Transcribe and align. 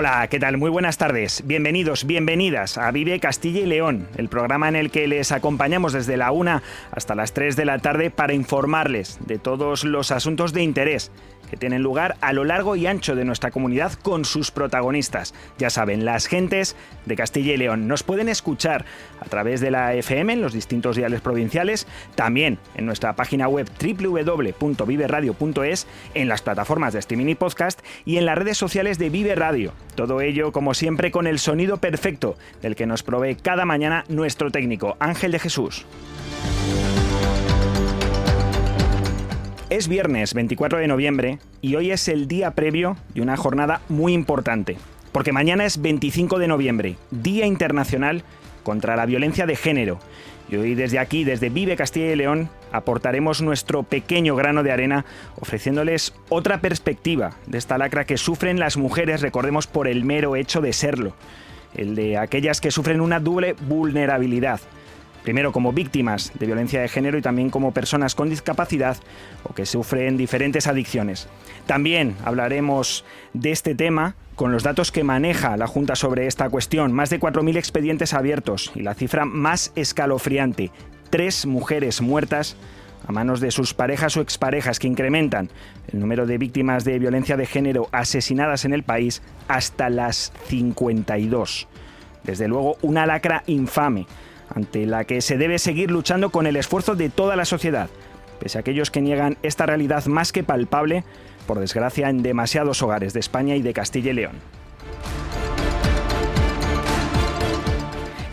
Hola, 0.00 0.26
¿qué 0.28 0.40
tal? 0.40 0.56
Muy 0.56 0.70
buenas 0.70 0.96
tardes. 0.96 1.42
Bienvenidos, 1.44 2.06
bienvenidas 2.06 2.78
a 2.78 2.90
Vive 2.90 3.20
Castilla 3.20 3.60
y 3.60 3.66
León, 3.66 4.08
el 4.16 4.30
programa 4.30 4.66
en 4.66 4.74
el 4.74 4.90
que 4.90 5.06
les 5.06 5.30
acompañamos 5.30 5.92
desde 5.92 6.16
la 6.16 6.32
1 6.32 6.62
hasta 6.90 7.14
las 7.14 7.34
3 7.34 7.54
de 7.54 7.66
la 7.66 7.80
tarde 7.80 8.10
para 8.10 8.32
informarles 8.32 9.18
de 9.26 9.38
todos 9.38 9.84
los 9.84 10.10
asuntos 10.10 10.54
de 10.54 10.62
interés 10.62 11.12
que 11.50 11.56
tienen 11.56 11.82
lugar 11.82 12.16
a 12.20 12.32
lo 12.32 12.44
largo 12.44 12.76
y 12.76 12.86
ancho 12.86 13.16
de 13.16 13.24
nuestra 13.24 13.50
comunidad 13.50 13.94
con 13.94 14.24
sus 14.24 14.50
protagonistas. 14.50 15.34
Ya 15.58 15.70
saben, 15.70 16.04
las 16.04 16.26
gentes 16.26 16.76
de 17.06 17.16
Castilla 17.16 17.54
y 17.54 17.56
León 17.56 17.88
nos 17.88 18.02
pueden 18.02 18.28
escuchar 18.28 18.84
a 19.20 19.24
través 19.26 19.60
de 19.60 19.70
la 19.70 19.94
FM 19.94 20.32
en 20.32 20.42
los 20.42 20.52
distintos 20.52 20.96
diales 20.96 21.20
provinciales, 21.20 21.86
también 22.14 22.58
en 22.76 22.86
nuestra 22.86 23.16
página 23.16 23.48
web 23.48 23.68
www.viveradio.es, 23.80 25.86
en 26.14 26.28
las 26.28 26.42
plataformas 26.42 26.92
de 26.92 27.00
streaming 27.00 27.26
y 27.26 27.34
podcast 27.34 27.80
y 28.04 28.18
en 28.18 28.26
las 28.26 28.38
redes 28.38 28.58
sociales 28.58 28.98
de 28.98 29.10
Vive 29.10 29.34
Radio. 29.34 29.72
Todo 29.94 30.20
ello, 30.20 30.52
como 30.52 30.74
siempre, 30.74 31.10
con 31.10 31.26
el 31.26 31.40
sonido 31.40 31.78
perfecto 31.78 32.36
del 32.62 32.76
que 32.76 32.86
nos 32.86 33.02
provee 33.02 33.34
cada 33.34 33.64
mañana 33.64 34.04
nuestro 34.08 34.50
técnico, 34.50 34.96
Ángel 35.00 35.32
de 35.32 35.40
Jesús. 35.40 35.86
Es 39.70 39.86
viernes 39.86 40.34
24 40.34 40.80
de 40.80 40.88
noviembre 40.88 41.38
y 41.62 41.76
hoy 41.76 41.92
es 41.92 42.08
el 42.08 42.26
día 42.26 42.50
previo 42.56 42.96
de 43.14 43.22
una 43.22 43.36
jornada 43.36 43.82
muy 43.88 44.14
importante, 44.14 44.76
porque 45.12 45.30
mañana 45.30 45.64
es 45.64 45.80
25 45.80 46.40
de 46.40 46.48
noviembre, 46.48 46.96
Día 47.12 47.46
Internacional 47.46 48.24
contra 48.64 48.96
la 48.96 49.06
Violencia 49.06 49.46
de 49.46 49.54
Género. 49.54 50.00
Y 50.48 50.56
hoy 50.56 50.74
desde 50.74 50.98
aquí, 50.98 51.22
desde 51.22 51.50
Vive 51.50 51.76
Castilla 51.76 52.10
y 52.10 52.16
León, 52.16 52.48
aportaremos 52.72 53.42
nuestro 53.42 53.84
pequeño 53.84 54.34
grano 54.34 54.64
de 54.64 54.72
arena 54.72 55.04
ofreciéndoles 55.36 56.14
otra 56.30 56.60
perspectiva 56.60 57.36
de 57.46 57.58
esta 57.58 57.78
lacra 57.78 58.04
que 58.04 58.18
sufren 58.18 58.58
las 58.58 58.76
mujeres, 58.76 59.20
recordemos, 59.20 59.68
por 59.68 59.86
el 59.86 60.04
mero 60.04 60.34
hecho 60.34 60.60
de 60.60 60.72
serlo, 60.72 61.14
el 61.76 61.94
de 61.94 62.18
aquellas 62.18 62.60
que 62.60 62.72
sufren 62.72 63.00
una 63.00 63.20
doble 63.20 63.52
vulnerabilidad 63.68 64.60
primero 65.22 65.52
como 65.52 65.72
víctimas 65.72 66.32
de 66.38 66.46
violencia 66.46 66.80
de 66.80 66.88
género 66.88 67.18
y 67.18 67.22
también 67.22 67.50
como 67.50 67.72
personas 67.72 68.14
con 68.14 68.30
discapacidad 68.30 68.96
o 69.44 69.54
que 69.54 69.66
sufren 69.66 70.16
diferentes 70.16 70.66
adicciones. 70.66 71.28
También 71.66 72.16
hablaremos 72.24 73.04
de 73.32 73.52
este 73.52 73.74
tema 73.74 74.16
con 74.34 74.52
los 74.52 74.62
datos 74.62 74.90
que 74.90 75.04
maneja 75.04 75.56
la 75.56 75.66
Junta 75.66 75.96
sobre 75.96 76.26
esta 76.26 76.48
cuestión. 76.48 76.92
Más 76.92 77.10
de 77.10 77.20
4.000 77.20 77.56
expedientes 77.56 78.14
abiertos 78.14 78.72
y 78.74 78.80
la 78.80 78.94
cifra 78.94 79.24
más 79.24 79.72
escalofriante, 79.76 80.70
tres 81.10 81.44
mujeres 81.44 82.00
muertas 82.00 82.56
a 83.06 83.12
manos 83.12 83.40
de 83.40 83.50
sus 83.50 83.74
parejas 83.74 84.16
o 84.16 84.20
exparejas 84.20 84.78
que 84.78 84.86
incrementan 84.86 85.50
el 85.92 86.00
número 86.00 86.26
de 86.26 86.38
víctimas 86.38 86.84
de 86.84 86.98
violencia 86.98 87.36
de 87.36 87.46
género 87.46 87.88
asesinadas 87.92 88.64
en 88.64 88.72
el 88.72 88.82
país 88.82 89.22
hasta 89.48 89.90
las 89.90 90.32
52. 90.48 91.68
Desde 92.24 92.48
luego, 92.48 92.76
una 92.82 93.06
lacra 93.06 93.42
infame 93.46 94.06
ante 94.54 94.86
la 94.86 95.04
que 95.04 95.20
se 95.20 95.38
debe 95.38 95.58
seguir 95.58 95.90
luchando 95.90 96.30
con 96.30 96.46
el 96.46 96.56
esfuerzo 96.56 96.94
de 96.94 97.08
toda 97.08 97.36
la 97.36 97.44
sociedad, 97.44 97.88
pese 98.38 98.58
a 98.58 98.60
aquellos 98.60 98.90
que 98.90 99.00
niegan 99.00 99.38
esta 99.42 99.66
realidad 99.66 100.04
más 100.06 100.32
que 100.32 100.42
palpable, 100.42 101.04
por 101.46 101.60
desgracia, 101.60 102.08
en 102.08 102.22
demasiados 102.22 102.82
hogares 102.82 103.12
de 103.12 103.20
España 103.20 103.56
y 103.56 103.62
de 103.62 103.72
Castilla 103.72 104.10
y 104.10 104.14
León. 104.14 104.36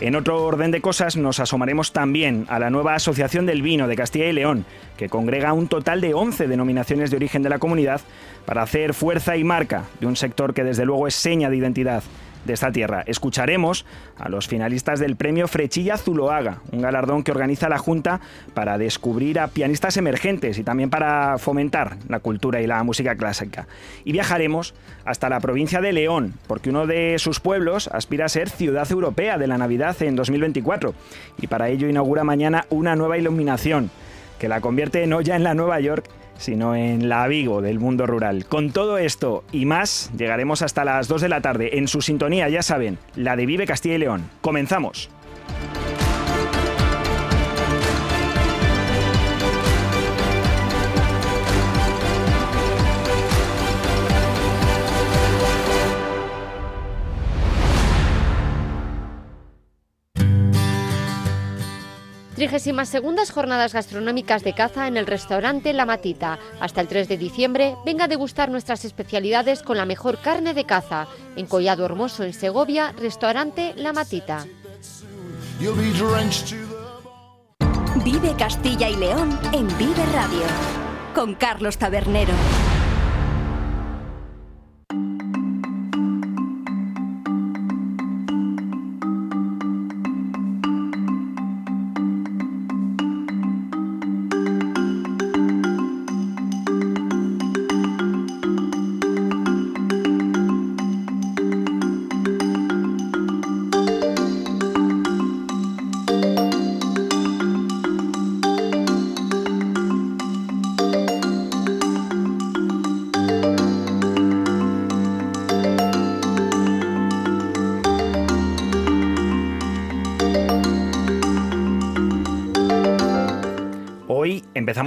En 0.00 0.14
otro 0.14 0.44
orden 0.44 0.70
de 0.70 0.80
cosas, 0.80 1.16
nos 1.16 1.40
asomaremos 1.40 1.92
también 1.92 2.46
a 2.48 2.60
la 2.60 2.70
nueva 2.70 2.94
Asociación 2.94 3.46
del 3.46 3.62
Vino 3.62 3.88
de 3.88 3.96
Castilla 3.96 4.26
y 4.26 4.32
León, 4.32 4.64
que 4.96 5.08
congrega 5.08 5.52
un 5.52 5.66
total 5.66 6.00
de 6.00 6.14
11 6.14 6.46
denominaciones 6.46 7.10
de 7.10 7.16
origen 7.16 7.42
de 7.42 7.48
la 7.48 7.58
comunidad 7.58 8.00
para 8.46 8.62
hacer 8.62 8.94
fuerza 8.94 9.36
y 9.36 9.42
marca 9.42 9.84
de 9.98 10.06
un 10.06 10.14
sector 10.14 10.54
que 10.54 10.62
desde 10.62 10.84
luego 10.84 11.08
es 11.08 11.16
seña 11.16 11.50
de 11.50 11.56
identidad 11.56 12.04
de 12.44 12.52
esta 12.52 12.72
tierra. 12.72 13.02
Escucharemos 13.06 13.84
a 14.18 14.28
los 14.28 14.48
finalistas 14.48 15.00
del 15.00 15.16
premio 15.16 15.48
Frechilla 15.48 15.96
Zuloaga, 15.96 16.60
un 16.72 16.82
galardón 16.82 17.22
que 17.22 17.32
organiza 17.32 17.68
la 17.68 17.78
Junta 17.78 18.20
para 18.54 18.78
descubrir 18.78 19.38
a 19.40 19.48
pianistas 19.48 19.96
emergentes 19.96 20.58
y 20.58 20.64
también 20.64 20.90
para 20.90 21.38
fomentar 21.38 21.96
la 22.08 22.20
cultura 22.20 22.60
y 22.60 22.66
la 22.66 22.82
música 22.82 23.16
clásica. 23.16 23.66
Y 24.04 24.12
viajaremos 24.12 24.74
hasta 25.04 25.28
la 25.28 25.40
provincia 25.40 25.80
de 25.80 25.92
León, 25.92 26.34
porque 26.46 26.70
uno 26.70 26.86
de 26.86 27.18
sus 27.18 27.40
pueblos 27.40 27.88
aspira 27.88 28.26
a 28.26 28.28
ser 28.28 28.50
ciudad 28.50 28.90
europea 28.90 29.38
de 29.38 29.46
la 29.46 29.58
Navidad 29.58 30.00
en 30.02 30.16
2024 30.16 30.94
y 31.40 31.46
para 31.46 31.68
ello 31.68 31.88
inaugura 31.88 32.24
mañana 32.24 32.66
una 32.70 32.96
nueva 32.96 33.18
iluminación 33.18 33.90
que 34.38 34.48
la 34.48 34.60
convierte 34.60 35.06
no 35.06 35.20
ya 35.20 35.36
en 35.36 35.44
la 35.44 35.54
Nueva 35.54 35.80
York, 35.80 36.08
sino 36.38 36.74
en 36.74 37.08
la 37.08 37.26
Vigo 37.26 37.60
del 37.60 37.78
mundo 37.78 38.06
rural. 38.06 38.46
Con 38.46 38.70
todo 38.70 38.98
esto 38.98 39.44
y 39.52 39.66
más, 39.66 40.10
llegaremos 40.16 40.62
hasta 40.62 40.84
las 40.84 41.08
2 41.08 41.22
de 41.22 41.28
la 41.28 41.40
tarde 41.40 41.78
en 41.78 41.88
su 41.88 42.00
sintonía, 42.00 42.48
ya 42.48 42.62
saben, 42.62 42.98
la 43.16 43.36
de 43.36 43.46
Vive 43.46 43.66
Castilla 43.66 43.96
y 43.96 43.98
León. 43.98 44.30
Comenzamos. 44.40 45.10
Trigésimas 62.38 62.88
segundas 62.88 63.32
jornadas 63.32 63.72
gastronómicas 63.72 64.44
de 64.44 64.54
caza 64.54 64.86
en 64.86 64.96
el 64.96 65.08
restaurante 65.08 65.72
La 65.72 65.86
Matita. 65.86 66.38
Hasta 66.60 66.80
el 66.80 66.86
3 66.86 67.08
de 67.08 67.16
diciembre, 67.16 67.74
venga 67.84 68.04
a 68.04 68.08
degustar 68.08 68.48
nuestras 68.48 68.84
especialidades 68.84 69.64
con 69.64 69.76
la 69.76 69.84
mejor 69.84 70.20
carne 70.20 70.54
de 70.54 70.62
caza. 70.62 71.08
En 71.34 71.46
Collado 71.46 71.84
Hermoso, 71.84 72.22
en 72.22 72.32
Segovia, 72.32 72.92
restaurante 72.92 73.74
La 73.74 73.92
Matita. 73.92 74.46
Vive 78.04 78.34
Castilla 78.38 78.88
y 78.88 78.94
León 78.94 79.36
en 79.52 79.66
Vive 79.76 80.06
Radio. 80.14 80.42
Con 81.16 81.34
Carlos 81.34 81.76
Tabernero. 81.76 82.34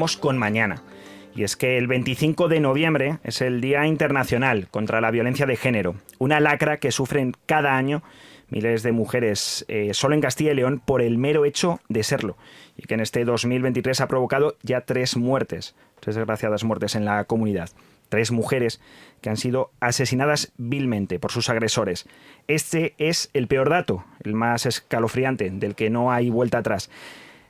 Con 0.09 0.37
mañana. 0.37 0.81
Y 1.35 1.43
es 1.43 1.55
que 1.55 1.77
el 1.77 1.87
25 1.87 2.47
de 2.47 2.59
noviembre 2.59 3.19
es 3.23 3.41
el 3.41 3.61
Día 3.61 3.85
Internacional 3.85 4.67
contra 4.69 4.99
la 4.99 5.11
Violencia 5.11 5.45
de 5.45 5.55
Género, 5.55 5.95
una 6.17 6.39
lacra 6.39 6.77
que 6.77 6.91
sufren 6.91 7.33
cada 7.45 7.77
año 7.77 8.01
miles 8.49 8.83
de 8.83 8.91
mujeres 8.91 9.63
eh, 9.69 9.91
solo 9.93 10.13
en 10.13 10.21
Castilla 10.21 10.51
y 10.51 10.55
León 10.55 10.81
por 10.83 11.01
el 11.01 11.17
mero 11.17 11.45
hecho 11.45 11.79
de 11.87 12.03
serlo, 12.03 12.35
y 12.75 12.83
que 12.83 12.95
en 12.95 12.99
este 12.99 13.23
2023 13.23 14.01
ha 14.01 14.07
provocado 14.07 14.57
ya 14.63 14.81
tres 14.81 15.15
muertes, 15.15 15.75
tres 15.99 16.15
desgraciadas 16.15 16.63
muertes 16.63 16.95
en 16.95 17.05
la 17.05 17.23
comunidad. 17.23 17.69
Tres 18.09 18.31
mujeres 18.31 18.81
que 19.21 19.29
han 19.29 19.37
sido 19.37 19.71
asesinadas 19.79 20.51
vilmente 20.57 21.17
por 21.17 21.31
sus 21.31 21.49
agresores. 21.49 22.09
Este 22.47 22.93
es 22.97 23.29
el 23.33 23.47
peor 23.47 23.69
dato, 23.69 24.03
el 24.25 24.33
más 24.33 24.65
escalofriante, 24.65 25.49
del 25.49 25.75
que 25.75 25.89
no 25.89 26.11
hay 26.11 26.29
vuelta 26.29 26.57
atrás. 26.57 26.89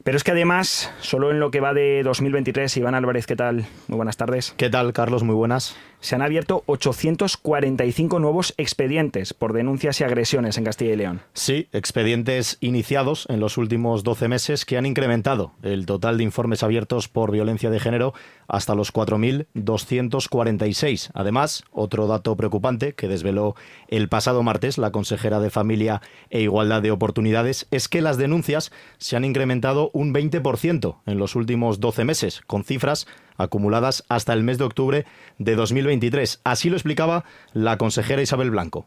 Pero 0.04 0.18
es 0.18 0.24
que 0.24 0.32
además, 0.32 0.92
solo 1.00 1.32
en 1.32 1.40
lo 1.40 1.52
que 1.52 1.60
va 1.60 1.74
de 1.74 2.02
2023, 2.04 2.76
Iván 2.78 2.96
Álvarez, 2.96 3.28
¿qué 3.28 3.36
tal? 3.36 3.68
Muy 3.88 3.98
buenas 3.98 4.18
tardes. 4.18 4.54
¿Qué 4.58 4.70
tal, 4.70 4.94
Carlos? 4.94 5.24
Muy 5.24 5.36
buenas. 5.36 5.76
Se 6.02 6.16
han 6.16 6.22
abierto 6.22 6.64
845 6.66 8.20
nuevos 8.20 8.54
expedientes 8.58 9.34
por 9.34 9.54
denuncias 9.54 10.02
y 10.02 10.04
agresiones 10.04 10.58
en 10.58 10.66
Castilla 10.66 10.92
y 10.94 10.98
León. 10.98 11.22
Sí, 11.34 11.70
expedientes 11.72 12.58
iniciados 12.60 13.26
en 13.30 13.40
los 13.40 13.58
últimos 13.58 14.04
12 14.04 14.28
meses 14.28 14.66
que 14.66 14.78
han 14.78 14.86
incrementado 14.86 15.54
el 15.64 15.86
total 15.86 16.18
de 16.18 16.24
informes 16.24 16.64
abiertos 16.64 17.08
por 17.08 17.32
violencia 17.32 17.70
de 17.70 17.80
género 17.80 18.14
hasta 18.48 18.76
los 18.76 18.92
4.246. 18.92 21.12
Además, 21.14 21.64
otro 21.72 22.08
dato 22.08 22.36
preocupante 22.36 22.94
que 22.94 23.08
desveló 23.08 23.56
el 23.88 24.10
pasado 24.10 24.44
martes 24.44 24.78
la 24.78 24.92
consejera 24.92 25.40
de 25.40 25.52
Familia 25.52 26.02
e 26.30 26.42
Igualdad 26.42 26.82
de 26.82 26.92
Oportunidades 26.92 27.68
es 27.72 27.88
que 27.88 28.02
las 28.02 28.18
denuncias 28.18 28.74
se 28.98 29.16
han 29.16 29.24
incrementado 29.24 29.90
un 29.94 30.14
20% 30.14 30.98
en 31.06 31.18
los 31.18 31.36
últimos 31.36 31.80
12 31.80 32.04
meses, 32.06 32.42
con 32.48 32.64
cifras 32.64 33.06
acumuladas 33.38 34.04
hasta 34.10 34.34
el 34.34 34.44
mes 34.44 34.58
de 34.58 34.66
octubre 34.66 35.06
de 35.38 35.56
2023. 35.56 36.42
Así 36.44 36.70
lo 36.70 36.76
explicaba 36.76 37.24
la 37.54 37.78
consejera 37.78 38.22
Isabel 38.22 38.52
Blanco. 38.52 38.86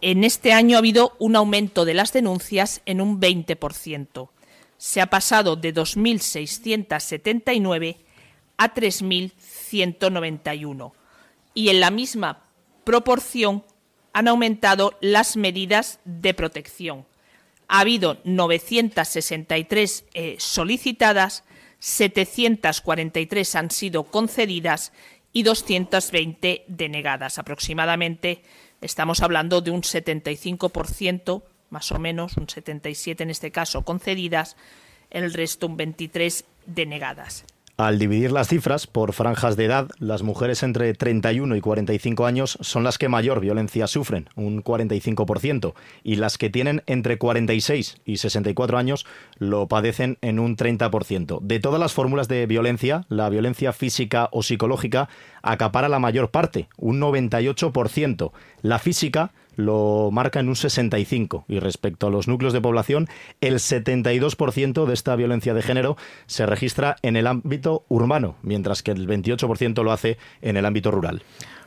En 0.00 0.22
este 0.24 0.52
año 0.52 0.76
ha 0.76 0.78
habido 0.78 1.16
un 1.18 1.34
aumento 1.36 1.84
de 1.84 1.94
las 1.94 2.12
denuncias 2.12 2.82
en 2.86 3.00
un 3.00 3.20
20%. 3.20 4.28
Se 4.76 5.00
ha 5.00 5.06
pasado 5.06 5.56
de 5.56 5.74
2.679 5.74 7.96
a 8.56 8.74
3.191. 8.74 10.92
Y 11.54 11.68
en 11.68 11.80
la 11.80 11.90
misma 11.90 12.44
proporción 12.84 13.64
han 14.12 14.28
aumentado 14.28 14.96
las 15.00 15.36
medidas 15.36 15.98
de 16.04 16.34
protección 16.34 17.06
ha 17.72 17.80
habido 17.80 18.18
963 18.24 20.04
eh, 20.12 20.36
solicitadas, 20.38 21.42
743 21.82 23.56
han 23.56 23.72
sido 23.72 24.04
concedidas 24.04 24.92
y 25.32 25.42
220 25.42 26.64
denegadas. 26.68 27.38
Aproximadamente 27.38 28.42
estamos 28.80 29.20
hablando 29.20 29.60
de 29.62 29.72
un 29.72 29.82
75%, 29.82 31.42
más 31.70 31.90
o 31.90 31.98
menos, 31.98 32.36
un 32.36 32.48
77 32.48 33.24
en 33.24 33.30
este 33.30 33.50
caso, 33.50 33.82
concedidas, 33.82 34.56
el 35.10 35.32
resto 35.32 35.66
un 35.66 35.76
23 35.76 36.44
denegadas. 36.66 37.44
Al 37.78 37.98
dividir 37.98 38.32
las 38.32 38.48
cifras 38.48 38.86
por 38.86 39.14
franjas 39.14 39.56
de 39.56 39.64
edad, 39.64 39.88
las 39.98 40.22
mujeres 40.22 40.62
entre 40.62 40.92
31 40.92 41.56
y 41.56 41.60
45 41.62 42.26
años 42.26 42.58
son 42.60 42.84
las 42.84 42.98
que 42.98 43.08
mayor 43.08 43.40
violencia 43.40 43.86
sufren, 43.86 44.28
un 44.36 44.62
45%, 44.62 45.72
y 46.02 46.16
las 46.16 46.36
que 46.36 46.50
tienen 46.50 46.82
entre 46.84 47.16
46 47.16 47.96
y 48.04 48.18
64 48.18 48.76
años 48.76 49.06
lo 49.38 49.68
padecen 49.68 50.18
en 50.20 50.38
un 50.38 50.54
30%. 50.54 51.40
De 51.40 51.60
todas 51.60 51.80
las 51.80 51.94
fórmulas 51.94 52.28
de 52.28 52.44
violencia, 52.44 53.06
la 53.08 53.30
violencia 53.30 53.72
física 53.72 54.28
o 54.32 54.42
psicológica 54.42 55.08
acapara 55.42 55.88
la 55.88 55.98
mayor 55.98 56.30
parte, 56.30 56.68
un 56.76 57.00
98%. 57.00 58.32
La 58.60 58.78
física 58.80 59.32
lo 59.56 60.10
marca 60.12 60.40
en 60.40 60.48
un 60.48 60.56
65 60.56 61.44
y 61.48 61.58
respecto 61.58 62.06
a 62.06 62.10
los 62.10 62.28
núcleos 62.28 62.52
de 62.52 62.60
población, 62.60 63.08
el 63.40 63.54
72% 63.54 64.86
de 64.86 64.94
esta 64.94 65.16
violencia 65.16 65.54
de 65.54 65.62
género 65.62 65.96
se 66.26 66.46
registra 66.46 66.96
en 67.02 67.16
el 67.16 67.26
ámbito 67.26 67.84
urbano, 67.88 68.36
mientras 68.42 68.82
que 68.82 68.90
el 68.90 69.06
28% 69.08 69.82
lo 69.82 69.92
hace 69.92 70.18
en 70.40 70.56
el 70.56 70.66
ámbito 70.66 70.90
rural. 70.90 71.22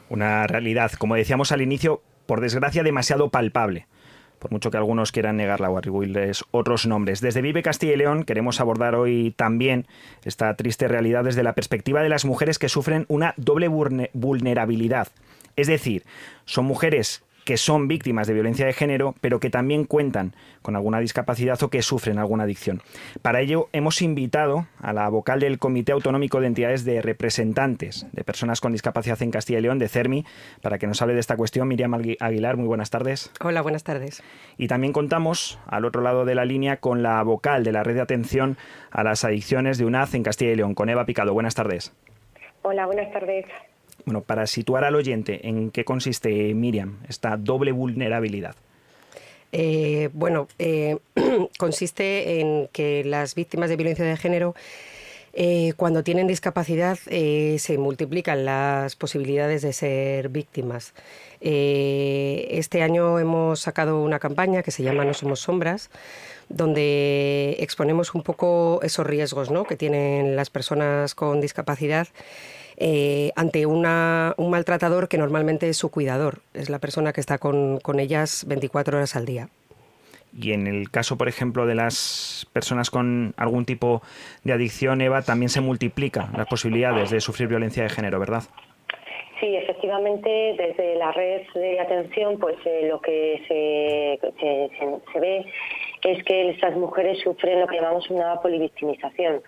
Una 0.09 0.45
realidad, 0.47 0.91
como 0.93 1.15
decíamos 1.15 1.51
al 1.51 1.61
inicio, 1.61 2.01
por 2.25 2.41
desgracia 2.41 2.83
demasiado 2.83 3.29
palpable 3.29 3.87
por 4.45 4.51
mucho 4.51 4.69
que 4.69 4.77
algunos 4.77 5.11
quieran 5.11 5.37
negarla 5.37 5.71
o 5.71 5.77
atribuirles 5.77 6.43
otros 6.51 6.85
nombres. 6.85 7.19
Desde 7.19 7.41
Vive 7.41 7.63
Castilla 7.63 7.93
y 7.93 7.97
León 7.97 8.23
queremos 8.23 8.59
abordar 8.59 8.93
hoy 8.93 9.33
también 9.35 9.87
esta 10.23 10.55
triste 10.55 10.87
realidad 10.87 11.23
desde 11.23 11.41
la 11.41 11.53
perspectiva 11.53 12.03
de 12.03 12.09
las 12.09 12.25
mujeres 12.25 12.59
que 12.59 12.69
sufren 12.69 13.05
una 13.07 13.33
doble 13.37 13.67
vulnerabilidad. 14.13 15.07
Es 15.55 15.65
decir, 15.65 16.03
son 16.45 16.65
mujeres 16.65 17.23
que 17.45 17.57
son 17.57 17.87
víctimas 17.87 18.27
de 18.27 18.33
violencia 18.33 18.65
de 18.65 18.73
género, 18.73 19.15
pero 19.21 19.39
que 19.39 19.49
también 19.49 19.85
cuentan 19.85 20.33
con 20.61 20.75
alguna 20.75 20.99
discapacidad 20.99 21.61
o 21.61 21.69
que 21.69 21.83
sufren 21.83 22.17
alguna 22.17 22.43
adicción. 22.43 22.81
Para 23.21 23.39
ello 23.39 23.69
hemos 23.71 24.01
invitado 24.01 24.67
a 24.81 24.91
la 24.93 25.07
vocal 25.07 25.39
del 25.39 25.59
Comité 25.59 25.91
Autonómico 25.91 26.41
de 26.41 26.47
Entidades 26.47 26.83
de 26.83 27.01
Representantes 27.01 28.07
de 28.11 28.23
Personas 28.23 28.61
con 28.61 28.71
Discapacidad 28.71 29.21
en 29.21 29.31
Castilla 29.31 29.59
y 29.59 29.61
León, 29.61 29.79
de 29.79 29.87
CERMI, 29.87 30.25
para 30.61 30.79
que 30.79 30.87
nos 30.87 31.01
hable 31.01 31.13
de 31.13 31.19
esta 31.19 31.37
cuestión. 31.37 31.67
Miriam 31.67 31.93
Aguilar, 31.93 32.57
muy 32.57 32.67
buenas 32.67 32.89
tardes. 32.89 33.31
Hola, 33.39 33.61
buenas 33.61 33.83
tardes. 33.83 34.23
Y 34.57 34.67
también 34.67 34.91
contamos 34.91 35.59
al 35.67 35.85
otro 35.85 36.01
lado 36.01 36.25
de 36.25 36.33
la 36.33 36.45
línea 36.45 36.77
con 36.77 37.03
la 37.03 37.21
vocal 37.21 37.63
de 37.63 37.71
la 37.71 37.83
Red 37.83 37.95
de 37.95 38.01
Atención 38.01 38.57
a 38.89 39.03
las 39.03 39.23
Adicciones 39.23 39.77
de 39.77 39.85
UNAD 39.85 40.15
en 40.15 40.23
Castilla 40.23 40.51
y 40.51 40.55
León, 40.55 40.73
con 40.73 40.89
Eva 40.89 41.05
Picado. 41.05 41.33
Buenas 41.33 41.53
tardes. 41.53 41.93
Hola, 42.63 42.87
buenas 42.87 43.11
tardes. 43.13 43.45
Bueno, 44.03 44.21
para 44.21 44.45
situar 44.45 44.83
al 44.83 44.95
oyente, 44.95 45.47
¿en 45.47 45.71
qué 45.71 45.85
consiste, 45.85 46.53
Miriam, 46.53 46.97
esta 47.07 47.37
doble 47.37 47.71
vulnerabilidad? 47.71 48.55
Eh, 49.57 50.09
bueno, 50.11 50.49
eh, 50.59 50.97
consiste 51.57 52.41
en 52.41 52.67
que 52.73 53.05
las 53.05 53.35
víctimas 53.35 53.69
de 53.69 53.77
violencia 53.77 54.03
de 54.03 54.17
género, 54.17 54.53
eh, 55.33 55.71
cuando 55.77 56.03
tienen 56.03 56.27
discapacidad, 56.27 56.97
se 56.97 57.77
multiplican 57.77 58.43
las 58.43 58.97
posibilidades 58.97 59.61
de 59.61 59.71
ser 59.71 60.29
víctimas. 60.29 60.93
este 61.39 62.81
año 62.83 63.17
hemos 63.19 63.61
sacado 63.61 64.01
una 64.01 64.19
campaña 64.19 64.61
que 64.61 64.71
se 64.71 64.83
llama 64.83 65.05
No 65.05 65.13
Somos 65.13 65.39
Sombras, 65.39 65.89
donde 66.49 67.55
exponemos 67.59 68.13
un 68.13 68.23
poco 68.23 68.79
esos 68.83 69.05
riesgos 69.07 69.51
¿no? 69.51 69.63
que 69.63 69.75
tienen 69.77 70.35
las 70.35 70.49
personas 70.49 71.15
con 71.15 71.41
discapacidad 71.41 72.07
eh, 72.77 73.31
ante 73.35 73.65
un 73.65 73.81
maltratador 74.49 75.07
que 75.07 75.17
normalmente 75.17 75.69
es 75.69 75.77
su 75.77 75.89
cuidador, 75.89 76.39
es 76.53 76.69
la 76.69 76.79
persona 76.79 77.13
que 77.13 77.21
está 77.21 77.37
con, 77.37 77.79
ellas 77.99 78.45
24 78.47 78.97
horas 78.97 79.15
al 79.15 79.25
día. 79.25 79.49
Y 80.37 80.51
en 80.51 80.67
el 80.67 80.91
caso, 80.91 81.17
por 81.17 81.29
ejemplo, 81.29 81.65
de 81.65 81.75
las 81.75 82.45
personas 82.51 82.89
con 82.89 83.33
algún 83.37 83.65
tipo 83.65 84.01
de 84.43 84.51
adicción, 84.51 84.99
Eva, 84.99 85.21
también 85.21 85.49
se 85.49 85.61
multiplican 85.61 86.33
las 86.35 86.47
posibilidades 86.47 87.09
de 87.09 87.21
sufrir 87.21 87.47
violencia 87.47 87.83
de 87.83 87.89
género, 87.89 88.19
¿verdad? 88.19 88.43
Sí, 89.39 89.55
efectivamente, 89.55 90.55
desde 90.57 90.95
la 90.95 91.11
red 91.11 91.41
de 91.53 91.79
atención, 91.79 92.37
pues 92.39 92.55
eh, 92.65 92.87
lo 92.89 93.01
que 93.01 93.41
se, 93.47 94.19
se, 95.13 95.19
ve 95.19 95.45
es 96.03 96.23
que 96.23 96.49
estas 96.49 96.75
mujeres 96.75 97.19
sufren 97.19 97.59
lo 97.59 97.67
que 97.67 97.75
llamamos 97.75 98.09
una 98.09 98.41
polivictimización. 98.41 99.41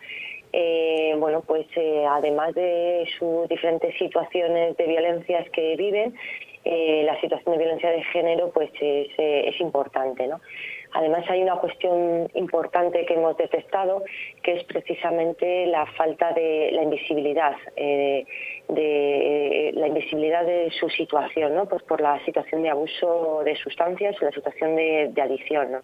Eh, 0.53 1.15
bueno, 1.17 1.41
pues 1.41 1.65
eh, 1.75 2.05
además 2.09 2.53
de 2.55 3.07
sus 3.19 3.47
diferentes 3.49 3.97
situaciones 3.97 4.77
de 4.77 4.87
violencias 4.87 5.49
que 5.51 5.75
viven, 5.75 6.15
eh, 6.63 7.03
la 7.05 7.19
situación 7.21 7.53
de 7.53 7.59
violencia 7.59 7.91
de 7.91 8.03
género 8.05 8.49
pues 8.51 8.69
es, 8.81 9.07
es 9.17 9.59
importante, 9.61 10.27
¿no? 10.27 10.41
Además 10.93 11.25
hay 11.29 11.41
una 11.43 11.57
cuestión 11.57 12.29
importante 12.33 13.05
que 13.05 13.13
hemos 13.13 13.35
detectado 13.37 14.03
que 14.41 14.53
es 14.53 14.63
precisamente 14.63 15.65
la 15.67 15.85
falta 15.85 16.31
de 16.31 16.71
la 16.71 16.83
invisibilidad, 16.83 17.55
de 17.75 18.25
la 19.75 19.87
invisibilidad 19.87 20.45
de 20.45 20.71
su 20.71 20.89
situación, 20.89 21.55
¿no? 21.55 21.67
Pues 21.67 21.83
por 21.83 21.99
la 22.01 22.23
situación 22.25 22.63
de 22.63 22.69
abuso 22.69 23.41
de 23.43 23.55
sustancias, 23.57 24.15
la 24.21 24.31
situación 24.31 24.75
de, 24.77 25.09
de 25.11 25.21
adicción, 25.21 25.71
¿no? 25.73 25.81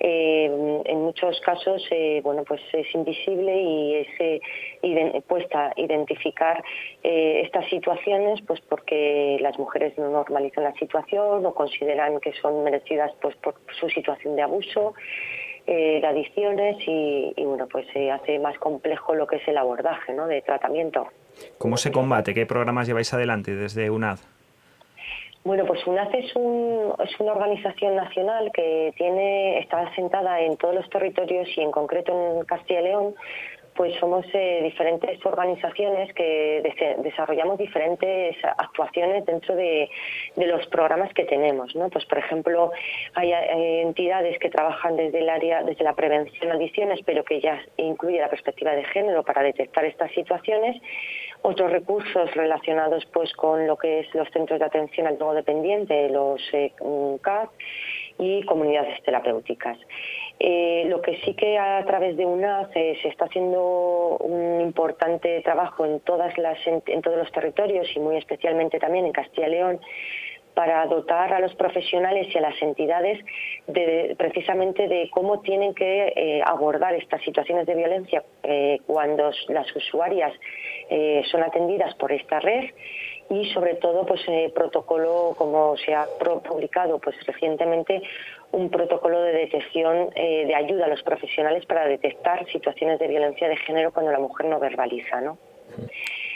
Eh, 0.00 0.82
en 0.84 1.00
muchos 1.00 1.40
casos 1.40 1.82
eh, 1.90 2.20
bueno 2.22 2.44
pues 2.44 2.60
es 2.72 2.92
invisible 2.94 3.60
y 3.60 3.94
es 3.96 4.08
eh, 4.18 5.22
puesta 5.26 5.66
a 5.66 5.72
identificar 5.76 6.62
eh, 7.02 7.42
estas 7.44 7.68
situaciones 7.68 8.40
pues 8.46 8.60
porque 8.60 9.38
las 9.40 9.58
mujeres 9.58 9.96
no 9.98 10.10
normalizan 10.10 10.64
la 10.64 10.74
situación 10.74 11.44
o 11.44 11.54
consideran 11.54 12.20
que 12.20 12.32
son 12.34 12.64
merecidas 12.64 13.12
pues 13.20 13.36
por 13.36 13.54
su 13.78 13.88
situación 13.90 14.36
de 14.36 14.42
abuso 14.42 14.94
de 15.64 16.04
adicciones 16.04 16.76
y, 16.88 17.32
y, 17.36 17.44
bueno 17.44 17.68
pues 17.68 17.86
se 17.92 18.10
hace 18.10 18.40
más 18.40 18.58
complejo 18.58 19.14
lo 19.14 19.28
que 19.28 19.36
es 19.36 19.46
el 19.46 19.56
abordaje 19.56 20.12
¿no? 20.12 20.26
de 20.26 20.42
tratamiento. 20.42 21.06
¿Cómo 21.56 21.76
se 21.76 21.92
combate? 21.92 22.34
¿Qué 22.34 22.46
programas 22.46 22.88
lleváis 22.88 23.14
adelante 23.14 23.54
desde 23.54 23.88
UNAD? 23.88 24.18
Bueno, 25.44 25.66
pues 25.66 25.84
UNACE 25.86 26.18
es, 26.20 26.26
es 26.26 27.20
una 27.20 27.32
organización 27.32 27.96
nacional 27.96 28.52
que 28.54 28.92
tiene 28.96 29.58
está 29.58 29.80
asentada 29.80 30.40
en 30.40 30.56
todos 30.56 30.74
los 30.74 30.88
territorios 30.88 31.48
y 31.56 31.60
en 31.62 31.72
concreto 31.72 32.38
en 32.38 32.44
Castilla 32.44 32.80
y 32.80 32.84
León, 32.84 33.14
pues 33.74 33.94
somos 33.98 34.24
eh, 34.34 34.60
diferentes 34.62 35.24
organizaciones 35.24 36.12
que 36.14 36.62
desarrollamos 37.02 37.58
diferentes 37.58 38.36
actuaciones 38.58 39.24
dentro 39.24 39.56
de, 39.56 39.88
los 40.36 40.66
programas 40.66 41.12
que 41.14 41.24
tenemos, 41.24 41.74
¿no? 41.74 41.88
Pues 41.88 42.04
por 42.06 42.18
ejemplo, 42.18 42.72
hay, 43.14 43.32
entidades 43.32 44.38
que 44.38 44.50
trabajan 44.50 44.96
desde 44.96 45.20
el 45.20 45.28
área, 45.28 45.62
desde 45.62 45.84
la 45.84 45.94
prevención 45.94 46.50
de 46.50 46.56
adicciones, 46.56 47.00
pero 47.04 47.24
que 47.24 47.40
ya 47.40 47.60
incluye 47.78 48.20
la 48.20 48.28
perspectiva 48.28 48.72
de 48.72 48.84
género 48.84 49.22
para 49.22 49.42
detectar 49.42 49.84
estas 49.84 50.12
situaciones 50.12 50.76
otros 51.42 51.70
recursos 51.70 52.34
relacionados 52.34 53.04
pues 53.12 53.32
con 53.32 53.66
lo 53.66 53.76
que 53.76 54.00
es 54.00 54.14
los 54.14 54.28
centros 54.30 54.58
de 54.60 54.66
atención 54.66 55.06
al 55.06 55.18
dependiente, 55.34 56.08
los 56.08 56.40
eh, 56.52 56.72
CAP 57.20 57.50
y 58.18 58.44
comunidades 58.44 59.02
terapéuticas. 59.02 59.78
Eh, 60.38 60.84
lo 60.88 61.00
que 61.02 61.18
sí 61.24 61.34
que 61.34 61.58
a 61.58 61.84
través 61.84 62.16
de 62.16 62.26
UNAD 62.26 62.72
se 62.72 63.08
está 63.08 63.26
haciendo 63.26 64.16
un 64.20 64.60
importante 64.60 65.40
trabajo 65.42 65.84
en, 65.84 66.00
todas 66.00 66.36
las, 66.38 66.58
en 66.66 67.02
todos 67.02 67.16
los 67.16 67.30
territorios 67.32 67.88
y 67.94 68.00
muy 68.00 68.16
especialmente 68.16 68.78
también 68.78 69.06
en 69.06 69.12
Castilla 69.12 69.48
y 69.48 69.50
León 69.50 69.80
para 70.54 70.86
dotar 70.86 71.32
a 71.32 71.40
los 71.40 71.54
profesionales 71.54 72.28
y 72.34 72.38
a 72.38 72.42
las 72.42 72.60
entidades 72.60 73.18
de, 73.66 74.14
precisamente 74.18 74.88
de 74.88 75.08
cómo 75.10 75.40
tienen 75.40 75.74
que 75.74 76.12
eh, 76.14 76.42
abordar 76.44 76.94
estas 76.94 77.22
situaciones 77.22 77.66
de 77.66 77.74
violencia 77.74 78.22
eh, 78.42 78.80
cuando 78.86 79.30
las 79.48 79.74
usuarias 79.74 80.32
eh, 80.90 81.22
son 81.30 81.42
atendidas 81.42 81.94
por 81.94 82.12
esta 82.12 82.40
red 82.40 82.70
y 83.30 83.50
sobre 83.52 83.76
todo 83.76 84.04
pues 84.04 84.20
protocolo 84.54 85.34
como 85.38 85.76
se 85.78 85.94
ha 85.94 86.06
publicado 86.44 86.98
pues 86.98 87.16
recientemente 87.24 88.02
un 88.50 88.68
protocolo 88.68 89.22
de 89.22 89.32
detección 89.32 90.10
de 90.10 90.54
ayuda 90.54 90.84
a 90.84 90.88
los 90.88 91.02
profesionales 91.02 91.64
para 91.64 91.86
detectar 91.86 92.44
situaciones 92.50 92.98
de 92.98 93.08
violencia 93.08 93.48
de 93.48 93.56
género 93.56 93.92
cuando 93.92 94.12
la 94.12 94.18
mujer 94.18 94.46
no 94.46 94.58
verbaliza 94.58 95.22
no 95.22 95.38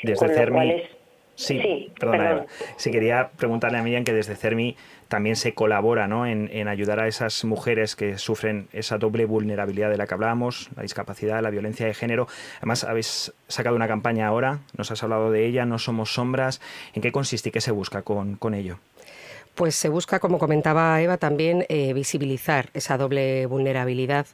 desde 0.03 0.96
Sí, 1.37 1.93
perdona, 2.01 2.47
Sí, 2.77 2.91
quería 2.91 3.31
preguntarle 3.37 3.79
a 3.79 3.83
Miriam 3.83 4.05
que 4.05 4.13
desde 4.15 4.37
CERMI 4.37 4.77
también 5.09 5.37
se 5.37 5.55
colabora 5.55 6.09
¿no? 6.09 6.27
en, 6.27 6.69
ayudar 6.69 6.99
a 6.99 7.07
esas 7.07 7.45
mujeres 7.45 7.95
que 7.95 8.19
sufren 8.19 8.69
esa 8.73 8.99
doble 8.99 9.27
vulnerabilidad 9.27 9.91
de 9.91 9.99
la 9.99 10.07
que 10.07 10.15
hablábamos, 10.15 10.71
la 10.75 10.83
discapacidad, 10.83 11.43
la 11.43 11.51
violencia 11.51 11.87
de 11.87 11.95
género. 11.95 12.27
Además, 12.59 12.85
habéis 12.85 13.33
sacado 13.49 13.77
una 13.77 13.87
campaña 13.87 14.27
ahora, 14.27 14.61
nos 14.77 14.91
has 14.91 15.03
hablado 15.03 15.31
de 15.31 15.47
ella, 15.47 15.65
No 15.67 15.79
Somos 15.79 16.15
Sombras. 16.15 16.61
¿En 16.95 17.03
qué 17.03 17.13
consiste 17.13 17.51
y 17.51 17.53
qué 17.53 17.61
se 17.61 17.71
busca 17.71 18.03
con, 18.03 18.37
con 18.37 18.55
ello? 18.55 18.79
Pues 19.57 19.75
se 19.75 19.89
busca, 19.89 20.21
como 20.21 20.39
comentaba 20.39 21.01
Eva, 21.01 21.17
también 21.17 21.65
eh, 21.71 21.95
visibilizar 21.95 22.69
esa 22.75 22.99
doble 22.99 23.47
vulnerabilidad. 23.47 24.27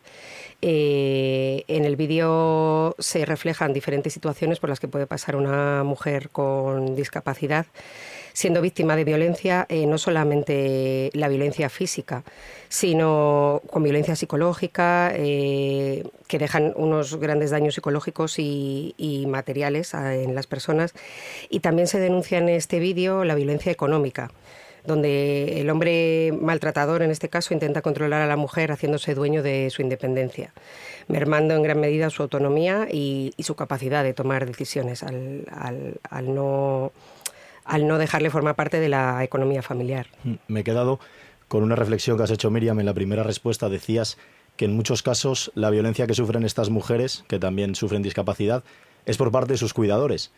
Eh, 0.61 1.63
en 1.69 1.85
el 1.85 1.95
vídeo 1.95 2.97
se 2.99 3.25
reflejan 3.25 3.73
diferentes 3.73 4.13
situaciones 4.13 4.59
por 4.59 4.69
las 4.69 4.81
que 4.81 4.89
puede 4.89 5.07
pasar 5.07 5.37
una 5.37 5.85
mujer 5.85 6.31
con 6.31 6.97
discapacidad 6.97 7.67
siendo 8.33 8.63
víctima 8.63 8.97
de 8.97 9.05
violencia, 9.05 9.67
eh, 9.69 9.87
no 9.87 9.99
solamente 9.99 11.11
la 11.13 11.29
violencia 11.29 11.69
física, 11.69 12.25
sino 12.69 13.61
con 13.71 13.83
violencia 13.85 14.17
psicológica, 14.17 15.13
que 15.13 16.39
dejan 16.39 16.73
unos 16.77 17.17
grandes 17.21 17.51
daños 17.51 17.75
psicológicos 17.75 18.39
y, 18.39 18.95
y, 18.97 19.27
materiales 19.27 19.93
en 19.95 20.35
las 20.35 20.47
personas. 20.47 20.95
Y 21.51 21.61
también 21.61 21.87
se 21.87 22.01
denuncia 22.01 22.39
en 22.39 22.49
este 22.49 22.81
vídeo 22.81 23.25
la 23.25 23.35
violencia 23.35 23.71
económica 23.71 24.31
donde 24.85 25.61
el 25.61 25.71
hombre 25.71 26.33
maltratador, 26.41 27.03
en 27.03 27.11
este 27.11 27.29
caso, 27.29 27.55
intenta 27.55 27.83
controlar 27.83 28.23
a 28.23 28.27
la 28.27 28.37
mujer 28.37 28.73
haciéndose 28.73 29.15
dueño 29.15 29.43
de 29.43 29.71
su 29.71 29.83
independencia, 29.83 30.53
mermando 31.09 31.55
en 31.55 31.63
gran 31.63 31.81
medida 31.81 32.11
su 32.11 32.23
autonomía 32.23 32.89
y, 32.91 33.33
su 33.39 33.55
capacidad 33.55 34.05
de 34.05 34.15
tomar 34.15 34.47
decisiones 34.47 35.03
al, 35.03 35.45
no, 36.23 36.93
al 37.65 37.87
no 37.87 37.99
dejarle 37.99 38.31
formar 38.31 38.55
parte 38.55 38.81
de 38.81 38.89
la 38.89 39.23
economía 39.25 39.63
familiar. 39.63 40.07
Me 40.49 40.61
he 40.61 40.65
quedado 40.65 41.01
con 41.49 41.63
una 41.63 41.77
reflexión 41.77 42.17
que 42.17 42.23
has 42.23 42.31
hecho, 42.31 42.51
Miriam, 42.51 42.81
en 42.81 42.87
la 42.87 42.95
primera 42.95 43.23
respuesta. 43.23 43.69
Decías 43.69 44.17
que 44.57 44.65
en 44.65 44.75
muchos 44.75 45.03
casos 45.03 45.53
la 45.55 45.71
violencia 45.71 46.07
que 46.07 46.15
sufren 46.15 46.45
estas 46.45 46.71
mujeres, 46.71 47.25
que 47.29 47.39
también 47.39 47.75
sufren 47.75 48.03
discapacidad, 48.03 48.65
es 49.07 49.17
por 49.17 49.31
parte 49.33 49.55
de 49.55 49.59
sus 49.59 49.75
cuidadores. 49.75 50.33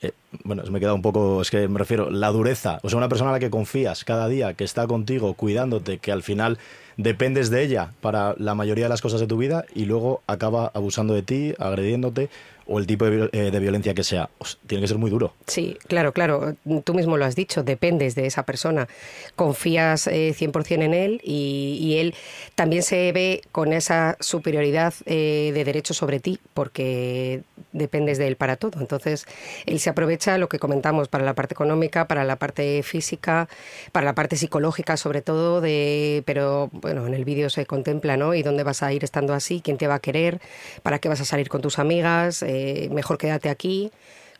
Eh, 0.00 0.12
bueno, 0.44 0.62
me 0.70 0.78
queda 0.78 0.94
un 0.94 1.02
poco, 1.02 1.42
es 1.42 1.50
que 1.50 1.66
me 1.66 1.78
refiero, 1.78 2.10
la 2.10 2.28
dureza, 2.28 2.78
o 2.82 2.88
sea, 2.88 2.98
una 2.98 3.08
persona 3.08 3.30
a 3.30 3.32
la 3.32 3.40
que 3.40 3.50
confías 3.50 4.04
cada 4.04 4.28
día, 4.28 4.54
que 4.54 4.64
está 4.64 4.86
contigo, 4.86 5.34
cuidándote, 5.34 5.98
que 5.98 6.12
al 6.12 6.22
final 6.22 6.58
dependes 6.96 7.50
de 7.50 7.62
ella 7.62 7.92
para 8.00 8.34
la 8.38 8.54
mayoría 8.54 8.84
de 8.84 8.88
las 8.90 9.00
cosas 9.00 9.20
de 9.20 9.26
tu 9.26 9.36
vida 9.38 9.64
y 9.74 9.86
luego 9.86 10.22
acaba 10.26 10.70
abusando 10.74 11.14
de 11.14 11.22
ti, 11.22 11.54
agrediéndote 11.58 12.28
o 12.68 12.78
el 12.78 12.86
tipo 12.86 13.06
de, 13.06 13.30
eh, 13.32 13.58
violencia 13.58 13.94
que 13.94 14.04
sea. 14.04 14.28
tiene 14.66 14.82
que 14.82 14.88
ser 14.88 14.98
muy 14.98 15.10
duro. 15.10 15.32
Sí, 15.46 15.76
claro, 15.88 16.12
claro. 16.12 16.54
Tú 16.84 16.94
mismo 16.94 17.16
lo 17.16 17.24
has 17.24 17.34
dicho, 17.34 17.62
dependes 17.62 18.14
de 18.14 18.26
esa 18.26 18.44
persona. 18.44 18.88
Confías 19.36 20.06
100% 20.06 20.82
eh, 20.82 20.84
en 20.84 20.94
él 20.94 21.20
y, 21.24 21.96
él 21.98 22.14
también 22.54 22.82
se 22.82 23.10
ve 23.12 23.40
con 23.50 23.72
esa 23.72 24.16
superioridad 24.20 24.92
eh, 25.06 25.50
de 25.54 25.64
derecho 25.64 25.94
sobre 25.94 26.20
ti 26.20 26.38
porque 26.52 27.42
dependes 27.72 28.18
de 28.18 28.28
él 28.28 28.36
para 28.36 28.56
todo. 28.56 28.80
Entonces, 28.80 29.26
él 29.64 29.80
se 29.80 29.88
aprovecha 29.88 30.36
lo 30.36 30.48
que 30.48 30.58
comentamos 30.58 31.08
para 31.08 31.24
la 31.24 31.34
parte 31.34 31.54
económica, 31.54 32.06
para 32.06 32.24
la 32.24 32.36
parte 32.36 32.82
física, 32.82 33.48
para 33.92 34.04
la 34.04 34.14
parte 34.14 34.36
psicológica 34.36 34.98
sobre 34.98 35.22
todo, 35.22 35.62
de, 35.62 36.22
pero 36.26 36.68
bueno, 36.72 37.06
en 37.06 37.14
el 37.14 37.24
vídeo 37.24 37.48
se 37.48 37.64
contempla, 37.64 38.18
¿no? 38.18 38.34
¿Y 38.34 38.42
dónde 38.42 38.62
vas 38.62 38.82
a 38.82 38.92
ir 38.92 39.04
estando 39.04 39.32
así? 39.32 39.62
¿Quién 39.62 39.78
te 39.78 39.86
va 39.86 39.94
a 39.94 40.00
querer? 40.00 40.40
¿Para 40.82 40.98
qué 40.98 41.08
vas 41.08 41.20
a 41.22 41.24
salir 41.24 41.48
con 41.48 41.62
tus 41.62 41.78
amigas? 41.78 42.42
Eh, 42.42 42.57
mejor 42.90 43.18
quédate 43.18 43.48
aquí 43.48 43.90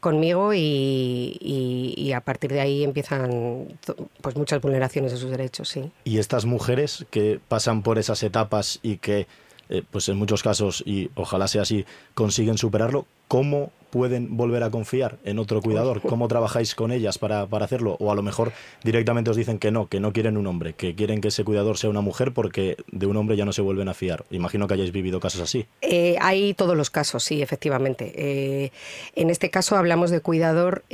conmigo 0.01 0.53
y, 0.55 2.13
a 2.15 2.21
partir 2.21 2.53
de 2.53 2.61
ahí 2.61 2.85
empiezan 2.85 3.69
pues 4.21 4.37
muchas 4.37 4.61
vulneraciones 4.61 5.13
de 5.13 5.19
sus 5.19 5.31
derechos, 5.31 5.69
sí. 5.69 5.91
Y 6.05 6.19
estas 6.19 6.45
mujeres 6.45 7.07
que 7.11 7.41
pasan 7.49 7.83
por 7.83 7.99
esas 7.99 8.23
etapas 8.23 8.79
y 8.83 8.99
que 8.99 9.27
eh, 9.69 9.83
pues 9.91 10.09
en 10.09 10.17
muchos 10.17 10.43
casos, 10.43 10.83
y 10.87 11.11
ojalá 11.15 11.47
sea 11.47 11.63
así, 11.63 11.85
consiguen 12.15 12.57
superarlo, 12.57 13.07
¿cómo 13.29 13.71
pueden 13.91 14.37
volver 14.37 14.63
a 14.63 14.71
confiar 14.71 15.19
en 15.25 15.39
otro 15.39 15.61
cuidador? 15.61 16.01
¿Cómo 16.01 16.29
trabajáis 16.29 16.75
con 16.75 16.93
ellas 16.93 17.19
para, 17.19 17.43
hacerlo? 17.43 17.97
O 18.01 18.13
a 18.13 18.15
lo 18.15 18.23
mejor 18.23 18.53
directamente 18.83 19.31
os 19.31 19.37
dicen 19.37 19.59
que 19.59 19.71
no, 19.71 19.89
que 19.89 20.01
no 20.01 20.13
quieren 20.13 20.37
un 20.37 20.47
hombre, 20.47 20.75
que 20.75 20.95
quieren 20.95 21.21
que 21.21 21.29
ese 21.29 21.45
cuidador 21.45 21.79
sea 21.79 21.91
una 21.91 22.01
mujer 22.01 22.33
porque 22.33 22.77
de 22.91 23.07
un 23.07 23.17
hombre 23.17 23.37
ya 23.37 23.45
no 23.45 23.53
se 23.53 23.63
vuelven 23.63 23.89
a 23.89 23.95
fiar. 23.95 24.25
Imagino 24.31 24.67
que 24.67 24.75
hayáis 24.75 24.93
vivido 24.93 25.21
casos 25.21 25.41
así. 25.41 25.67
Eh, 25.83 26.17
hay 26.21 26.55
todos 26.55 26.77
los 26.77 26.91
casos, 26.91 27.25
sí, 27.25 27.43
efectivamente. 27.43 28.13
Eh, 28.15 28.71
en 29.15 29.31
este 29.31 29.51
caso 29.51 29.77
hablamos 29.77 30.11
de 30.11 30.21
cuidador, 30.21 30.85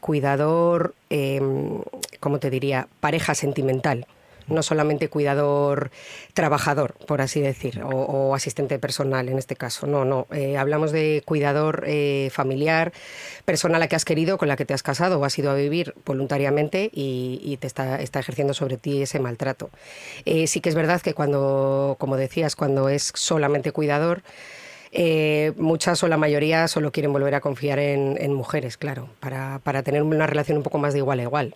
cuidador, 0.00 0.94
em, 1.08 1.80
¿cómo 2.20 2.38
te 2.38 2.50
diría? 2.50 2.88
Pareja 3.00 3.34
sentimental 3.34 4.06
no 4.50 4.62
solamente 4.62 5.08
cuidador 5.08 5.90
trabajador, 6.34 6.94
por 7.06 7.20
así 7.20 7.40
decir, 7.40 7.82
o, 7.82 8.34
asistente 8.34 8.78
personal 8.78 9.28
en 9.28 9.38
este 9.38 9.56
caso. 9.56 9.86
No, 9.86 10.04
no. 10.04 10.26
Eh, 10.32 10.56
hablamos 10.56 10.92
de 10.92 11.22
cuidador 11.24 11.84
eh, 11.86 12.30
familiar, 12.32 12.92
persona 13.44 13.76
a 13.76 13.78
la 13.80 13.88
que 13.88 13.96
has 13.96 14.04
querido, 14.04 14.38
con 14.38 14.48
la 14.48 14.56
que 14.56 14.64
te 14.64 14.74
has 14.74 14.82
casado 14.82 15.18
o 15.18 15.24
has 15.24 15.38
ido 15.38 15.50
a 15.50 15.54
vivir 15.54 15.94
voluntariamente 16.04 16.90
y, 16.92 17.56
te 17.60 17.66
está, 17.66 18.00
ejerciendo 18.00 18.54
sobre 18.54 18.76
ti 18.76 19.02
ese 19.02 19.20
maltrato. 19.20 19.70
Eh, 20.24 20.46
sí 20.46 20.60
que 20.60 20.68
es 20.68 20.74
verdad 20.74 21.00
que 21.00 21.14
cuando, 21.14 21.96
como 21.98 22.16
decías, 22.16 22.56
cuando 22.56 22.88
es 22.88 23.12
solamente 23.14 23.72
cuidador, 23.72 24.22
muchas 25.56 26.02
o 26.02 26.08
la 26.08 26.16
mayoría 26.16 26.66
solo 26.66 26.90
quieren 26.90 27.12
volver 27.12 27.34
a 27.36 27.40
confiar 27.40 27.78
en, 27.78 28.32
mujeres, 28.32 28.76
claro, 28.76 29.08
para, 29.20 29.82
tener 29.82 30.02
una 30.02 30.26
relación 30.26 30.58
un 30.58 30.64
poco 30.64 30.78
más 30.78 30.92
de 30.92 30.98
igual 30.98 31.20
a 31.20 31.22
igual. 31.22 31.54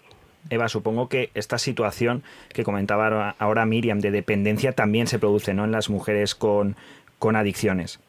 Eva, 0.50 0.68
supongo 0.68 1.08
que 1.08 1.30
esta 1.34 1.58
situación 1.58 2.22
que 2.52 2.64
comentaba 2.64 3.34
ahora 3.38 3.66
Miriam 3.66 4.00
de 4.00 4.10
dependencia 4.10 4.72
también 4.72 5.06
se 5.06 5.18
produce 5.18 5.54
¿no? 5.54 5.64
en 5.64 5.72
las 5.72 5.90
mujeres 5.90 6.34
con, 6.34 6.76
con 7.18 7.36
adicciones. 7.36 8.00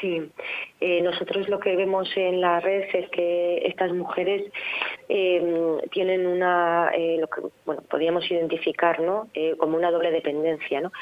Sí, 0.00 0.30
eh, 0.80 1.02
nosotros 1.02 1.48
lo 1.48 1.58
que 1.58 1.74
vemos 1.74 2.08
en 2.16 2.40
la 2.40 2.60
red 2.60 2.84
es 2.92 3.10
que 3.10 3.66
estas 3.66 3.92
mujeres 3.92 4.44
eh, 5.08 5.80
tienen 5.90 6.26
una, 6.26 6.90
eh, 6.94 7.16
lo 7.18 7.26
que 7.26 7.40
bueno, 7.66 7.82
podríamos 7.90 8.30
identificar 8.30 9.00
¿no? 9.00 9.28
como 9.58 9.76
una 9.76 9.90
doble 9.90 10.12
dependencia. 10.12 10.80
¿no? 10.80 10.92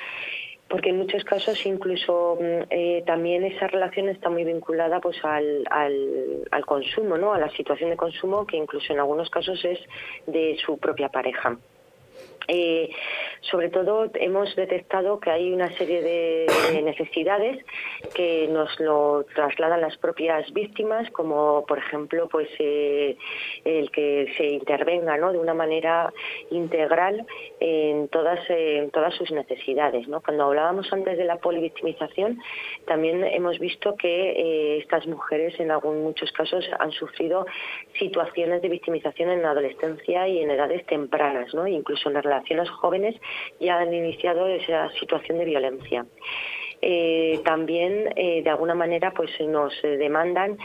Porque 0.69 0.91
en 0.91 0.99
muchos 0.99 1.25
casos 1.25 1.65
incluso 1.65 2.39
mm, 2.41 2.63
eh, 2.71 3.03
también 3.07 3.45
esa 3.45 3.67
relación 3.69 4.09
está 4.09 4.31
muy 4.31 4.45
vinculada 4.45 5.01
pues 5.01 5.17
al, 5.25 5.65
al, 5.71 6.67
consumo, 6.67 7.17
¿no? 7.17 7.33
a 7.33 7.39
la 7.39 7.51
situación 7.51 7.91
de 7.91 7.97
consumo 7.97 8.47
que 8.47 8.57
incluso 8.57 8.93
en 8.93 8.99
algunos 8.99 9.31
casos 9.31 9.65
es 9.65 9.79
de 10.27 10.57
su 10.65 10.79
propia 10.79 11.09
pareja. 11.09 11.57
Eh, 12.49 12.91
sobre 13.51 13.69
todo 13.69 14.11
hemos 14.15 14.55
detectado 14.57 15.21
que 15.21 15.31
hay 15.31 15.53
una 15.53 15.71
serie 15.77 16.03
de 16.03 16.83
necesidades 16.83 17.65
que 18.15 18.49
nos 18.49 18.79
lo 18.81 19.25
trasladan 19.35 19.81
las 19.81 19.97
propias 19.99 20.53
víctimas, 20.53 21.11
como 21.11 21.65
por 21.67 21.79
ejemplo 21.79 22.29
pues 22.29 22.49
eh, 22.59 23.17
el 23.65 23.91
que 23.91 24.33
se 24.37 24.47
intervenga 24.47 25.17
¿no? 25.17 25.33
de 25.33 25.39
una 25.39 25.55
manera 25.55 26.13
integral 26.51 27.27
en 27.61 28.09
todas, 28.09 28.41
en 28.49 28.91
todas 28.91 29.15
sus 29.15 29.31
necesidades. 29.31 30.09
¿no? 30.09 30.21
Cuando 30.21 30.45
hablábamos 30.45 30.93
antes 30.93 31.19
de 31.19 31.25
la 31.25 31.37
polivictimización, 31.37 32.41
también 32.87 33.25
hemos 33.25 33.59
visto 33.59 33.97
que 33.97 34.31
eh, 34.31 34.79
estas 34.79 35.07
mujeres 35.07 35.59
en 35.61 35.71
algún, 35.71 36.03
muchos 36.03 36.33
casos 36.33 36.69
han 36.79 36.93
sufrido 36.93 37.47
situaciones 37.99 38.63
de 38.63 38.69
victimización 38.69 39.31
en 39.31 39.43
la 39.43 39.51
adolescencia 39.51 40.29
y 40.29 40.41
en 40.41 40.51
edades 40.51 40.85
tempranas, 40.87 41.53
¿no? 41.55 41.67
incluso 41.67 42.09
en 42.09 42.15
las 42.15 42.25
relaciones 42.37 42.71
jóvenes 42.71 43.17
ya 43.61 43.79
han 43.79 43.93
iniciado 43.93 44.47
esa 44.47 44.91
situación 44.91 45.39
de 45.39 45.45
violencia. 45.45 46.07
Eh, 46.83 47.41
también 47.45 48.13
eh, 48.17 48.43
de 48.43 48.51
alguna 48.51 48.75
manera 48.75 49.11
pues 49.13 49.31
nos 49.41 49.73
demandan 49.83 50.59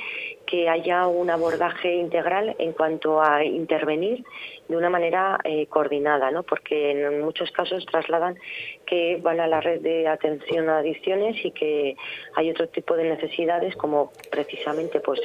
que 0.46 0.68
haya 0.68 1.08
un 1.08 1.30
abordaje 1.30 1.96
integral 1.96 2.54
en 2.60 2.74
cuanto 2.74 3.22
a 3.22 3.46
intervenir 3.46 4.26
de 4.68 4.76
una 4.76 4.90
manera 4.90 5.40
eh, 5.46 5.68
coordinada, 5.68 6.30
¿no? 6.30 6.44
porque 6.44 6.92
en 6.92 7.22
muchos 7.22 7.50
casos 7.52 7.86
trasladan 7.86 8.38
que 8.86 9.20
van 9.22 9.40
a 9.40 9.48
la 9.48 9.62
red 9.62 9.80
de 9.82 10.08
atención 10.08 10.70
a 10.70 10.80
adicciones 10.80 11.38
y 11.46 11.52
que 11.52 11.96
hay 12.36 12.50
otro 12.50 12.68
tipo 12.68 12.96
de 12.98 13.06
necesidades 13.06 13.76
como 13.78 14.12
precisamente 14.30 15.00
pues 15.00 15.22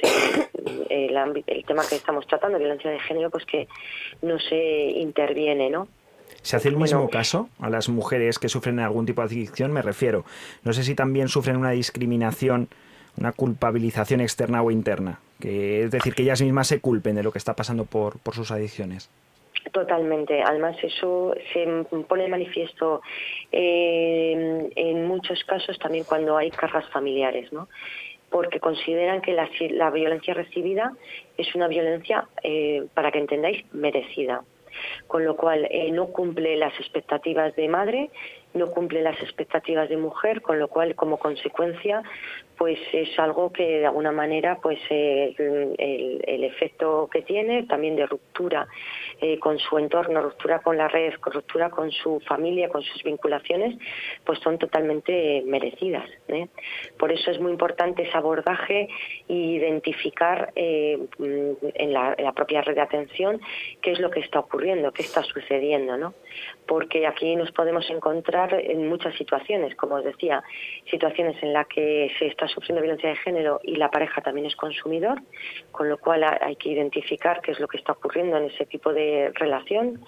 el, 0.89 1.45
el 1.47 1.65
tema 1.65 1.83
que 1.89 1.97
estamos 1.97 2.27
tratando, 2.29 2.59
violencia 2.59 2.91
de 2.91 3.01
género, 3.01 3.31
pues 3.31 3.45
que 3.45 3.67
no 4.23 4.39
se 4.39 4.57
interviene, 4.57 5.69
¿no? 5.69 5.89
¿Se 6.43 6.57
hace 6.57 6.69
el 6.69 6.77
mismo 6.77 7.11
caso 7.11 7.49
a 7.59 7.69
las 7.71 7.89
mujeres 7.89 8.39
que 8.39 8.49
sufren 8.49 8.79
algún 8.79 9.05
tipo 9.05 9.21
de 9.21 9.27
adicción? 9.27 9.73
Me 9.73 9.83
refiero. 9.83 10.25
No 10.63 10.73
sé 10.73 10.85
si 10.85 10.95
también 10.95 11.29
sufren 11.29 11.57
una 11.57 11.71
discriminación, 11.71 12.69
una 13.17 13.33
culpabilización 13.33 14.21
externa 14.21 14.63
o 14.63 14.71
interna. 14.71 15.19
Que, 15.41 15.83
es 15.83 15.91
decir, 15.91 16.15
que 16.15 16.23
ellas 16.23 16.41
mismas 16.41 16.69
se 16.69 16.81
culpen 16.81 17.17
de 17.17 17.23
lo 17.23 17.33
que 17.33 17.39
está 17.39 17.55
pasando 17.55 17.85
por, 17.85 18.21
por 18.21 18.35
sus 18.35 18.51
adicciones. 18.53 19.11
Totalmente. 19.73 20.41
Además, 20.43 20.77
eso 20.83 21.35
se 21.53 21.67
pone 22.07 22.23
de 22.23 22.29
manifiesto 22.29 23.03
eh, 23.51 24.71
en 24.77 25.07
muchos 25.07 25.43
casos 25.45 25.77
también 25.79 26.05
cuando 26.05 26.37
hay 26.37 26.51
cargas 26.51 26.89
familiares, 26.91 27.53
¿no? 27.53 27.69
porque 28.31 28.61
consideran 28.61 29.23
que 29.23 29.33
la, 29.33 29.49
la 29.71 29.91
violencia 29.91 30.35
recibida 30.35 30.93
es 31.39 31.55
una 31.55 31.69
violencia, 31.69 32.27
eh, 32.43 32.87
para 32.93 33.11
que 33.13 33.19
entendáis, 33.19 33.65
merecida 33.73 34.43
con 35.07 35.25
lo 35.25 35.37
cual 35.37 35.67
eh, 35.71 35.91
no 35.93 36.09
cumple 36.09 36.57
las 36.57 36.75
expectativas 36.79 37.55
de 37.57 37.69
madre, 37.69 38.11
no 38.55 38.71
cumple 38.71 39.03
las 39.03 39.21
expectativas 39.21 39.89
de 39.89 39.97
mujer, 39.97 40.43
con 40.43 40.59
lo 40.59 40.69
cual 40.69 40.95
como 40.95 41.19
consecuencia 41.19 42.03
pues 42.57 42.79
es 42.93 43.19
algo 43.19 43.53
que 43.53 43.81
de 43.81 43.87
alguna 43.87 44.13
manera 44.13 44.59
pues 44.63 44.79
eh, 44.89 45.35
el, 45.39 46.45
efecto 46.45 47.09
que 47.13 47.23
tiene 47.23 47.65
también 47.65 47.97
de 47.97 48.07
ruptura 48.07 48.67
eh, 49.21 49.39
con 49.39 49.59
su 49.59 49.79
entorno, 49.79 50.21
ruptura 50.21 50.59
con 50.59 50.77
la 50.77 50.89
red, 50.89 51.15
ruptura 51.23 51.71
con 51.71 51.91
su 51.91 52.21
familia, 52.21 52.69
con 52.69 52.83
sus 52.83 53.03
vinculaciones, 53.03 53.75
pues 54.25 54.39
son 54.41 54.59
totalmente 54.59 55.43
merecidas. 55.47 56.09
¿eh? 56.29 56.49
Por 56.99 57.11
eso 57.13 57.31
es 57.31 57.41
muy 57.41 57.53
importante 57.53 58.03
ese 58.03 58.17
abordaje 58.17 58.89
e 59.27 59.33
identificar 59.33 60.53
en 60.55 61.09
la, 61.93 62.15
en, 62.19 62.25
la, 62.25 62.33
propia 62.33 62.61
red 62.61 62.75
de 62.75 62.83
atención 62.83 63.41
qué 63.81 63.93
es 63.93 64.01
lo 64.01 64.11
que 64.11 64.21
está 64.21 64.39
ocurriendo, 64.39 64.93
qué 64.93 65.03
está 65.03 65.23
sucediendo, 65.23 65.97
¿no? 65.97 66.13
Porque 66.67 67.07
aquí 67.07 67.37
nos 67.37 67.53
podemos 67.53 67.89
encontrar 67.89 68.53
en 68.53 68.87
muchas 68.87 69.17
situaciones, 69.17 69.75
como 69.77 69.95
os 69.95 70.05
decía, 70.05 70.43
situaciones 70.91 71.43
en 71.43 71.55
las 71.55 71.67
que 71.69 72.11
se 72.19 72.27
está 72.27 72.49
sufriendo 72.49 72.83
violencia 72.83 73.09
de 73.09 73.17
género 73.17 73.61
y 73.63 73.77
la 73.77 73.91
pareja 73.91 74.21
también 74.21 74.47
es 74.47 74.57
consumidor, 74.57 75.23
con 75.73 75.89
lo 75.89 75.97
cual 75.97 76.25
hay 76.25 76.57
que 76.57 76.71
identificar 76.71 77.41
qué 77.41 77.53
es 77.53 77.61
lo 77.61 77.69
que 77.69 77.79
está 77.79 77.93
ocurriendo 77.93 78.37
en 78.37 78.45
ese 78.45 78.67
tipo 78.67 78.93
de 78.93 79.06
relación. 79.35 80.01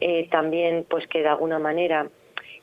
Eh, 0.00 0.28
también, 0.30 0.86
pues 0.88 1.06
que 1.08 1.20
de 1.20 1.28
alguna 1.28 1.58
manera 1.58 2.08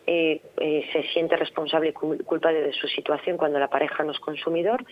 eh, 0.07 0.41
eh, 0.57 0.85
se 0.93 1.01
siente 1.13 1.35
responsable 1.35 1.89
y 1.89 1.93
culpable 1.93 2.61
de 2.61 2.73
su 2.73 2.87
situación 2.87 3.37
cuando 3.37 3.57
la 3.57 3.69
pareja 3.69 4.03
no 4.03 4.11
es 4.11 4.19
consumidor, 4.19 4.85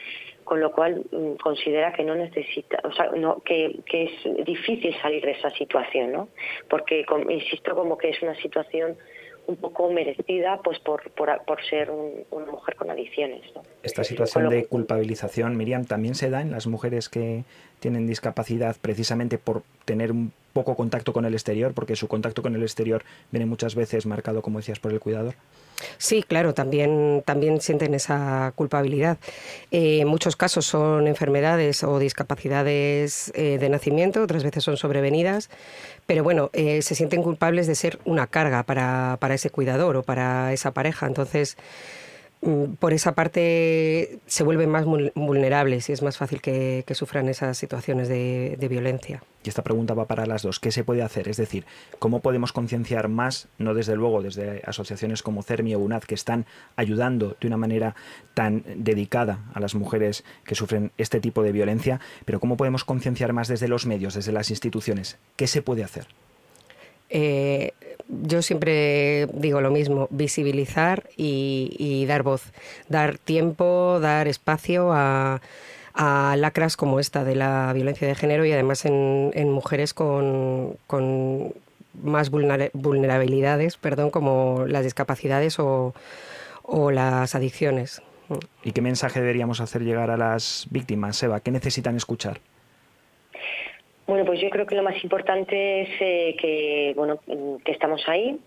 con 0.44 0.60
lo 0.60 0.72
cual 0.72 1.04
mm, 1.12 1.36
considera 1.36 1.94
que 1.94 2.04
no 2.04 2.16
necesita, 2.16 2.80
o 2.84 2.92
sea, 2.92 3.12
no, 3.16 3.40
que, 3.42 3.80
que, 3.86 4.06
es 4.06 4.46
difícil 4.46 4.96
salir 5.02 5.24
de 5.24 5.32
esa 5.32 5.52
situación, 5.52 6.12
¿no? 6.12 6.30
Porque, 6.68 7.06
insisto, 7.30 7.76
como 7.76 7.96
que 7.96 8.10
es 8.10 8.22
una 8.24 8.36
situación 8.36 8.98
un 9.46 9.58
poco 9.58 9.92
merecida 9.92 10.60
pues 10.64 10.80
por, 10.80 11.12
por, 11.12 11.64
ser 11.70 11.92
una 11.92 12.46
mujer 12.52 12.76
con 12.76 12.90
adicciones. 12.90 13.42
Esta 13.84 14.04
situación 14.04 14.50
de 14.50 14.66
culpabilización, 14.66 15.58
Miriam, 15.58 15.86
también 15.86 16.16
se 16.16 16.30
da 16.30 16.42
en 16.42 16.52
las 16.52 16.68
mujeres 16.68 17.10
que 17.10 17.44
tienen 17.80 18.08
discapacidad 18.08 18.76
precisamente 18.82 19.38
por 19.38 19.64
tener 19.86 20.12
un 20.12 20.32
poco 20.54 20.76
contacto 20.76 21.12
con 21.14 21.26
el 21.26 21.34
exterior, 21.34 21.74
porque 21.74 21.96
su 21.96 22.08
contacto 22.08 22.42
con 22.42 22.56
el 22.56 22.62
exterior 22.62 23.04
viene 23.32 23.46
muchas 23.46 23.76
veces 23.76 24.06
marcado, 24.06 24.42
como 24.42 24.60
decías, 24.60 24.80
por 24.80 24.94
el 24.94 25.00
cuidador. 25.00 25.36
Sí, 25.98 26.24
claro, 26.24 26.54
también, 26.54 27.24
también 27.26 27.60
sienten 27.60 27.94
esa 27.94 28.54
culpabilidad. 28.56 29.18
Eh, 29.72 30.00
en 30.02 30.08
muchos 30.08 30.36
casos 30.36 30.66
son 30.66 31.08
enfermedades 31.08 31.84
o 31.84 32.00
discapacidades 32.00 33.32
eh, 33.36 33.58
de 33.60 33.70
nacimiento, 33.70 34.22
otras 34.22 34.44
veces 34.44 34.64
son 34.64 34.78
sobrevenidas, 34.78 35.50
pero 36.06 36.24
bueno, 36.24 36.50
eh, 36.54 36.82
se 36.82 36.96
sienten 36.96 37.24
culpables 37.24 37.68
de 37.68 37.76
ser 37.76 38.00
una 38.06 38.28
carga 38.28 38.64
para, 38.64 39.18
para 39.20 39.34
ese 39.34 39.50
cuidador 39.50 39.98
o 39.98 40.04
para 40.04 40.54
esa 40.54 40.72
pareja. 40.72 41.08
Entonces, 41.08 41.58
por 42.80 42.94
esa 42.94 43.14
parte 43.14 44.20
se 44.26 44.44
vuelven 44.44 44.70
más 44.70 44.86
vulnerables 44.86 45.90
y 45.90 45.94
es 45.94 46.02
más 46.02 46.18
fácil 46.18 46.42
que, 46.42 46.84
sufran 46.94 47.30
esas 47.30 47.58
situaciones 47.58 48.08
de, 48.08 48.68
violencia. 48.70 49.24
Y 49.44 49.50
esta 49.50 49.64
pregunta 49.64 49.94
va 49.94 50.06
para 50.06 50.26
las 50.26 50.44
dos. 50.44 50.60
¿Qué 50.60 50.72
se 50.72 50.84
puede 50.84 51.02
hacer? 51.02 51.28
Es 51.28 51.38
decir, 51.38 51.66
¿cómo 52.00 52.22
podemos 52.22 52.54
concienciar 52.54 53.08
más, 53.10 53.48
no 53.58 53.74
desde 53.74 53.96
luego 53.96 54.22
desde 54.22 54.62
asociaciones 54.66 55.24
como 55.24 55.44
CERMI 55.44 55.76
o 55.76 55.80
UNAD, 55.80 56.04
que 56.04 56.16
están 56.16 56.46
ayudando 56.76 57.36
de 57.42 57.48
una 57.48 57.58
manera 57.58 57.96
tan 58.34 58.64
dedicada 58.76 59.40
a 59.54 59.60
las 59.60 59.76
mujeres 59.76 60.24
que 60.46 60.56
sufren 60.56 60.92
este 60.98 61.20
tipo 61.20 61.44
de 61.44 61.52
violencia, 61.52 62.00
pero 62.26 62.40
cómo 62.40 62.58
podemos 62.58 62.84
concienciar 62.84 63.34
más 63.34 63.48
desde 63.48 63.68
los 63.68 63.86
medios, 63.86 64.14
desde 64.14 64.32
las 64.32 64.50
instituciones? 64.50 65.18
¿Qué 65.36 65.48
se 65.48 65.62
puede 65.62 65.84
hacer? 65.84 66.08
Eh, 67.10 67.72
yo 68.08 68.42
siempre 68.42 69.28
digo 69.34 69.62
lo 69.62 69.72
mismo, 69.72 70.08
visibilizar 70.12 71.10
y, 71.18 72.06
dar 72.08 72.24
voz, 72.24 72.52
dar 72.90 73.18
tiempo, 73.18 74.00
dar 74.02 74.28
espacio 74.28 74.92
a, 74.92 75.42
lacras 75.96 76.76
como 76.76 77.00
esta 77.00 77.24
de 77.24 77.36
la 77.36 77.72
violencia 77.74 78.08
de 78.08 78.16
género 78.16 78.46
y 78.46 78.52
además 78.52 78.86
en, 78.86 79.50
mujeres 79.52 79.94
con, 79.94 80.78
más 82.04 82.30
vulnerabilidades, 82.30 83.78
perdón, 83.78 84.10
como 84.10 84.66
las 84.68 84.84
discapacidades 84.84 85.60
o, 85.60 85.94
o 86.64 86.92
las 86.92 87.36
adicciones. 87.36 88.02
¿Y 88.64 88.72
qué 88.72 88.82
mensaje 88.82 89.20
deberíamos 89.20 89.62
hacer 89.62 89.84
llegar 89.84 90.10
a 90.10 90.18
las 90.18 90.68
víctimas, 90.72 91.22
Eva? 91.22 91.40
¿Qué 91.40 91.52
necesitan 91.52 91.96
escuchar? 91.96 92.40
Bueno, 94.06 94.26
pues 94.26 94.42
yo 94.42 94.50
creo 94.50 94.66
que 94.66 94.76
lo 94.76 94.84
más 94.84 95.02
importante 95.02 95.84
es 95.84 95.90
eh, 96.02 96.36
que, 96.38 96.94
bueno, 96.94 97.20
que 97.64 97.72
estamos 97.72 98.04
ahí, 98.08 98.38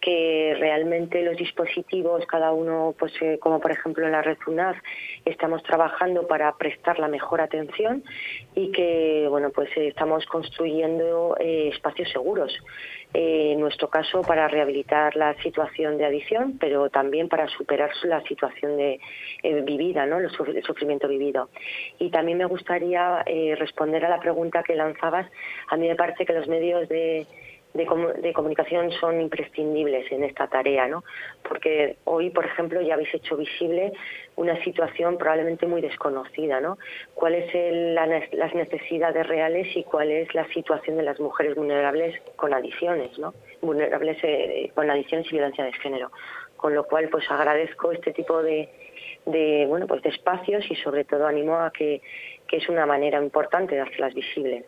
que 0.00 0.56
realmente 0.58 1.22
los 1.22 1.36
dispositivos, 1.36 2.26
cada 2.26 2.52
uno, 2.52 2.92
pues 2.98 3.12
eh, 3.20 3.38
como 3.40 3.60
por 3.60 3.70
ejemplo 3.70 4.04
en 4.04 4.12
la 4.12 4.22
red 4.22 4.36
UNAF, 4.48 4.76
estamos 5.24 5.62
trabajando 5.62 6.26
para 6.26 6.52
prestar 6.56 6.98
la 6.98 7.06
mejor 7.06 7.40
atención 7.40 8.02
y 8.56 8.72
que, 8.72 9.26
bueno, 9.30 9.50
pues 9.50 9.68
eh, 9.76 9.86
estamos 9.88 10.26
construyendo 10.26 11.36
espacios 11.38 12.10
seguros 12.10 12.58
en 13.18 13.60
nuestro 13.60 13.88
caso 13.88 14.20
para 14.20 14.46
rehabilitar 14.46 15.16
la 15.16 15.34
situación 15.42 15.96
de 15.96 16.04
adicción, 16.04 16.58
pero 16.60 16.90
también 16.90 17.30
para 17.30 17.48
superar 17.48 17.90
la 18.04 18.20
situación 18.24 18.76
de 18.76 19.00
eh, 19.42 19.62
vivida, 19.62 20.04
¿no? 20.04 20.18
el 20.18 20.30
sufrimiento 20.30 21.08
vivido. 21.08 21.48
Y 21.98 22.10
también 22.10 22.36
me 22.36 22.44
gustaría 22.44 23.22
eh, 23.24 23.54
responder 23.58 24.04
a 24.04 24.10
la 24.10 24.20
pregunta 24.20 24.62
que 24.62 24.74
lanzabas. 24.74 25.30
A 25.70 25.78
mí 25.78 25.88
me 25.88 25.96
parece 25.96 26.26
que 26.26 26.34
los 26.34 26.46
medios 26.46 26.90
de 26.90 27.26
de, 27.76 28.32
comunicación 28.32 28.90
son 28.92 29.20
imprescindibles 29.20 30.10
en 30.10 30.24
esta 30.24 30.46
tarea, 30.46 30.86
¿no? 30.88 31.04
Porque 31.46 31.96
hoy, 32.04 32.30
por 32.30 32.44
ejemplo, 32.44 32.80
ya 32.80 32.94
habéis 32.94 33.14
hecho 33.14 33.36
visible 33.36 33.92
una 34.36 34.62
situación 34.64 35.18
probablemente 35.18 35.66
muy 35.66 35.80
desconocida, 35.80 36.60
¿no? 36.60 36.78
¿Cuáles 37.14 37.50
son 37.52 37.94
las 37.94 38.54
necesidades 38.54 39.26
reales 39.26 39.68
y 39.76 39.84
cuál 39.84 40.10
es 40.10 40.34
la 40.34 40.46
situación 40.48 40.96
de 40.96 41.02
las 41.02 41.20
mujeres 41.20 41.54
vulnerables 41.54 42.20
con 42.36 42.52
adicciones, 42.52 43.18
¿no? 43.18 43.34
Vulnerables 43.60 44.18
eh, 44.22 44.70
con 44.74 44.90
adicciones 44.90 45.26
y 45.28 45.36
violencia 45.36 45.64
de 45.64 45.72
género. 45.72 46.10
Con 46.56 46.74
lo 46.74 46.84
cual, 46.84 47.08
pues 47.10 47.30
agradezco 47.30 47.92
este 47.92 48.12
tipo 48.12 48.42
de, 48.42 48.68
de 49.26 49.66
bueno, 49.68 49.86
pues 49.86 50.02
de 50.02 50.08
espacios 50.08 50.64
y 50.70 50.76
sobre 50.76 51.04
todo 51.04 51.26
animo 51.26 51.56
a 51.56 51.70
que, 51.70 52.00
que 52.46 52.56
es 52.56 52.68
una 52.68 52.86
manera 52.86 53.22
importante 53.22 53.74
de 53.74 53.82
hacerlas 53.82 54.14
visibles. 54.14 54.64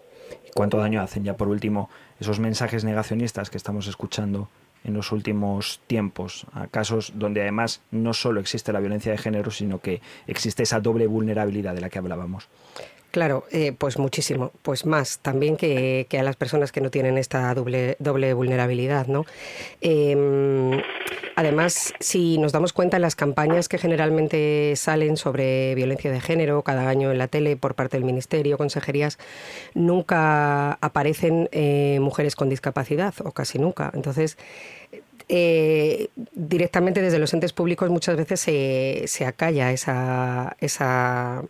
¿Cuánto 0.54 0.78
daño 0.78 1.00
hacen 1.00 1.24
ya 1.24 1.34
por 1.34 1.48
último 1.48 1.88
esos 2.20 2.40
mensajes 2.40 2.84
negacionistas 2.84 3.50
que 3.50 3.56
estamos 3.56 3.86
escuchando 3.86 4.48
en 4.84 4.94
los 4.94 5.12
últimos 5.12 5.80
tiempos, 5.86 6.46
a 6.52 6.66
casos 6.66 7.12
donde 7.16 7.42
además 7.42 7.82
no 7.90 8.14
solo 8.14 8.40
existe 8.40 8.72
la 8.72 8.80
violencia 8.80 9.12
de 9.12 9.18
género, 9.18 9.50
sino 9.50 9.80
que 9.80 10.00
existe 10.26 10.62
esa 10.62 10.80
doble 10.80 11.06
vulnerabilidad 11.06 11.74
de 11.74 11.80
la 11.80 11.90
que 11.90 11.98
hablábamos? 11.98 12.48
Claro, 13.18 13.46
eh, 13.50 13.72
pues 13.76 13.98
muchísimo, 13.98 14.52
pues 14.62 14.86
más 14.86 15.18
también 15.18 15.56
que, 15.56 16.06
a 16.16 16.22
las 16.22 16.36
personas 16.36 16.70
que 16.70 16.80
no 16.80 16.88
tienen 16.88 17.18
esta 17.18 17.52
doble, 17.52 17.96
doble 17.98 18.32
vulnerabilidad, 18.32 19.08
¿no? 19.08 19.26
Em, 19.80 20.80
además, 21.34 21.94
si 21.98 22.38
nos 22.38 22.52
damos 22.52 22.72
cuenta, 22.72 23.00
las 23.00 23.16
campañas 23.16 23.68
que 23.68 23.76
generalmente 23.76 24.74
salen 24.76 25.16
sobre 25.16 25.74
violencia 25.74 26.12
de 26.12 26.20
género 26.20 26.62
cada 26.62 26.88
año 26.88 27.10
en 27.10 27.18
la 27.18 27.26
tele 27.26 27.56
por 27.56 27.74
parte 27.74 27.96
del 27.96 28.04
Ministerio, 28.04 28.56
consejerías, 28.56 29.18
nunca 29.74 30.74
aparecen 30.74 31.48
eh, 31.50 31.98
mujeres 32.00 32.36
con 32.36 32.48
discapacidad, 32.48 33.14
o 33.24 33.32
casi 33.32 33.58
nunca. 33.58 33.90
Entonces, 33.94 34.38
eh, 35.28 36.06
directamente 36.34 37.02
desde 37.02 37.18
los 37.18 37.34
entes 37.34 37.52
públicos 37.52 37.90
muchas 37.90 38.16
veces 38.16 38.38
se, 38.38 39.02
se 39.08 39.26
acalla 39.26 39.72
esa, 39.72 40.56
esa 40.60 41.42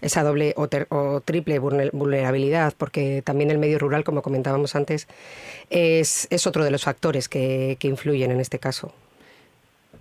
esa 0.00 0.22
doble 0.22 0.54
o, 0.56 1.20
triple 1.20 1.58
vulnerabilidad, 1.58 2.74
porque 2.76 3.22
también 3.22 3.50
el 3.50 3.58
medio 3.58 3.78
rural, 3.78 4.04
como 4.04 4.22
comentábamos 4.22 4.74
antes, 4.74 5.08
es, 5.70 6.28
otro 6.46 6.64
de 6.64 6.70
los 6.70 6.84
factores 6.84 7.28
que, 7.28 7.76
que 7.78 7.88
influyen 7.88 8.30
en 8.30 8.40
este 8.40 8.58
caso. 8.58 8.92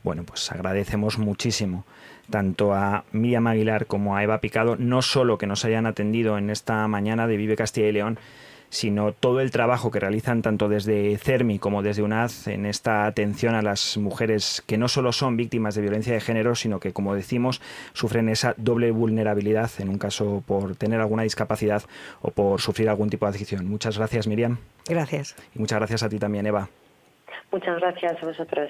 Bueno, 0.03 0.23
pues 0.23 0.51
agradecemos 0.51 1.17
muchísimo 1.17 1.85
tanto 2.29 2.73
a 2.73 3.03
Miriam 3.11 3.47
Aguilar 3.47 3.85
como 3.87 4.15
a 4.15 4.23
Eva 4.23 4.39
Picado, 4.39 4.75
no 4.77 5.01
solo 5.01 5.37
que 5.37 5.47
nos 5.47 5.65
hayan 5.65 5.85
atendido 5.85 6.37
en 6.37 6.49
esta 6.49 6.87
mañana 6.87 7.27
de 7.27 7.37
Vive 7.37 7.55
Castilla 7.55 7.87
y 7.87 7.91
León, 7.91 8.19
sino 8.69 9.13
todo 9.13 9.41
el 9.41 9.51
trabajo 9.51 9.91
que 9.91 9.99
realizan 9.99 10.41
tanto 10.41 10.69
desde 10.69 11.17
CERMI 11.17 11.59
como 11.59 11.81
desde 11.81 12.03
UNAD 12.03 12.31
en 12.47 12.65
esta 12.65 13.05
atención 13.05 13.55
a 13.55 13.61
las 13.61 13.97
mujeres 13.97 14.63
que 14.67 14.77
no 14.77 14.87
solo 14.87 15.11
son 15.11 15.37
víctimas 15.37 15.75
de 15.75 15.81
violencia 15.81 16.13
de 16.13 16.21
género, 16.21 16.55
sino 16.55 16.79
que, 16.79 16.93
como 16.93 17.15
decimos, 17.15 17.61
sufren 17.93 18.29
esa 18.29 18.53
doble 18.57 18.91
vulnerabilidad 18.91 19.71
en 19.79 19.89
un 19.89 19.97
caso 19.97 20.43
por 20.45 20.75
tener 20.75 20.99
alguna 20.99 21.23
discapacidad 21.23 21.83
o 22.21 22.31
por 22.31 22.61
sufrir 22.61 22.89
algún 22.89 23.09
tipo 23.09 23.25
de 23.25 23.31
adicción. 23.31 23.67
Muchas 23.67 23.97
gracias, 23.97 24.27
Miriam. 24.27 24.57
Gracias. 24.87 25.35
Y 25.55 25.59
muchas 25.59 25.79
gracias 25.79 26.03
a 26.03 26.09
ti 26.09 26.19
también, 26.19 26.45
Eva. 26.45 26.69
Muchas 27.51 27.79
gracias 27.79 28.21
a 28.21 28.25
vosotros. 28.25 28.69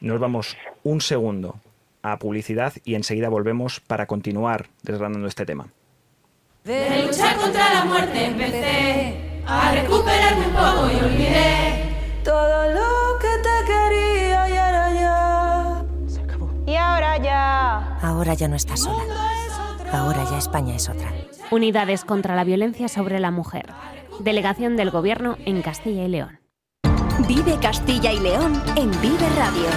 Nos 0.00 0.20
vamos 0.20 0.56
un 0.84 1.00
segundo 1.00 1.56
a 2.02 2.18
publicidad 2.18 2.72
y 2.84 2.94
enseguida 2.94 3.28
volvemos 3.28 3.80
para 3.80 4.06
continuar 4.06 4.66
desgranando 4.82 5.26
este 5.26 5.44
tema. 5.44 5.66
De 6.64 7.04
luchar 7.06 7.36
contra 7.36 7.74
la 7.74 7.84
muerte 7.84 8.24
empecé 8.24 9.29
a 9.50 9.72
recuperarme 9.72 10.46
un 10.46 10.52
poco 10.52 10.90
y 10.90 11.04
olvidé 11.04 11.96
todo 12.22 12.72
lo 12.72 13.18
que 13.18 13.28
te 13.42 13.66
quería 13.66 14.48
y 14.48 14.56
ahora 14.56 14.92
ya 14.92 15.84
se 16.06 16.20
acabó. 16.20 16.50
Y 16.66 16.76
ahora 16.76 17.18
ya. 17.18 17.98
Ahora 18.00 18.34
ya 18.34 18.46
no 18.46 18.54
estás 18.54 18.80
sola. 18.80 19.02
Ahora 19.92 20.24
ya 20.30 20.38
España 20.38 20.76
es 20.76 20.88
otra. 20.88 21.12
Unidades 21.50 22.04
contra 22.04 22.36
la 22.36 22.44
violencia 22.44 22.86
sobre 22.86 23.18
la 23.18 23.32
mujer. 23.32 23.66
Delegación 24.20 24.76
del 24.76 24.90
Gobierno 24.90 25.36
en 25.44 25.62
Castilla 25.62 26.04
y 26.04 26.08
León. 26.08 26.38
Vive 27.26 27.58
Castilla 27.60 28.12
y 28.12 28.20
León 28.20 28.62
en 28.76 28.90
Vive 29.00 29.28
Radio 29.36 29.68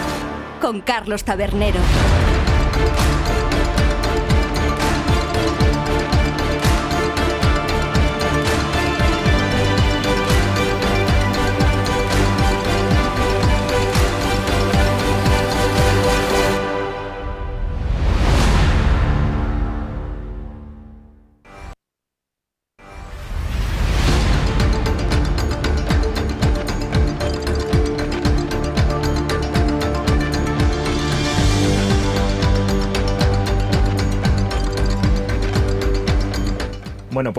con 0.61 0.81
Carlos 0.81 1.23
Tabernero. 1.23 1.79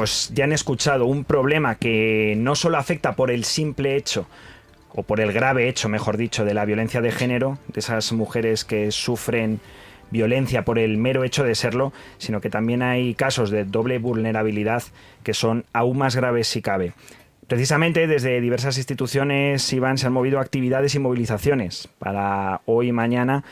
Pues 0.05 0.31
ya 0.35 0.45
han 0.45 0.53
escuchado 0.53 1.07
un 1.07 1.25
problema 1.25 1.77
que 1.77 2.35
no 2.37 2.57
solo 2.57 2.77
afecta 2.77 3.17
por 3.17 3.31
el 3.31 3.45
simple 3.45 3.97
hecho, 3.97 4.27
o 4.95 5.03
por 5.03 5.19
el 5.19 5.33
grave 5.33 5.67
hecho, 5.67 5.89
mejor 5.89 6.19
dicho, 6.19 6.45
de 6.45 6.53
la 6.53 6.67
violencia 6.67 7.01
de 7.01 7.11
género, 7.11 7.57
de 7.69 7.81
esas 7.81 8.13
mujeres 8.13 8.67
que 8.67 8.93
sufren 8.93 9.61
violencia 10.11 10.63
por 10.63 10.79
el 10.79 10.99
mero 10.99 11.25
hecho 11.25 11.43
de 11.43 11.55
serlo, 11.55 11.95
sino 12.19 12.43
que 12.43 12.51
también 12.51 12.83
hay 12.83 13.15
casos 13.15 13.49
de 13.49 13.65
doble 13.65 13.99
vulnerabilidad 13.99 14.83
que 15.23 15.33
son 15.33 15.65
aún 15.73 15.97
más 15.97 16.17
graves 16.17 16.49
si 16.49 16.61
cabe. 16.61 16.93
Precisamente 17.49 18.07
desde 18.07 18.43
diversas 18.43 18.77
instituciones, 18.77 19.73
Iván, 19.73 19.97
se 19.97 20.07
han 20.07 20.13
movido 20.13 20.39
actividades 20.39 20.95
y 20.95 20.99
movilizaciones 20.99 21.89
para 21.99 22.61
hoy 22.67 22.89
y 22.89 22.93
mañana 22.93 23.43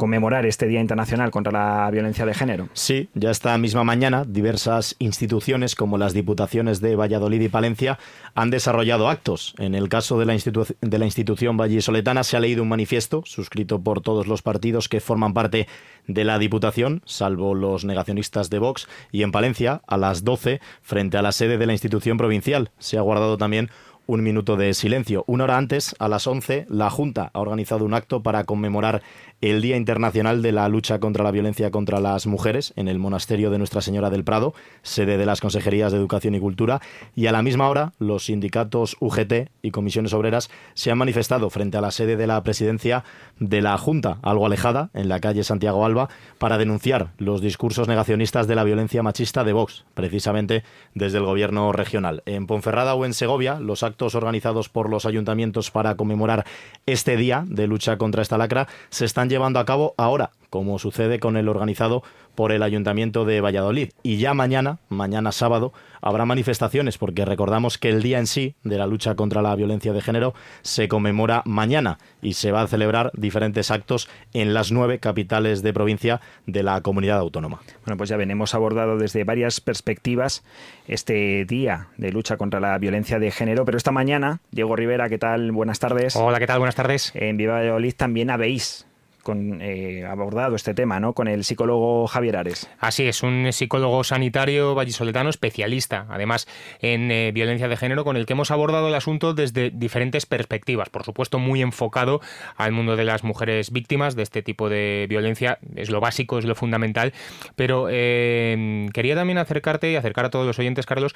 conmemorar 0.00 0.46
este 0.46 0.66
Día 0.66 0.80
Internacional 0.80 1.30
contra 1.30 1.52
la 1.52 1.90
Violencia 1.90 2.24
de 2.24 2.32
Género. 2.32 2.70
Sí, 2.72 3.10
ya 3.12 3.30
esta 3.30 3.58
misma 3.58 3.84
mañana 3.84 4.24
diversas 4.26 4.96
instituciones 4.98 5.74
como 5.74 5.98
las 5.98 6.14
Diputaciones 6.14 6.80
de 6.80 6.96
Valladolid 6.96 7.42
y 7.42 7.50
Palencia 7.50 7.98
han 8.34 8.48
desarrollado 8.48 9.10
actos. 9.10 9.52
En 9.58 9.74
el 9.74 9.90
caso 9.90 10.18
de 10.18 10.24
la, 10.24 10.32
de 10.32 10.98
la 10.98 11.04
institución 11.04 11.58
vallisoletana 11.58 12.24
se 12.24 12.38
ha 12.38 12.40
leído 12.40 12.62
un 12.62 12.70
manifiesto 12.70 13.22
suscrito 13.26 13.82
por 13.82 14.00
todos 14.00 14.26
los 14.26 14.40
partidos 14.40 14.88
que 14.88 15.00
forman 15.00 15.34
parte 15.34 15.68
de 16.06 16.24
la 16.24 16.38
Diputación, 16.38 17.02
salvo 17.04 17.54
los 17.54 17.84
negacionistas 17.84 18.48
de 18.48 18.58
Vox, 18.58 18.88
y 19.12 19.22
en 19.22 19.32
Palencia, 19.32 19.82
a 19.86 19.98
las 19.98 20.24
12, 20.24 20.62
frente 20.80 21.18
a 21.18 21.22
la 21.22 21.32
sede 21.32 21.58
de 21.58 21.66
la 21.66 21.72
institución 21.72 22.16
provincial. 22.16 22.70
Se 22.78 22.96
ha 22.96 23.02
guardado 23.02 23.36
también 23.36 23.68
un 24.10 24.24
minuto 24.24 24.56
de 24.56 24.74
silencio. 24.74 25.24
Una 25.28 25.44
hora 25.44 25.56
antes, 25.56 25.94
a 26.00 26.08
las 26.08 26.26
11, 26.26 26.66
la 26.68 26.90
Junta 26.90 27.30
ha 27.32 27.38
organizado 27.38 27.84
un 27.84 27.94
acto 27.94 28.22
para 28.24 28.42
conmemorar 28.42 29.02
el 29.40 29.62
Día 29.62 29.76
Internacional 29.76 30.42
de 30.42 30.52
la 30.52 30.68
Lucha 30.68 31.00
contra 31.00 31.24
la 31.24 31.30
Violencia 31.30 31.70
contra 31.70 31.98
las 31.98 32.26
Mujeres 32.26 32.74
en 32.76 32.88
el 32.88 32.98
Monasterio 32.98 33.50
de 33.50 33.56
Nuestra 33.56 33.80
Señora 33.80 34.10
del 34.10 34.22
Prado, 34.22 34.52
sede 34.82 35.16
de 35.16 35.24
las 35.24 35.40
Consejerías 35.40 35.92
de 35.92 35.98
Educación 35.98 36.34
y 36.34 36.40
Cultura, 36.40 36.80
y 37.16 37.26
a 37.26 37.32
la 37.32 37.42
misma 37.42 37.68
hora 37.68 37.92
los 37.98 38.26
sindicatos 38.26 38.96
UGT 39.00 39.50
y 39.62 39.70
comisiones 39.70 40.12
obreras 40.12 40.50
se 40.74 40.90
han 40.90 40.98
manifestado 40.98 41.48
frente 41.48 41.78
a 41.78 41.80
la 41.80 41.90
sede 41.90 42.16
de 42.16 42.26
la 42.26 42.42
presidencia 42.42 43.04
de 43.38 43.62
la 43.62 43.78
Junta, 43.78 44.18
algo 44.22 44.44
alejada, 44.44 44.90
en 44.92 45.08
la 45.08 45.20
calle 45.20 45.42
Santiago 45.42 45.86
Alba, 45.86 46.10
para 46.38 46.58
denunciar 46.58 47.12
los 47.16 47.40
discursos 47.40 47.88
negacionistas 47.88 48.46
de 48.46 48.56
la 48.56 48.64
violencia 48.64 49.02
machista 49.02 49.42
de 49.42 49.54
Vox, 49.54 49.86
precisamente 49.94 50.64
desde 50.94 51.16
el 51.16 51.24
gobierno 51.24 51.72
regional. 51.72 52.22
En 52.26 52.46
Ponferrada 52.46 52.94
o 52.94 53.06
en 53.06 53.14
Segovia, 53.14 53.58
los 53.58 53.84
actos 53.84 54.14
organizados 54.14 54.68
por 54.68 54.90
los 54.90 55.06
ayuntamientos 55.06 55.70
para 55.70 55.94
conmemorar 55.94 56.44
este 56.84 57.16
día 57.16 57.44
de 57.46 57.66
lucha 57.66 57.96
contra 57.96 58.20
esta 58.20 58.36
lacra 58.36 58.68
se 58.90 59.06
están 59.06 59.29
llevando 59.30 59.58
a 59.58 59.64
cabo 59.64 59.94
ahora, 59.96 60.32
como 60.50 60.78
sucede 60.78 61.18
con 61.18 61.38
el 61.38 61.48
organizado 61.48 62.02
por 62.34 62.52
el 62.52 62.62
Ayuntamiento 62.62 63.24
de 63.24 63.40
Valladolid. 63.40 63.90
Y 64.02 64.16
ya 64.16 64.34
mañana, 64.34 64.78
mañana 64.88 65.32
sábado, 65.32 65.72
habrá 66.00 66.24
manifestaciones, 66.24 66.96
porque 66.96 67.24
recordamos 67.24 67.78
que 67.78 67.90
el 67.90 68.02
día 68.02 68.18
en 68.18 68.26
sí 68.26 68.54
de 68.62 68.78
la 68.78 68.86
lucha 68.86 69.14
contra 69.14 69.42
la 69.42 69.54
violencia 69.54 69.92
de 69.92 70.00
género 70.00 70.34
se 70.62 70.88
conmemora 70.88 71.42
mañana 71.44 71.98
y 72.22 72.34
se 72.34 72.52
va 72.52 72.62
a 72.62 72.66
celebrar 72.66 73.10
diferentes 73.14 73.70
actos 73.70 74.08
en 74.32 74.54
las 74.54 74.72
nueve 74.72 74.98
capitales 75.00 75.62
de 75.62 75.72
provincia 75.72 76.20
de 76.46 76.62
la 76.62 76.80
comunidad 76.80 77.18
autónoma. 77.18 77.60
Bueno, 77.84 77.96
pues 77.96 78.08
ya 78.10 78.16
ven, 78.16 78.30
hemos 78.30 78.54
abordado 78.54 78.96
desde 78.96 79.24
varias 79.24 79.60
perspectivas 79.60 80.42
este 80.86 81.44
día 81.44 81.88
de 81.96 82.10
lucha 82.12 82.36
contra 82.36 82.60
la 82.60 82.76
violencia 82.78 83.18
de 83.18 83.30
género, 83.30 83.64
pero 83.64 83.76
esta 83.76 83.92
mañana, 83.92 84.40
Diego 84.50 84.76
Rivera, 84.76 85.08
¿qué 85.08 85.18
tal? 85.18 85.52
Buenas 85.52 85.78
tardes. 85.78 86.16
Hola, 86.16 86.38
¿qué 86.38 86.46
tal? 86.46 86.58
Buenas 86.58 86.74
tardes. 86.74 87.12
En 87.14 87.36
Viva 87.36 87.54
Valladolid 87.54 87.94
también 87.96 88.30
habéis 88.30 88.86
con, 89.22 89.60
eh, 89.62 90.04
abordado 90.04 90.56
este 90.56 90.74
tema, 90.74 91.00
¿no? 91.00 91.12
Con 91.12 91.28
el 91.28 91.44
psicólogo 91.44 92.06
Javier 92.06 92.36
Ares. 92.36 92.68
Así 92.78 93.06
es, 93.06 93.22
un 93.22 93.52
psicólogo 93.52 94.04
sanitario 94.04 94.74
vallisoletano 94.74 95.30
especialista, 95.30 96.06
además 96.08 96.48
en 96.80 97.10
eh, 97.10 97.32
violencia 97.32 97.68
de 97.68 97.76
género, 97.76 98.04
con 98.04 98.16
el 98.16 98.26
que 98.26 98.32
hemos 98.32 98.50
abordado 98.50 98.88
el 98.88 98.94
asunto 98.94 99.34
desde 99.34 99.70
diferentes 99.70 100.26
perspectivas. 100.26 100.88
Por 100.88 101.04
supuesto, 101.04 101.38
muy 101.38 101.62
enfocado 101.62 102.20
al 102.56 102.72
mundo 102.72 102.96
de 102.96 103.04
las 103.04 103.24
mujeres 103.24 103.70
víctimas 103.70 104.16
de 104.16 104.22
este 104.22 104.42
tipo 104.42 104.68
de 104.68 105.06
violencia. 105.08 105.58
Es 105.76 105.90
lo 105.90 106.00
básico, 106.00 106.38
es 106.38 106.44
lo 106.44 106.54
fundamental. 106.54 107.12
Pero 107.56 107.88
eh, 107.90 108.88
quería 108.92 109.14
también 109.14 109.38
acercarte 109.38 109.90
y 109.90 109.96
acercar 109.96 110.24
a 110.24 110.30
todos 110.30 110.46
los 110.46 110.58
oyentes, 110.58 110.86
Carlos, 110.86 111.14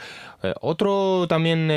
otro 0.61 1.27
también 1.29 1.69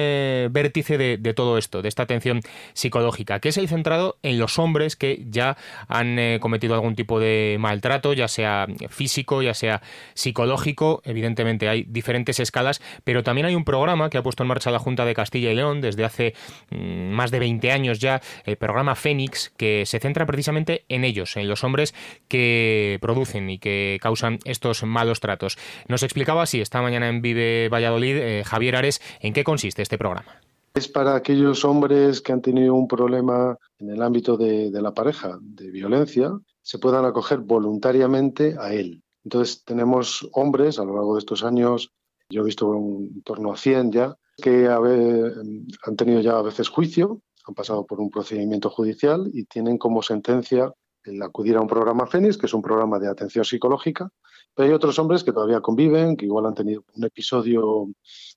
vértice 0.52 0.98
de, 0.98 1.18
de 1.18 1.34
todo 1.34 1.58
esto, 1.58 1.82
de 1.82 1.90
esta 1.90 2.04
atención 2.04 2.42
psicológica, 2.74 3.40
que 3.40 3.50
es 3.50 3.58
el 3.58 3.68
centrado 3.68 4.18
en 4.24 4.40
los 4.40 4.60
hombres 4.60 4.96
que 4.96 5.24
ya 5.30 5.58
han 5.88 6.17
eh, 6.20 6.40
cometido 6.40 6.74
algún 6.74 6.96
tipo 6.96 7.20
de 7.20 7.58
maltrato, 7.60 8.14
ya 8.14 8.28
sea 8.28 8.68
físico, 8.90 9.42
ya 9.42 9.54
sea 9.54 9.82
psicológico. 10.14 11.02
Evidentemente 11.06 11.70
hay 11.70 11.84
diferentes 11.88 12.40
escalas, 12.40 12.82
pero 13.04 13.24
también 13.24 13.48
hay 13.48 13.56
un 13.56 13.64
programa 13.64 14.10
que 14.10 14.18
ha 14.18 14.24
puesto 14.24 14.44
en 14.44 14.50
marcha 14.50 14.72
la 14.72 14.80
Junta 14.80 15.06
de 15.06 15.14
Castilla 15.14 15.52
y 15.52 15.56
León 15.56 15.82
desde 15.82 16.06
hace 16.06 16.34
mm, 16.70 17.10
más 17.12 17.32
de 17.32 17.40
20 17.40 17.72
años 17.72 18.00
ya, 18.00 18.22
el 18.46 18.58
programa 18.58 18.96
Fénix, 18.96 19.52
que 19.58 19.86
se 19.86 20.00
centra 20.00 20.26
precisamente 20.26 20.86
en 20.90 21.04
ellos, 21.04 21.38
en 21.38 21.48
los 21.48 21.64
hombres 21.64 21.94
que 22.28 22.98
producen 23.02 23.50
y 23.50 23.60
que 23.60 24.00
causan 24.02 24.40
estos 24.46 24.84
malos 24.84 25.20
tratos. 25.20 25.58
Nos 25.88 26.04
explicaba 26.04 26.44
así 26.44 26.62
esta 26.62 26.82
mañana 26.82 27.10
en 27.10 27.22
Vive 27.22 27.70
Valladolid 27.70 28.18
eh, 28.18 28.44
Javier 28.46 28.76
Ares 28.76 29.02
en 29.22 29.34
qué 29.34 29.44
consiste 29.44 29.82
este 29.82 29.98
programa. 29.98 30.47
Es 30.78 30.88
para 30.88 31.16
aquellos 31.16 31.66
hombres 31.66 32.22
que 32.22 32.32
han 32.32 32.44
tenido 32.44 32.76
un 32.76 32.88
problema 32.88 33.58
en 33.80 33.90
el 33.90 34.00
ámbito 34.04 34.38
de, 34.38 34.70
la 34.70 34.94
pareja, 34.94 35.40
de 35.42 35.72
violencia, 35.72 36.32
se 36.62 36.78
puedan 36.78 37.04
acoger 37.04 37.40
voluntariamente 37.40 38.56
a 38.60 38.72
él. 38.72 39.02
Entonces 39.24 39.64
tenemos 39.66 40.30
hombres 40.34 40.78
a 40.78 40.84
lo 40.84 40.94
largo 40.94 41.16
de 41.16 41.20
estos 41.22 41.44
años, 41.44 41.90
yo 42.30 42.44
he 42.44 42.46
visto 42.46 42.76
en 42.76 43.24
torno 43.24 43.52
a 43.52 43.58
100 43.58 43.92
ya, 43.92 44.16
que 44.38 44.68
han 44.68 45.96
tenido 45.96 46.22
ya 46.22 46.38
a 46.38 46.44
veces 46.44 46.70
juicio, 46.70 47.24
han 47.48 47.56
pasado 47.56 47.84
por 47.88 48.00
un 48.00 48.12
procedimiento 48.12 48.70
judicial 48.70 49.32
y 49.34 49.46
tienen 49.46 49.80
como 49.80 50.04
sentencia 50.04 50.72
el 51.06 51.20
acudir 51.24 51.56
a 51.56 51.62
un 51.62 51.68
programa 51.68 52.06
FENIS, 52.06 52.38
que 52.38 52.46
es 52.46 52.54
un 52.54 52.62
programa 52.62 53.00
de 53.00 53.08
atención 53.08 53.44
psicológica, 53.46 54.12
pero 54.58 54.70
hay 54.70 54.74
otros 54.74 54.98
hombres 54.98 55.24
que 55.24 55.32
todavía 55.32 55.62
conviven, 55.62 56.18
que 56.18 56.26
igual 56.26 56.48
han 56.48 56.56
tenido 56.56 56.84
un 56.96 57.04
episodio 57.04 57.90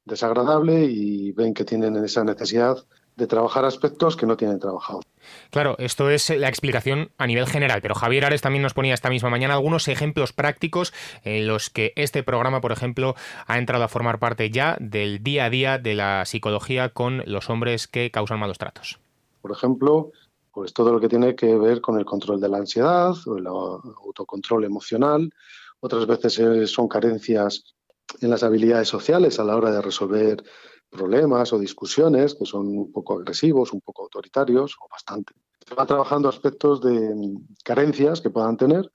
desagradable 0.05 0.85
y 0.85 1.33
ven 1.33 1.55
que 1.55 1.65
tienen 1.65 1.97
esa 1.97 2.23
necesidad 2.25 2.77
de 3.17 3.27
trabajar 3.27 3.65
aspectos 3.65 4.17
que 4.19 4.27
no 4.27 4.37
tienen 4.37 4.61
trabajado. 4.61 5.01
Claro, 5.49 5.77
esto 5.79 6.11
es 6.11 6.29
la 6.29 6.49
explicación 6.49 7.11
a 7.17 7.27
nivel 7.27 7.47
general, 7.47 7.81
pero 7.81 7.95
Javier 7.95 8.27
Ares 8.27 8.43
también 8.43 8.63
nos 8.63 8.75
ponía 8.75 8.93
esta 8.93 9.09
misma 9.09 9.31
mañana 9.31 9.55
algunos 9.55 9.89
ejemplos 9.89 10.35
prácticos 10.35 10.93
en 11.25 11.47
los 11.47 11.71
que 11.71 11.95
este 11.97 12.23
programa, 12.23 12.61
por 12.61 12.73
ejemplo, 12.73 13.15
ha 13.47 13.59
entrado 13.59 13.85
a 13.85 13.89
formar 13.89 14.19
parte 14.19 14.51
ya 14.51 14.77
del 14.79 15.23
día 15.23 15.47
a 15.47 15.51
día 15.51 15.79
de 15.79 15.95
la 15.95 16.27
psicología 16.27 16.91
con 16.91 17.23
los 17.25 17.49
hombres 17.49 17.89
que 17.89 18.11
causan 18.11 18.39
malos 18.39 18.59
tratos. 18.59 19.01
Por 19.41 19.53
ejemplo, 19.53 20.13
pues 20.53 20.75
todo 20.75 20.93
lo 20.93 21.01
que 21.01 21.09
tiene 21.09 21.35
que 21.35 21.57
ver 21.57 21.81
con 21.81 21.99
el 21.99 22.05
control 22.05 22.41
de 22.43 22.49
la 22.51 22.59
ansiedad 22.59 23.15
o 23.27 23.39
el 23.39 23.47
autocontrol 23.47 24.65
emocional. 24.65 25.33
Otras 25.81 26.07
veces 26.07 26.39
eh, 26.39 26.67
son 26.67 26.89
carencias 26.89 27.75
en 28.21 28.31
las 28.31 28.43
habilidades 28.43 28.89
sociales 28.89 29.39
a 29.39 29.45
la 29.45 29.57
hora 29.57 29.71
de 29.71 29.83
resolver 29.83 30.43
problemas 30.91 31.53
o 31.53 31.59
discusiones 31.59 32.35
que 32.35 32.45
son 32.45 32.67
un 32.67 32.93
poco 32.93 33.19
agresivos, 33.19 33.73
un 33.73 33.81
poco 33.81 34.03
autoritarios 34.03 34.77
o 34.81 34.89
bastante. 34.91 35.35
Se 35.67 35.75
va 35.75 35.87
trabajando 35.87 36.29
aspectos 36.29 36.81
de 36.81 37.15
mm, 37.15 37.47
carencias 37.65 38.21
que 38.21 38.31
puedan 38.31 38.57
tener 38.57 38.91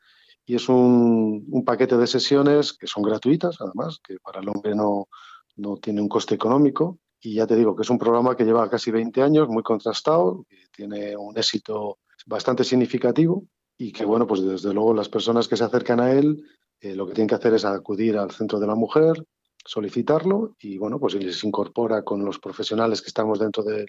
y 0.45 0.55
es 0.55 0.69
un, 0.69 1.45
un, 1.49 1.65
paquete 1.65 1.97
de 1.97 2.05
sesiones 2.05 2.73
que 2.73 2.85
son 2.85 3.01
gratuitas, 3.01 3.57
además, 3.59 3.99
que 4.05 4.17
para 4.19 4.41
el 4.41 4.49
hombre 4.49 4.75
no, 4.75 5.07
no 5.55 5.77
tiene 5.77 6.01
un 6.01 6.09
coste 6.09 6.35
económico. 6.35 6.99
Y 7.19 7.35
ya 7.35 7.47
te 7.47 7.55
digo 7.55 7.75
que 7.75 7.81
es 7.81 7.89
un 7.89 7.97
programa 7.97 8.35
que 8.35 8.43
lleva 8.43 8.69
casi 8.69 8.91
20 8.91 9.23
años, 9.23 9.47
muy 9.47 9.63
contrastado, 9.63 10.45
que 10.47 10.57
tiene 10.71 11.17
un 11.17 11.35
éxito 11.35 11.97
bastante 12.27 12.63
significativo 12.63 13.43
y 13.77 13.91
que, 13.91 14.05
bueno, 14.05 14.27
pues 14.27 14.41
desde 14.41 14.73
luego 14.73 14.93
las 14.93 15.09
personas 15.09 15.47
que 15.47 15.57
se 15.57 15.63
acercan 15.63 15.99
a 15.99 16.11
él 16.11 16.43
eh, 16.85 16.95
lo 16.95 17.07
que 17.07 17.13
tienen 17.13 17.27
que 17.27 17.35
hacer 17.35 17.55
es 17.55 17.65
acudir 17.65 18.15
al 18.15 18.29
centro 18.29 18.59
de 18.59 18.67
la 18.67 18.75
mujer, 18.75 19.25
solicitarlo 19.57 20.55
y 20.59 20.77
bueno, 20.77 20.99
pues 20.99 21.13
se 21.13 21.47
incorpora 21.47 22.03
con 22.03 22.23
los 22.23 22.37
profesionales 22.37 23.01
que 23.01 23.07
estamos 23.07 23.39
dentro 23.39 23.63
del, 23.63 23.87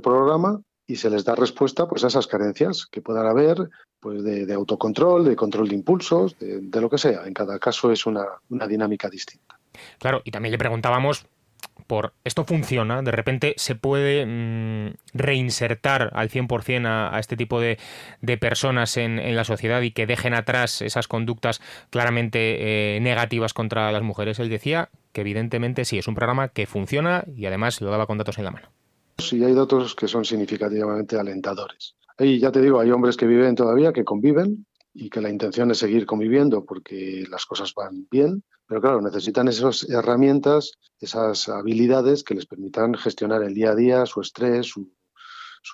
programa 0.00 0.60
y 0.86 0.96
se 0.96 1.10
les 1.10 1.24
da 1.24 1.34
respuesta 1.34 1.88
pues 1.88 2.04
a 2.04 2.06
esas 2.06 2.28
carencias 2.28 2.86
que 2.86 3.02
puedan 3.02 3.26
haber 3.26 3.68
pues 3.98 4.22
de, 4.22 4.52
autocontrol, 4.52 5.24
de 5.24 5.34
control 5.34 5.68
de 5.68 5.74
impulsos, 5.74 6.38
de, 6.38 6.80
lo 6.80 6.88
que 6.88 6.98
sea. 6.98 7.26
En 7.26 7.34
cada 7.34 7.58
caso 7.58 7.90
es 7.90 8.06
una, 8.06 8.24
una 8.48 8.68
dinámica 8.68 9.08
distinta. 9.08 9.58
Claro, 9.98 10.22
y 10.24 10.30
también 10.30 10.52
le 10.52 10.58
preguntábamos 10.58 11.26
por 11.86 12.12
esto 12.24 12.44
funciona, 12.44 13.02
de 13.02 13.10
repente 13.10 13.54
se 13.56 13.74
puede 13.74 14.26
mm, 14.26 14.94
reinsertar 15.14 16.10
al 16.14 16.28
100% 16.28 16.86
a, 16.86 17.16
a 17.16 17.20
este 17.20 17.36
tipo 17.36 17.60
de, 17.60 17.78
personas 18.38 18.96
en, 18.96 19.36
la 19.36 19.44
sociedad 19.44 19.82
y 19.82 19.90
que 19.90 20.06
dejen 20.06 20.34
atrás 20.34 20.82
esas 20.82 21.08
conductas 21.08 21.60
claramente 21.90 22.96
eh, 22.96 23.00
negativas 23.00 23.54
contra 23.54 23.90
las 23.92 24.02
mujeres. 24.02 24.38
Él 24.38 24.48
decía 24.48 24.90
que 25.12 25.22
evidentemente 25.22 25.84
sí, 25.84 25.98
es 25.98 26.08
un 26.08 26.14
programa 26.14 26.48
que 26.48 26.66
funciona 26.66 27.24
y 27.34 27.46
además 27.46 27.80
lo 27.80 27.90
daba 27.90 28.06
con 28.06 28.18
datos 28.18 28.38
en 28.38 28.44
la 28.44 28.50
mano. 28.50 28.68
Sí, 29.18 29.42
hay 29.42 29.54
datos 29.54 29.94
que 29.94 30.08
son 30.08 30.24
significativamente 30.24 31.18
alentadores. 31.18 31.96
Y 32.18 32.38
ya 32.38 32.50
te 32.52 32.60
digo, 32.60 32.80
hay 32.80 32.90
hombres 32.90 33.16
que 33.16 33.26
viven 33.26 33.54
todavía, 33.54 33.92
que 33.92 34.04
conviven 34.04 34.66
y 34.92 35.10
que 35.10 35.20
la 35.20 35.30
intención 35.30 35.70
es 35.70 35.78
seguir 35.78 36.06
conviviendo 36.06 36.64
porque 36.64 37.24
las 37.30 37.44
cosas 37.44 37.74
van 37.74 38.06
bien, 38.10 38.42
pero 38.66 38.80
claro, 38.80 39.00
necesitan 39.00 39.48
esas 39.48 39.88
herramientas, 39.88 40.72
esas 40.98 41.48
habilidades 41.48 42.24
que 42.24 42.34
les 42.34 42.46
permitan 42.46 42.94
gestionar 42.94 43.42
el 43.42 43.54
día 43.54 43.70
a 43.70 43.74
día, 43.74 44.06
su 44.06 44.20
estrés, 44.20 44.66
su, 44.66 44.90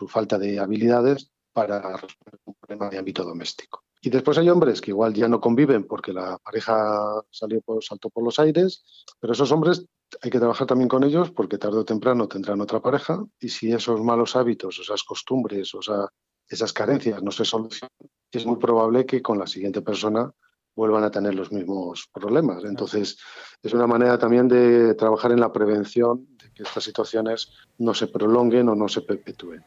falta 0.08 0.38
de 0.38 0.58
habilidades 0.58 1.30
para 1.52 1.80
resolver 1.80 2.40
un 2.44 2.54
problema 2.54 2.88
de 2.90 2.98
ámbito 2.98 3.24
doméstico. 3.24 3.84
Y 4.00 4.10
después 4.10 4.36
hay 4.38 4.48
hombres 4.48 4.80
que 4.80 4.90
igual 4.90 5.14
ya 5.14 5.28
no 5.28 5.40
conviven 5.40 5.84
porque 5.84 6.12
la 6.12 6.38
pareja 6.38 7.22
salió 7.30 7.60
por, 7.60 7.84
saltó 7.84 8.10
por 8.10 8.24
los 8.24 8.38
aires, 8.38 8.82
pero 9.20 9.32
esos 9.32 9.52
hombres 9.52 9.86
hay 10.20 10.30
que 10.30 10.38
trabajar 10.38 10.66
también 10.66 10.88
con 10.88 11.04
ellos 11.04 11.30
porque 11.30 11.58
tarde 11.58 11.78
o 11.78 11.84
temprano 11.84 12.26
tendrán 12.26 12.60
otra 12.60 12.80
pareja 12.80 13.22
y 13.38 13.48
si 13.48 13.72
esos 13.72 14.00
malos 14.00 14.34
hábitos, 14.34 14.78
esas 14.80 15.04
costumbres, 15.04 15.74
o 15.74 15.82
sea, 15.82 16.08
esas 16.48 16.72
carencias 16.72 17.22
no 17.22 17.30
se 17.30 17.44
solucionan, 17.44 17.90
es 18.30 18.44
muy 18.44 18.56
probable 18.56 19.06
que 19.06 19.22
con 19.22 19.38
la 19.38 19.46
siguiente 19.46 19.82
persona 19.82 20.32
vuelvan 20.74 21.04
a 21.04 21.10
tener 21.10 21.34
los 21.34 21.52
mismos 21.52 22.08
problemas. 22.12 22.64
Entonces, 22.64 23.18
es 23.62 23.72
una 23.72 23.86
manera 23.86 24.18
también 24.18 24.48
de 24.48 24.94
trabajar 24.94 25.32
en 25.32 25.40
la 25.40 25.52
prevención 25.52 26.26
de 26.42 26.50
que 26.52 26.62
estas 26.62 26.84
situaciones 26.84 27.52
no 27.78 27.94
se 27.94 28.06
prolonguen 28.06 28.68
o 28.68 28.74
no 28.74 28.88
se 28.88 29.02
perpetúen. 29.02 29.62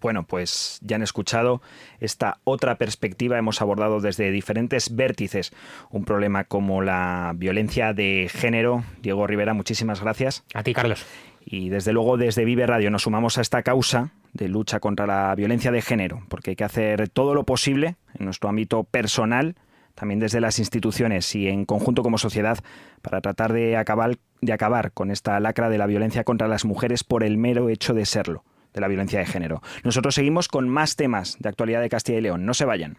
Bueno, 0.00 0.24
pues 0.26 0.80
ya 0.82 0.96
han 0.96 1.02
escuchado 1.02 1.62
esta 2.00 2.40
otra 2.42 2.76
perspectiva. 2.76 3.38
Hemos 3.38 3.62
abordado 3.62 4.00
desde 4.00 4.32
diferentes 4.32 4.96
vértices 4.96 5.52
un 5.90 6.04
problema 6.04 6.42
como 6.44 6.82
la 6.82 7.32
violencia 7.36 7.92
de 7.92 8.28
género. 8.28 8.82
Diego 9.00 9.28
Rivera, 9.28 9.54
muchísimas 9.54 10.00
gracias. 10.02 10.42
A 10.54 10.64
ti, 10.64 10.74
Carlos. 10.74 11.06
Y 11.44 11.68
desde 11.68 11.92
luego 11.92 12.16
desde 12.16 12.44
Vive 12.44 12.66
Radio 12.66 12.90
nos 12.90 13.02
sumamos 13.02 13.38
a 13.38 13.42
esta 13.42 13.62
causa 13.62 14.10
de 14.32 14.48
lucha 14.48 14.80
contra 14.80 15.06
la 15.06 15.34
violencia 15.34 15.70
de 15.70 15.82
género, 15.82 16.22
porque 16.28 16.50
hay 16.50 16.56
que 16.56 16.64
hacer 16.64 17.08
todo 17.08 17.34
lo 17.34 17.44
posible 17.44 17.96
en 18.18 18.24
nuestro 18.24 18.48
ámbito 18.48 18.84
personal, 18.84 19.56
también 19.94 20.20
desde 20.20 20.40
las 20.40 20.58
instituciones 20.58 21.34
y 21.34 21.48
en 21.48 21.64
conjunto 21.64 22.02
como 22.02 22.18
sociedad, 22.18 22.58
para 23.02 23.20
tratar 23.20 23.52
de 23.52 23.76
acabar, 23.76 24.16
de 24.40 24.52
acabar 24.52 24.92
con 24.92 25.10
esta 25.10 25.38
lacra 25.40 25.68
de 25.68 25.78
la 25.78 25.86
violencia 25.86 26.24
contra 26.24 26.48
las 26.48 26.64
mujeres 26.64 27.04
por 27.04 27.24
el 27.24 27.36
mero 27.36 27.68
hecho 27.68 27.92
de 27.92 28.06
serlo, 28.06 28.44
de 28.72 28.80
la 28.80 28.88
violencia 28.88 29.18
de 29.18 29.26
género. 29.26 29.62
Nosotros 29.84 30.14
seguimos 30.14 30.48
con 30.48 30.68
más 30.68 30.96
temas 30.96 31.36
de 31.38 31.48
actualidad 31.48 31.82
de 31.82 31.90
Castilla 31.90 32.18
y 32.18 32.22
León. 32.22 32.46
No 32.46 32.54
se 32.54 32.64
vayan. 32.64 32.98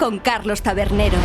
con 0.00 0.18
Carlos 0.18 0.62
Tabernero. 0.62 1.18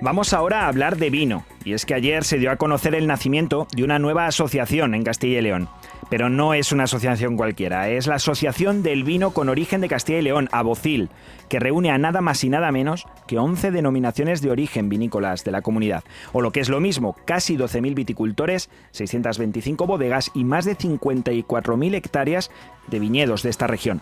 Vamos 0.00 0.32
ahora 0.32 0.62
a 0.62 0.68
hablar 0.68 0.96
de 0.96 1.10
vino, 1.10 1.44
y 1.64 1.74
es 1.74 1.84
que 1.84 1.92
ayer 1.92 2.24
se 2.24 2.38
dio 2.38 2.50
a 2.50 2.56
conocer 2.56 2.94
el 2.94 3.06
nacimiento 3.06 3.66
de 3.76 3.84
una 3.84 3.98
nueva 3.98 4.26
asociación 4.26 4.94
en 4.94 5.04
Castilla 5.04 5.38
y 5.38 5.42
León. 5.42 5.68
Pero 6.10 6.28
no 6.28 6.54
es 6.54 6.72
una 6.72 6.84
asociación 6.84 7.36
cualquiera, 7.36 7.88
es 7.88 8.06
la 8.06 8.16
Asociación 8.16 8.82
del 8.82 9.04
Vino 9.04 9.32
con 9.32 9.48
Origen 9.48 9.80
de 9.80 9.88
Castilla 9.88 10.18
y 10.18 10.22
León, 10.22 10.48
ABOCIL, 10.52 11.08
que 11.48 11.58
reúne 11.58 11.90
a 11.90 11.98
nada 11.98 12.20
más 12.20 12.44
y 12.44 12.48
nada 12.48 12.70
menos 12.72 13.06
que 13.26 13.38
11 13.38 13.70
denominaciones 13.70 14.40
de 14.42 14.50
origen 14.50 14.88
vinícolas 14.88 15.44
de 15.44 15.52
la 15.52 15.62
comunidad. 15.62 16.04
O 16.32 16.40
lo 16.40 16.52
que 16.52 16.60
es 16.60 16.68
lo 16.68 16.80
mismo, 16.80 17.16
casi 17.24 17.56
12.000 17.56 17.94
viticultores, 17.94 18.70
625 18.92 19.86
bodegas 19.86 20.30
y 20.34 20.44
más 20.44 20.64
de 20.64 20.76
54.000 20.76 21.94
hectáreas 21.94 22.50
de 22.86 22.98
viñedos 22.98 23.42
de 23.42 23.50
esta 23.50 23.66
región. 23.66 24.00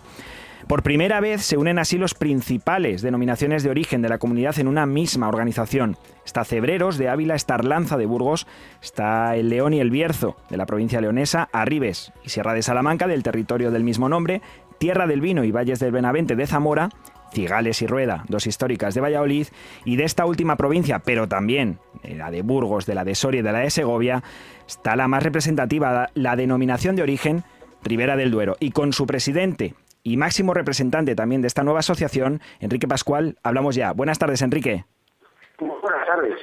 Por 0.67 0.81
primera 0.81 1.19
vez 1.19 1.41
se 1.41 1.57
unen 1.57 1.77
así 1.77 1.97
los 1.97 2.13
principales 2.13 3.01
denominaciones 3.01 3.63
de 3.63 3.69
origen 3.69 4.01
de 4.01 4.09
la 4.09 4.17
comunidad 4.17 4.57
en 4.59 4.67
una 4.67 4.85
misma 4.85 5.27
organización. 5.27 5.97
Está 6.25 6.45
Cebreros 6.45 6.97
de 6.97 7.09
Ávila, 7.09 7.35
está 7.35 7.55
Arlanza 7.55 7.97
de 7.97 8.05
Burgos, 8.05 8.47
está 8.81 9.35
el 9.35 9.49
León 9.49 9.73
y 9.73 9.79
el 9.79 9.91
Bierzo 9.91 10.37
de 10.49 10.57
la 10.57 10.65
provincia 10.65 11.01
leonesa, 11.01 11.49
Arribes 11.51 12.13
y 12.23 12.29
Sierra 12.29 12.53
de 12.53 12.61
Salamanca 12.61 13.07
del 13.07 13.23
territorio 13.23 13.71
del 13.71 13.83
mismo 13.83 14.07
nombre, 14.07 14.41
Tierra 14.77 15.05
del 15.05 15.21
Vino 15.21 15.43
y 15.43 15.51
Valles 15.51 15.79
del 15.79 15.91
Benavente 15.91 16.35
de 16.35 16.47
Zamora, 16.47 16.89
Cigales 17.33 17.81
y 17.81 17.87
Rueda, 17.87 18.23
dos 18.27 18.47
históricas 18.47 18.93
de 18.93 19.01
Valladolid, 19.01 19.47
y 19.85 19.95
de 19.95 20.03
esta 20.05 20.25
última 20.25 20.55
provincia, 20.55 20.99
pero 20.99 21.27
también 21.27 21.79
la 22.03 22.31
de 22.31 22.41
Burgos, 22.41 22.85
de 22.85 22.95
la 22.95 23.03
de 23.03 23.15
Soria 23.15 23.39
y 23.39 23.43
de 23.43 23.51
la 23.51 23.59
de 23.59 23.69
Segovia, 23.69 24.23
está 24.67 24.95
la 24.95 25.07
más 25.07 25.23
representativa, 25.23 26.09
la 26.13 26.35
denominación 26.35 26.95
de 26.95 27.01
origen 27.01 27.43
Ribera 27.83 28.15
del 28.15 28.31
Duero, 28.31 28.55
y 28.59 28.71
con 28.71 28.93
su 28.93 29.05
presidente, 29.05 29.73
y 30.03 30.17
máximo 30.17 30.53
representante 30.53 31.15
también 31.15 31.41
de 31.41 31.47
esta 31.47 31.63
nueva 31.63 31.79
asociación, 31.79 32.41
Enrique 32.59 32.87
Pascual. 32.87 33.37
Hablamos 33.43 33.75
ya. 33.75 33.93
Buenas 33.93 34.19
tardes, 34.19 34.41
Enrique. 34.41 34.85
Buenas 35.59 36.05
tardes. 36.05 36.39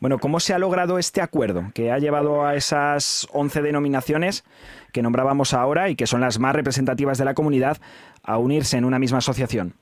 Bueno, 0.00 0.18
¿cómo 0.18 0.38
se 0.38 0.54
ha 0.54 0.58
logrado 0.58 0.98
este 0.98 1.20
acuerdo 1.20 1.64
que 1.74 1.90
ha 1.90 1.98
llevado 1.98 2.44
a 2.44 2.54
esas 2.54 3.26
11 3.32 3.62
denominaciones 3.62 4.44
que 4.92 5.02
nombrábamos 5.02 5.54
ahora 5.54 5.88
y 5.88 5.96
que 5.96 6.06
son 6.06 6.20
las 6.20 6.38
más 6.38 6.54
representativas 6.54 7.18
de 7.18 7.24
la 7.24 7.34
comunidad 7.34 7.78
a 8.22 8.38
unirse 8.38 8.76
en 8.76 8.84
una 8.84 8.98
misma 8.98 9.18
asociación? 9.18 9.74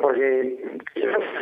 porque 0.00 0.58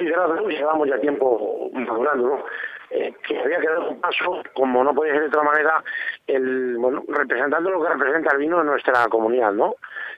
llevamos 0.00 0.88
ya 0.88 0.98
tiempo 0.98 1.70
madurando, 1.72 2.30
¿no? 2.30 2.44
eh, 2.90 3.14
que 3.26 3.38
había 3.38 3.60
quedado 3.60 3.90
un 3.90 4.00
paso, 4.00 4.42
como 4.54 4.82
no 4.82 4.94
podía 4.94 5.12
ser 5.12 5.22
de 5.22 5.28
otra 5.28 5.42
manera, 5.42 5.82
el, 6.26 6.76
bueno, 6.76 7.04
representando 7.08 7.70
lo 7.70 7.82
que 7.82 7.88
representa 7.88 8.32
el 8.32 8.38
vino 8.38 8.60
en 8.60 8.66
nuestra 8.66 9.06
comunidad, 9.08 9.52
¿no? 9.52 9.76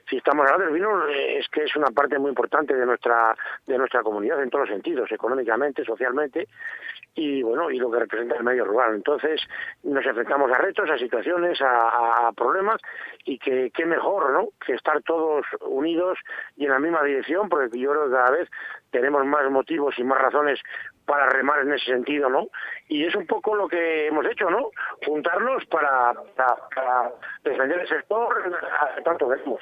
Si 0.09 0.17
estamos 0.17 0.45
hablando 0.45 0.65
del 0.65 0.73
vino, 0.73 1.07
eh, 1.07 1.39
es 1.39 1.47
que 1.49 1.63
es 1.63 1.75
una 1.75 1.87
parte 1.87 2.19
muy 2.19 2.29
importante 2.29 2.73
de 2.75 2.85
nuestra, 2.85 3.35
de 3.65 3.77
nuestra 3.77 4.01
comunidad 4.01 4.41
en 4.41 4.49
todos 4.49 4.67
los 4.67 4.75
sentidos, 4.75 5.11
económicamente, 5.11 5.83
socialmente, 5.83 6.47
y 7.15 7.43
bueno, 7.43 7.69
y 7.69 7.77
lo 7.77 7.91
que 7.91 7.99
representa 7.99 8.35
el 8.35 8.43
medio 8.43 8.65
rural. 8.65 8.95
Entonces, 8.95 9.41
nos 9.83 10.05
enfrentamos 10.05 10.51
a 10.51 10.57
retos, 10.57 10.89
a 10.89 10.97
situaciones, 10.97 11.61
a, 11.61 12.27
a 12.27 12.31
problemas, 12.33 12.81
y 13.25 13.37
que 13.37 13.71
qué 13.71 13.85
mejor, 13.85 14.31
¿no? 14.31 14.49
Que 14.65 14.73
estar 14.73 15.01
todos 15.03 15.45
unidos 15.61 16.17
y 16.57 16.65
en 16.65 16.71
la 16.71 16.79
misma 16.79 17.03
dirección, 17.03 17.49
porque 17.49 17.79
yo 17.79 17.91
creo 17.91 18.05
que 18.05 18.11
cada 18.11 18.31
vez 18.31 18.49
tenemos 18.91 19.25
más 19.25 19.49
motivos 19.49 19.97
y 19.97 20.03
más 20.03 20.19
razones 20.19 20.59
para 21.05 21.29
remar 21.29 21.61
en 21.61 21.73
ese 21.73 21.85
sentido, 21.85 22.29
¿no? 22.29 22.47
Y 22.87 23.05
es 23.05 23.15
un 23.15 23.25
poco 23.27 23.55
lo 23.55 23.67
que 23.67 24.07
hemos 24.07 24.25
hecho, 24.25 24.49
¿no? 24.49 24.69
Juntarnos 25.05 25.65
para, 25.65 26.13
para, 26.35 27.11
defender 27.43 27.81
el 27.81 27.87
sector 27.87 28.61
tanto 29.03 29.29
queremos. 29.29 29.61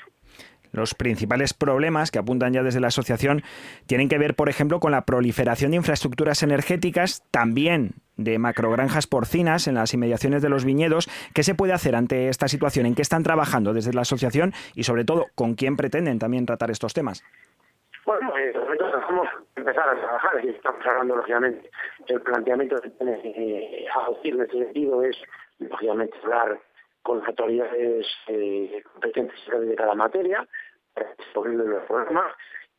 Los 0.72 0.96
principales 0.96 1.54
problemas 1.54 2.12
que 2.12 2.20
apuntan 2.20 2.54
ya 2.54 2.64
desde 2.64 2.80
la 2.80 2.88
asociación 2.88 3.44
tienen 3.88 4.10
que 4.10 4.18
ver, 4.18 4.36
por 4.36 4.50
ejemplo, 4.50 4.80
con 4.80 4.92
la 4.92 5.06
proliferación 5.06 5.72
de 5.72 5.78
infraestructuras 5.78 6.44
energéticas, 6.44 7.24
también 7.32 7.92
de 8.18 8.40
macrogranjas 8.40 9.08
porcinas 9.08 9.68
en 9.68 9.76
las 9.76 9.94
inmediaciones 9.94 10.42
de 10.42 10.50
los 10.50 10.66
viñedos. 10.66 11.10
¿Qué 11.34 11.44
se 11.44 11.56
puede 11.56 11.74
hacer 11.74 11.96
ante 11.96 12.30
esta 12.30 12.48
situación? 12.48 12.86
¿En 12.86 12.96
qué 12.96 13.02
están 13.02 13.24
trabajando 13.24 13.74
desde 13.74 13.94
la 13.94 14.02
asociación? 14.02 14.54
Y 14.76 14.84
sobre 14.84 15.06
todo, 15.06 15.28
¿con 15.36 15.56
quién 15.56 15.76
pretenden 15.76 16.20
también 16.20 16.46
tratar 16.46 16.72
estos 16.72 16.94
temas? 16.94 17.24
Bueno, 18.06 18.36
eh, 18.38 18.54
vamos 18.54 19.28
a 19.28 19.60
empezar 19.60 19.90
a 19.90 19.96
trabajar, 19.96 20.44
y 20.44 20.50
estamos 20.50 20.86
hablando, 20.86 21.16
lógicamente, 21.18 21.70
el 22.08 22.22
planteamiento 22.22 22.76
que 22.78 22.90
tiene 22.92 23.14
eh, 23.24 23.86
en 24.24 24.42
ese 24.42 24.52
sentido 24.52 25.04
es, 25.04 25.18
lógicamente, 25.60 26.18
hablar 26.24 26.60
con 27.04 27.20
las 27.20 27.28
autoridades 27.28 28.06
eh, 28.28 28.84
competentes 28.92 29.40
de 29.48 29.76
cada 29.76 29.96
materia, 29.96 30.48
para 30.94 31.10
los 31.44 31.84
problemas, 31.86 32.34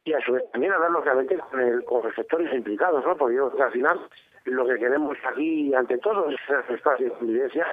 y 0.04 0.12
a 0.12 0.20
su 0.20 0.32
vez 0.32 0.44
también 0.50 0.72
hablar, 0.72 0.90
lógicamente, 0.90 1.38
con, 1.38 1.60
el, 1.60 1.84
con 1.84 2.02
los 2.02 2.14
sectores 2.14 2.52
implicados, 2.52 3.04
¿no? 3.04 3.16
Porque 3.16 3.36
yo 3.36 3.48
creo 3.48 3.56
que 3.56 3.62
al 3.62 3.72
final 3.72 4.00
lo 4.44 4.66
que 4.66 4.78
queremos 4.78 5.16
aquí, 5.30 5.72
ante 5.74 5.98
todo, 5.98 6.28
es 6.28 6.36
el 6.68 6.74
espacio 6.74 7.06
de 7.06 7.12
convivencia, 7.12 7.66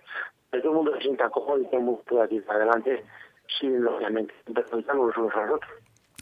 que 0.51 0.59
todo 0.59 0.71
el 0.71 0.75
mundo 0.77 0.95
se 0.95 1.01
sienta 1.01 1.29
cómodo 1.29 1.59
y 1.59 1.65
todo 1.65 1.77
el 1.77 1.83
mundo 1.83 2.03
pueda 2.07 2.27
ir 2.29 2.43
adelante 2.47 3.03
sin, 3.59 3.83
lógicamente, 3.83 4.33
perjudicarnos 4.53 5.07
los 5.07 5.17
unos 5.17 5.35
a 5.35 5.41
los 5.45 5.55
otros. 5.55 5.71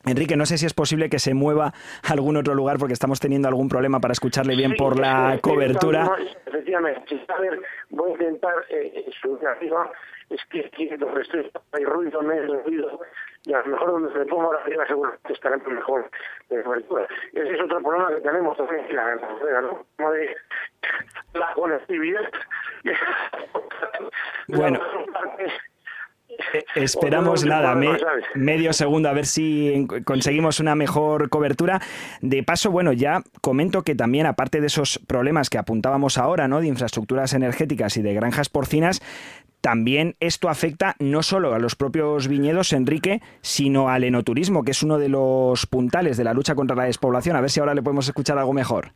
Enrique, 0.06 0.38
no 0.38 0.46
sé 0.46 0.58
si 0.58 0.66
es 0.66 0.74
posible 0.74 1.10
que 1.10 1.20
se 1.20 1.34
mueva 1.34 1.74
a 2.04 2.14
algún 2.14 2.38
otro 2.38 2.56
lugar 2.56 2.78
porque 2.78 2.94
estamos 2.94 3.20
teniendo 3.20 3.48
algún 3.50 3.68
problema 3.68 4.00
para 4.00 4.14
escucharle 4.14 4.56
bien 4.56 4.76
por 4.78 4.98
la 4.98 5.38
cobertura. 5.42 6.10
efectivamente, 6.46 7.26
a 7.28 7.42
ver, 7.42 7.60
voy 7.90 8.12
a 8.12 8.14
intentar 8.14 8.54
eh, 8.70 9.06
subir 9.22 9.46
arriba. 9.46 9.92
Es 10.30 10.44
que 10.46 10.66
aquí 10.66 10.88
donde 10.98 11.22
estoy 11.22 11.50
hay 11.72 11.86
ruido, 11.86 12.22
medio 12.22 12.62
ruido, 12.64 13.00
y 13.46 13.54
a 13.54 13.60
lo 13.60 13.68
mejor 13.68 13.92
donde 13.92 14.14
se 14.14 14.26
ponga 14.26 14.54
la 14.54 14.60
arriba 14.60 14.86
seguramente 14.88 15.34
estará 15.34 15.58
mejor 15.58 16.10
de 16.50 16.64
cobertura. 16.64 17.08
Ese 17.34 17.54
es 17.54 17.62
otro 17.62 17.82
problema 17.82 18.10
que 18.10 18.22
tenemos 18.22 18.58
también 18.58 18.86
en 18.90 18.96
la 18.96 19.04
carretera, 19.04 19.62
¿no? 19.62 19.86
Como 19.96 20.12
de 20.12 20.36
la 21.34 21.54
conectividad. 21.54 22.32
Bueno. 24.50 24.80
Eh, 26.54 26.66
esperamos 26.76 27.46
nada, 27.46 27.76
medio 28.36 28.74
segundo, 28.74 29.10
a 29.10 29.14
ver 29.14 29.26
si 29.26 29.88
conseguimos 30.06 30.60
una 30.60 30.76
mejor 30.76 31.30
cobertura. 31.30 31.82
De 32.22 32.44
paso, 32.44 32.72
bueno, 32.72 32.94
ya 32.94 33.22
comento 33.42 33.84
que 33.84 33.96
también, 33.96 34.26
aparte 34.26 34.62
de 34.62 34.68
esos 34.68 35.00
problemas 35.08 35.50
que 35.50 35.58
apuntábamos 35.58 36.18
ahora, 36.18 36.48
¿no? 36.48 36.62
De 36.62 36.68
infraestructuras 36.68 37.34
energéticas 37.34 37.98
y 37.98 38.02
de 38.02 38.14
granjas 38.14 38.50
porcinas, 38.50 39.02
también 39.62 40.16
esto 40.20 40.50
afecta 40.50 40.96
no 41.00 41.24
solo 41.24 41.54
a 41.54 41.60
los 41.60 41.76
propios 41.76 42.28
viñedos, 42.28 42.74
Enrique, 42.74 43.22
sino 43.42 43.90
al 43.90 44.04
enoturismo, 44.04 44.64
que 44.64 44.72
es 44.72 44.84
uno 44.84 44.98
de 44.98 45.10
los 45.10 45.66
puntales 45.66 46.18
de 46.18 46.24
la 46.24 46.34
lucha 46.34 46.56
contra 46.56 46.76
la 46.76 46.84
despoblación. 46.84 47.36
A 47.36 47.42
ver 47.42 47.50
si 47.50 47.60
ahora 47.60 47.74
le 47.74 47.82
podemos 47.82 48.08
escuchar 48.08 48.38
algo 48.38 48.54
mejor. 48.54 48.92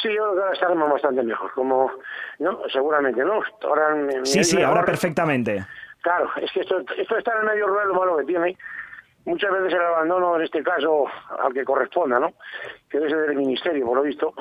Sí, 0.00 0.08
yo 0.08 0.22
creo 0.22 0.34
que 0.34 0.40
ahora 0.40 0.52
estaremos 0.54 0.90
bastante 0.90 1.22
mejor, 1.22 1.52
como, 1.52 1.90
no, 2.38 2.60
seguramente, 2.72 3.22
¿no? 3.24 3.40
Ahora, 3.62 3.94
sí, 4.24 4.42
sí, 4.42 4.62
ahora 4.62 4.84
perfectamente. 4.84 5.64
Claro, 6.00 6.30
es 6.40 6.50
que 6.50 6.60
esto, 6.60 6.78
esto 6.96 7.16
está 7.18 7.32
en 7.32 7.38
el 7.40 7.44
medio 7.44 7.66
rural 7.66 7.88
lo 7.88 7.94
malo 7.94 8.16
que 8.16 8.24
tiene. 8.24 8.56
Muchas 9.24 9.52
veces 9.52 9.74
el 9.74 9.82
abandono, 9.82 10.34
en 10.36 10.42
este 10.42 10.62
caso, 10.62 11.04
al 11.38 11.52
que 11.52 11.64
corresponda, 11.64 12.18
¿no? 12.18 12.32
Que 12.88 12.98
debe 12.98 13.10
ser 13.10 13.20
del 13.28 13.36
ministerio, 13.36 13.86
por 13.86 13.98
lo 13.98 14.02
visto, 14.02 14.34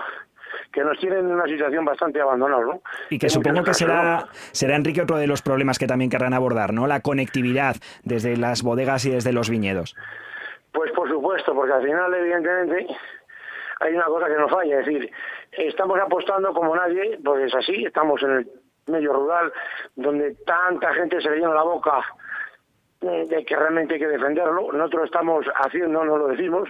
que 0.71 0.83
nos 0.83 0.97
tienen 0.99 1.19
en 1.19 1.31
una 1.31 1.45
situación 1.45 1.83
bastante 1.85 2.21
abandonada, 2.21 2.63
¿no? 2.63 2.81
Y 3.09 3.19
que 3.19 3.29
supongo 3.29 3.63
que 3.63 3.73
será, 3.73 4.27
será, 4.51 4.75
Enrique, 4.75 5.01
otro 5.01 5.17
de 5.17 5.27
los 5.27 5.41
problemas 5.41 5.77
que 5.77 5.87
también 5.87 6.09
querrán 6.09 6.33
abordar, 6.33 6.73
¿no? 6.73 6.87
La 6.87 7.01
conectividad 7.01 7.75
desde 8.03 8.37
las 8.37 8.63
bodegas 8.63 9.05
y 9.05 9.11
desde 9.11 9.33
los 9.33 9.49
viñedos. 9.49 9.95
Pues 10.71 10.91
por 10.93 11.09
supuesto, 11.09 11.53
porque 11.53 11.73
al 11.73 11.83
final, 11.83 12.13
evidentemente, 12.13 12.87
hay 13.81 13.93
una 13.93 14.05
cosa 14.05 14.27
que 14.27 14.35
nos 14.35 14.49
falla, 14.49 14.79
es 14.79 14.85
decir, 14.85 15.11
estamos 15.51 15.99
apostando 15.99 16.53
como 16.53 16.75
nadie, 16.75 17.19
pues 17.23 17.45
es 17.45 17.55
así, 17.55 17.83
estamos 17.83 18.21
en 18.23 18.31
el 18.31 18.51
medio 18.87 19.13
rural, 19.13 19.51
donde 19.95 20.35
tanta 20.45 20.93
gente 20.93 21.21
se 21.21 21.29
le 21.29 21.37
llena 21.37 21.53
la 21.53 21.63
boca 21.63 22.01
eh, 23.01 23.25
de 23.27 23.45
que 23.45 23.55
realmente 23.55 23.95
hay 23.95 23.99
que 23.99 24.07
defenderlo. 24.07 24.71
Nosotros 24.71 25.05
estamos 25.05 25.45
haciendo, 25.55 26.05
no 26.05 26.17
lo 26.17 26.27
decimos. 26.27 26.69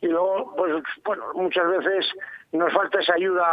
Y 0.00 0.08
luego, 0.08 0.54
pues, 0.56 0.82
bueno, 1.04 1.24
muchas 1.34 1.68
veces 1.68 2.12
nos 2.52 2.72
falta 2.72 3.00
esa 3.00 3.14
ayuda 3.14 3.44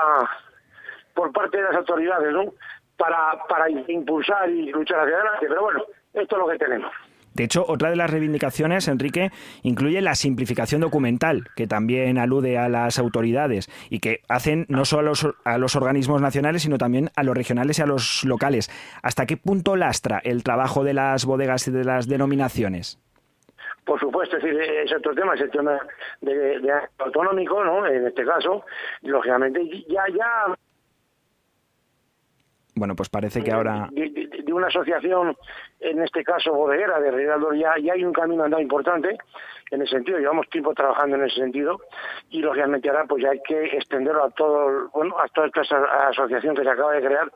por 1.13 1.31
parte 1.31 1.57
de 1.57 1.63
las 1.63 1.75
autoridades, 1.75 2.31
¿no? 2.31 2.53
Para, 2.97 3.37
para 3.47 3.69
impulsar 3.69 4.49
y 4.49 4.71
luchar 4.71 4.99
hacia 4.99 5.15
adelante. 5.15 5.45
Pero 5.47 5.61
bueno, 5.61 5.83
esto 6.13 6.35
es 6.35 6.39
lo 6.39 6.47
que 6.47 6.57
tenemos. 6.57 6.91
De 7.37 7.43
hecho, 7.43 7.63
otra 7.67 7.91
de 7.91 7.95
las 7.95 8.09
reivindicaciones, 8.09 8.87
Enrique, 8.87 9.29
incluye 9.61 10.01
la 10.01 10.15
simplificación 10.15 10.81
documental, 10.81 11.49
que 11.55 11.67
también 11.67 12.17
alude 12.17 12.57
a 12.57 12.67
las 12.67 12.97
autoridades 12.97 13.69
y 13.91 13.99
que 13.99 14.21
hacen 14.27 14.65
no 14.69 14.85
solo 14.85 15.01
a 15.01 15.03
los, 15.11 15.27
a 15.45 15.57
los 15.59 15.75
organismos 15.75 16.19
nacionales, 16.19 16.63
sino 16.63 16.79
también 16.79 17.11
a 17.15 17.21
los 17.21 17.37
regionales 17.37 17.77
y 17.77 17.83
a 17.83 17.85
los 17.85 18.23
locales. 18.23 18.71
¿Hasta 19.03 19.27
qué 19.27 19.37
punto 19.37 19.75
lastra 19.75 20.19
el 20.23 20.41
trabajo 20.41 20.83
de 20.83 20.95
las 20.95 21.25
bodegas 21.25 21.67
y 21.67 21.71
de 21.71 21.83
las 21.83 22.07
denominaciones? 22.07 22.99
Por 23.87 23.99
supuesto, 23.99 24.35
es 24.35 24.43
decir, 24.43 24.61
es 24.61 24.93
otro 24.93 25.15
tema, 25.15 25.33
es 25.33 25.41
el 25.41 25.49
tema 25.49 25.79
de, 26.19 26.59
de 26.59 26.73
autonómico, 26.99 27.63
¿no? 27.63 27.87
En 27.87 28.05
este 28.05 28.25
caso, 28.25 28.65
lógicamente, 29.01 29.65
ya, 29.87 30.03
ya 30.13 30.53
bueno, 32.77 32.95
pues 32.95 33.09
parece 33.09 33.43
que 33.43 33.51
ahora... 33.51 33.89
De, 33.91 34.53
una 34.53 34.67
asociación, 34.67 35.35
en 35.79 36.01
este 36.01 36.23
caso 36.23 36.53
bodeguera 36.53 36.99
de 36.99 37.11
Reinaldo, 37.11 37.53
ya, 37.53 37.75
ya 37.81 37.93
hay 37.93 38.03
un 38.03 38.13
camino 38.13 38.43
andado 38.43 38.61
importante 38.61 39.17
en 39.71 39.81
ese 39.81 39.91
sentido, 39.95 40.17
llevamos 40.17 40.49
tiempo 40.49 40.73
trabajando 40.73 41.15
en 41.15 41.23
ese 41.23 41.35
sentido 41.41 41.79
y 42.29 42.39
lógicamente 42.39 42.89
ahora 42.89 43.05
pues 43.05 43.23
ya 43.23 43.31
hay 43.31 43.41
que 43.41 43.65
extenderlo 43.65 44.23
a 44.23 44.29
todo, 44.31 44.89
bueno, 44.93 45.19
a 45.19 45.27
toda 45.27 45.47
esta 45.47 45.61
asociación 46.07 46.55
que 46.55 46.63
se 46.63 46.69
acaba 46.69 46.93
de 46.93 47.05
crear 47.05 47.31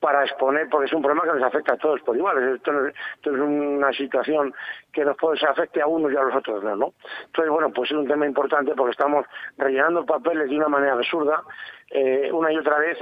para 0.00 0.24
exponer, 0.24 0.68
porque 0.68 0.86
es 0.86 0.92
un 0.92 1.02
problema 1.02 1.24
que 1.24 1.38
nos 1.38 1.48
afecta 1.48 1.74
a 1.74 1.78
todos 1.78 2.00
por 2.02 2.16
igual. 2.16 2.36
Esto, 2.54 2.86
esto 2.86 3.34
es 3.34 3.40
una 3.40 3.92
situación 3.92 4.54
que 4.92 5.04
nos 5.04 5.16
puede 5.16 5.38
afecte 5.46 5.80
a 5.80 5.86
unos 5.86 6.12
y 6.12 6.16
a 6.16 6.22
los 6.22 6.34
otros, 6.34 6.62
¿no? 6.62 6.92
Entonces, 7.26 7.50
bueno, 7.50 7.70
pues 7.70 7.90
es 7.90 7.96
un 7.96 8.06
tema 8.06 8.26
importante 8.26 8.74
porque 8.74 8.92
estamos 8.92 9.26
rellenando 9.56 10.04
papeles 10.04 10.50
de 10.50 10.56
una 10.56 10.68
manera 10.68 10.94
absurda, 10.94 11.42
eh, 11.90 12.30
una 12.32 12.52
y 12.52 12.56
otra 12.56 12.78
vez, 12.78 12.98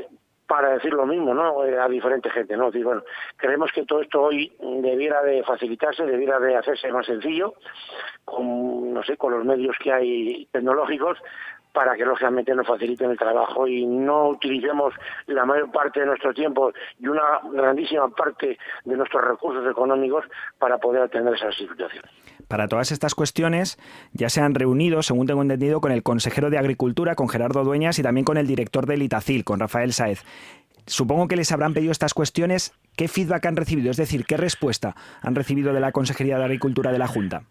para 0.47 0.75
decir 0.75 0.93
lo 0.93 1.07
mismo, 1.07 1.35
¿no? 1.35 1.65
Eh, 1.65 1.79
a 1.79 1.89
diferente 1.89 2.31
gente, 2.31 2.57
¿no? 2.57 2.71
bueno, 2.71 3.03
creemos 3.37 3.73
que 3.73 3.85
todo 3.85 4.03
esto 4.03 4.23
hoy 4.23 4.53
debiera 4.61 5.23
de 5.23 5.43
facilitarse, 5.43 6.05
debiera 6.05 6.39
de 6.39 6.57
hacerse 6.57 6.93
más 6.93 7.07
sencillo, 7.07 7.55
con, 8.25 8.93
no 8.93 9.03
sé, 9.03 9.17
con 9.17 9.33
los 9.33 9.45
medios 9.45 9.77
que 9.83 9.93
hay 9.93 10.47
tecnológicos, 10.53 11.19
para 11.75 11.97
que 11.97 12.05
lógicamente 12.05 12.55
nos 12.55 12.67
faciliten 12.67 13.11
el 13.11 13.19
trabajo 13.19 13.67
y 13.67 13.85
no 13.85 14.29
utilicemos 14.29 14.95
la 15.27 15.45
mayor 15.45 15.71
parte 15.73 16.01
de 16.01 16.07
nuestro 16.07 16.33
tiempo 16.33 16.73
y 17.01 17.09
una 17.09 17.41
grandísima 17.53 18.09
parte 18.09 18.57
de 18.85 18.97
nuestros 18.97 19.25
recursos 19.25 19.69
económicos 19.69 20.25
para 20.59 20.79
poder 20.79 21.03
atender 21.03 21.35
esas 21.35 21.55
situaciones. 21.57 22.11
Para 22.49 22.69
todas 22.69 22.93
estas 22.93 23.15
cuestiones 23.15 23.77
ya 24.13 24.29
se 24.29 24.41
han 24.41 24.55
reunido, 24.55 25.03
según 25.03 25.27
tengo 25.27 25.43
entendido, 25.43 25.81
con 25.81 25.91
el 25.91 26.05
consejero 26.05 26.49
de 26.49 26.59
Agricultura, 26.59 27.17
con 27.17 27.29
Gerardo 27.29 27.65
Dueñas, 27.65 27.99
y 27.99 28.03
también 28.03 28.25
con 28.25 28.37
el 28.37 28.47
director 28.47 28.87
del 28.87 29.03
Itacil, 29.03 29.45
con 29.45 29.59
Rafael 29.59 29.93
Saez. 29.93 30.23
Supongo 30.87 31.27
que 31.27 31.37
les 31.37 31.51
habrán 31.51 31.75
pedido 31.75 31.91
estas 31.91 32.15
cuestiones. 32.15 32.73
¿Qué 32.97 33.09
feedback 33.09 33.47
han 33.47 33.57
recibido? 33.57 33.91
Es 33.91 33.97
decir, 33.97 34.25
¿qué 34.27 34.37
respuesta 34.37 34.95
han 35.23 35.35
recibido 35.35 35.73
de 35.73 35.81
la 35.81 35.91
Consejería 35.91 36.39
de 36.39 36.45
Agricultura 36.45 36.93
de 36.93 36.99
la 36.99 37.09
Junta? 37.09 37.43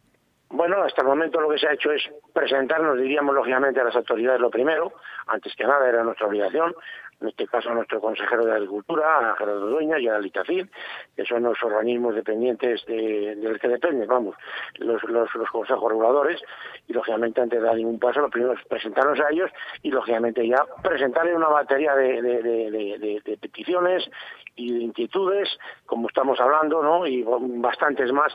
Bueno, 0.53 0.83
hasta 0.83 1.01
el 1.01 1.07
momento 1.07 1.41
lo 1.41 1.49
que 1.49 1.57
se 1.57 1.67
ha 1.67 1.73
hecho 1.73 1.91
es 1.91 2.03
presentarnos, 2.31 2.99
diríamos, 2.99 3.33
lógicamente 3.33 3.81
a 3.81 3.85
las 3.85 3.95
autoridades 3.95 4.39
lo 4.39 4.51
primero, 4.51 4.93
antes 5.25 5.55
que 5.55 5.63
nada 5.63 5.89
era 5.89 6.03
nuestra 6.03 6.27
obligación, 6.27 6.75
en 7.21 7.29
este 7.29 7.47
caso 7.47 7.71
a 7.71 7.73
nuestro 7.73 7.99
consejero 7.99 8.45
de 8.45 8.51
Agricultura, 8.51 9.31
a 9.31 9.35
Gerardo 9.35 9.67
Dueña 9.67 9.97
y 9.97 10.07
a 10.07 10.19
Litacil, 10.19 10.69
que 11.15 11.25
son 11.25 11.41
los 11.41 11.57
organismos 11.63 12.13
dependientes 12.13 12.85
de, 12.85 13.35
del 13.35 13.59
que 13.59 13.67
dependen, 13.67 14.07
vamos, 14.07 14.35
los, 14.77 15.01
los, 15.05 15.33
los, 15.33 15.49
consejos 15.49 15.91
reguladores, 15.91 16.39
y 16.87 16.93
lógicamente 16.93 17.41
antes 17.41 17.59
de 17.59 17.65
dar 17.65 17.75
ningún 17.75 17.97
paso, 17.97 18.21
lo 18.21 18.29
primero 18.29 18.53
es 18.53 18.63
presentarnos 18.67 19.19
a 19.21 19.31
ellos 19.31 19.49
y 19.81 19.89
lógicamente 19.89 20.47
ya 20.47 20.63
presentarle 20.83 21.33
una 21.33 21.47
batería 21.47 21.95
de, 21.95 22.21
de, 22.21 23.21
de 23.25 23.37
peticiones 23.37 24.07
y 24.55 24.71
de 24.71 24.83
inquietudes, 24.83 25.49
como 25.87 26.09
estamos 26.09 26.39
hablando, 26.39 26.83
¿no? 26.83 27.07
Y 27.07 27.23
bastantes 27.23 28.11
más, 28.11 28.31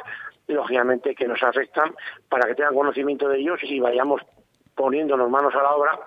lógicamente, 0.49 1.15
que 1.15 1.29
nos 1.29 1.43
afectan 1.43 1.95
para 2.29 2.49
que 2.49 2.55
tengan 2.55 2.75
conocimiento 2.75 3.29
de 3.29 3.39
ellos 3.39 3.61
y 3.63 3.81
vayamos 3.81 4.23
poniéndonos 4.75 5.31
manos 5.31 5.55
a 5.55 5.63
la 5.63 5.75
obra 5.75 5.99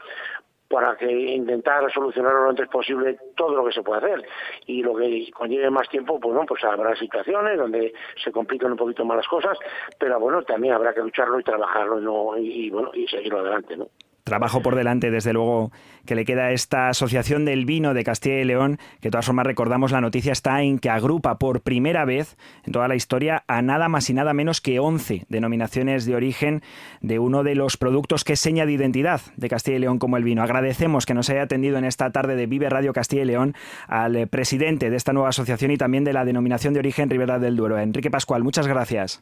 para 0.71 0.95
que 0.95 1.11
intentar 1.11 1.91
solucionar 1.91 2.33
lo 2.33 2.49
antes 2.49 2.67
posible 2.69 3.17
todo 3.35 3.55
lo 3.55 3.65
que 3.65 3.73
se 3.73 3.83
puede 3.83 3.99
hacer. 3.99 4.25
Y 4.65 4.81
lo 4.81 4.95
que 4.95 5.29
conlleve 5.31 5.69
más 5.69 5.87
tiempo 5.89 6.19
pues 6.19 6.33
no 6.33 6.45
pues 6.45 6.63
habrá 6.63 6.95
situaciones 6.95 7.57
donde 7.57 7.93
se 8.23 8.31
complican 8.31 8.71
un 8.71 8.77
poquito 8.77 9.03
más 9.05 9.17
las 9.17 9.27
cosas 9.27 9.57
pero 9.99 10.19
bueno 10.19 10.41
también 10.43 10.73
habrá 10.73 10.93
que 10.93 11.01
lucharlo 11.01 11.39
y 11.39 11.43
trabajarlo 11.43 11.99
y, 11.99 12.03
no, 12.03 12.37
y 12.37 12.69
bueno 12.69 12.91
y 12.93 13.07
seguirlo 13.07 13.39
adelante 13.39 13.75
no 13.75 13.87
trabajo 14.23 14.61
por 14.61 14.75
delante, 14.75 15.11
desde 15.11 15.33
luego, 15.33 15.71
que 16.05 16.15
le 16.15 16.25
queda 16.25 16.45
a 16.45 16.51
esta 16.51 16.89
Asociación 16.89 17.45
del 17.45 17.65
Vino 17.65 17.93
de 17.93 18.03
Castilla 18.03 18.39
y 18.39 18.45
León, 18.45 18.77
que 18.99 19.07
de 19.07 19.11
todas 19.11 19.25
formas 19.25 19.45
recordamos 19.45 19.91
la 19.91 20.01
noticia 20.01 20.31
está 20.31 20.61
en 20.61 20.79
que 20.79 20.89
agrupa 20.89 21.37
por 21.37 21.61
primera 21.61 22.05
vez 22.05 22.37
en 22.63 22.73
toda 22.73 22.87
la 22.87 22.95
historia 22.95 23.43
a 23.47 23.61
nada 23.61 23.89
más 23.89 24.09
y 24.09 24.13
nada 24.13 24.33
menos 24.33 24.61
que 24.61 24.79
11 24.79 25.25
denominaciones 25.29 26.05
de 26.05 26.15
origen 26.15 26.61
de 27.01 27.19
uno 27.19 27.43
de 27.43 27.55
los 27.55 27.77
productos 27.77 28.23
que 28.23 28.33
es 28.33 28.39
seña 28.39 28.65
de 28.65 28.73
identidad 28.73 29.21
de 29.37 29.49
Castilla 29.49 29.77
y 29.77 29.81
León 29.81 29.99
como 29.99 30.17
el 30.17 30.23
vino. 30.23 30.43
Agradecemos 30.43 31.05
que 31.05 31.13
nos 31.13 31.29
haya 31.29 31.43
atendido 31.43 31.77
en 31.77 31.85
esta 31.85 32.11
tarde 32.11 32.35
de 32.35 32.47
Vive 32.47 32.69
Radio 32.69 32.93
Castilla 32.93 33.23
y 33.23 33.25
León 33.25 33.55
al 33.87 34.27
presidente 34.27 34.89
de 34.89 34.97
esta 34.97 35.13
nueva 35.13 35.29
asociación 35.29 35.71
y 35.71 35.77
también 35.77 36.03
de 36.03 36.13
la 36.13 36.25
denominación 36.25 36.73
de 36.73 36.79
origen 36.79 37.09
Ribera 37.09 37.39
del 37.39 37.55
Duero, 37.55 37.79
Enrique 37.79 38.11
Pascual. 38.11 38.43
Muchas 38.43 38.67
gracias. 38.67 39.21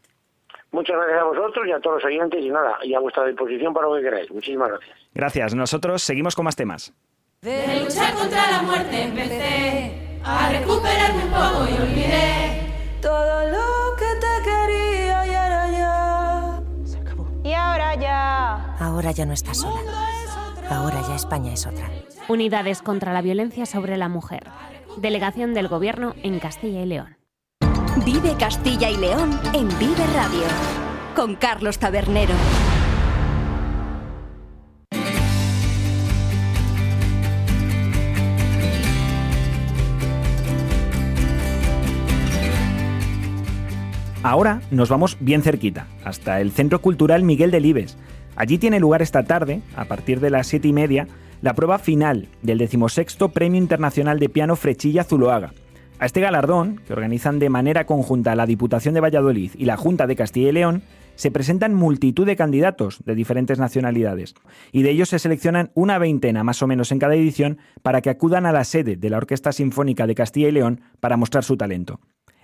Muchas 0.71 0.95
gracias 0.97 1.19
a 1.19 1.23
vosotros 1.23 1.67
y 1.67 1.71
a 1.71 1.79
todos 1.79 1.95
los 1.95 2.05
oyentes 2.05 2.39
y 2.43 2.49
nada, 2.49 2.77
y 2.83 2.93
a 2.93 2.99
vuestra 2.99 3.25
disposición 3.25 3.73
para 3.73 3.87
lo 3.87 3.95
que 3.95 4.03
queráis. 4.03 4.31
Muchísimas 4.31 4.69
gracias. 4.69 4.97
Gracias. 5.13 5.55
Nosotros 5.55 6.03
seguimos 6.03 6.35
con 6.35 6.45
más 6.45 6.55
temas. 6.55 6.93
De 7.41 7.81
luchar 7.81 8.13
contra 8.13 8.51
la 8.51 8.61
muerte 8.61 9.01
empecé 9.03 10.19
a 10.23 10.49
recuperarme 10.51 11.23
un 11.23 11.31
poco 11.31 11.67
y 11.69 11.81
olvidé 11.81 12.73
todo 13.01 13.49
lo 13.49 13.95
que 13.95 14.05
te 14.19 14.43
quería 14.43 15.25
y 15.25 15.33
ahora 15.33 15.71
ya. 15.71 16.61
Se 16.85 16.97
acabó. 16.99 17.27
Y 17.43 17.53
ahora 17.53 17.95
ya. 17.95 18.75
Ahora 18.77 19.11
ya 19.11 19.25
no 19.25 19.33
estás 19.33 19.61
sola. 19.61 19.79
Ahora 20.69 21.01
ya 21.07 21.15
España 21.15 21.53
es 21.53 21.65
otra. 21.65 21.89
Unidades 22.27 22.83
contra 22.83 23.11
la 23.11 23.23
violencia 23.23 23.65
sobre 23.65 23.97
la 23.97 24.07
mujer. 24.07 24.43
Delegación 24.97 25.55
del 25.55 25.67
Gobierno 25.67 26.13
en 26.21 26.39
Castilla 26.39 26.81
y 26.81 26.85
León. 26.85 27.18
Vive 28.11 28.33
Castilla 28.39 28.89
y 28.89 28.97
León 28.97 29.39
en 29.53 29.67
Vive 29.77 30.03
Radio 30.15 30.41
con 31.15 31.35
Carlos 31.35 31.77
Tabernero. 31.77 32.33
Ahora 44.23 44.63
nos 44.71 44.89
vamos 44.89 45.15
bien 45.19 45.43
cerquita, 45.43 45.85
hasta 46.03 46.41
el 46.41 46.49
Centro 46.51 46.81
Cultural 46.81 47.21
Miguel 47.21 47.51
Delibes. 47.51 47.95
Allí 48.35 48.57
tiene 48.57 48.79
lugar 48.79 49.03
esta 49.03 49.23
tarde, 49.25 49.61
a 49.75 49.85
partir 49.85 50.19
de 50.19 50.31
las 50.31 50.47
siete 50.47 50.67
y 50.67 50.73
media, 50.73 51.07
la 51.43 51.53
prueba 51.53 51.77
final 51.77 52.27
del 52.41 52.57
decimosexto 52.57 53.29
Premio 53.29 53.59
Internacional 53.59 54.17
de 54.17 54.29
Piano 54.29 54.55
Frechilla 54.55 55.03
Zuloaga. 55.03 55.53
A 55.99 56.05
este 56.05 56.21
galardón, 56.21 56.79
que 56.87 56.93
organizan 56.93 57.39
de 57.39 57.49
manera 57.49 57.85
conjunta 57.85 58.33
la 58.33 58.45
Diputación 58.45 58.93
de 58.93 59.01
Valladolid 59.01 59.51
y 59.57 59.65
la 59.65 59.75
Junta 59.75 60.07
de 60.07 60.15
Castilla 60.15 60.47
y 60.47 60.53
León, 60.53 60.81
se 61.15 61.29
presentan 61.29 61.73
multitud 61.73 62.25
de 62.25 62.37
candidatos 62.37 63.03
de 63.03 63.15
diferentes 63.15 63.59
nacionalidades, 63.59 64.33
y 64.71 64.83
de 64.83 64.91
ellos 64.91 65.09
se 65.09 65.19
seleccionan 65.19 65.71
una 65.73 65.97
veintena 65.97 66.45
más 66.45 66.63
o 66.63 66.67
menos 66.67 66.93
en 66.93 66.99
cada 66.99 67.15
edición 67.15 67.57
para 67.81 67.99
que 67.99 68.09
acudan 68.09 68.45
a 68.45 68.53
la 68.53 68.63
sede 68.63 68.95
de 68.95 69.09
la 69.09 69.17
Orquesta 69.17 69.51
Sinfónica 69.51 70.07
de 70.07 70.15
Castilla 70.15 70.47
y 70.47 70.53
León 70.53 70.79
para 71.01 71.17
mostrar 71.17 71.43
su 71.43 71.57
talento. 71.57 71.99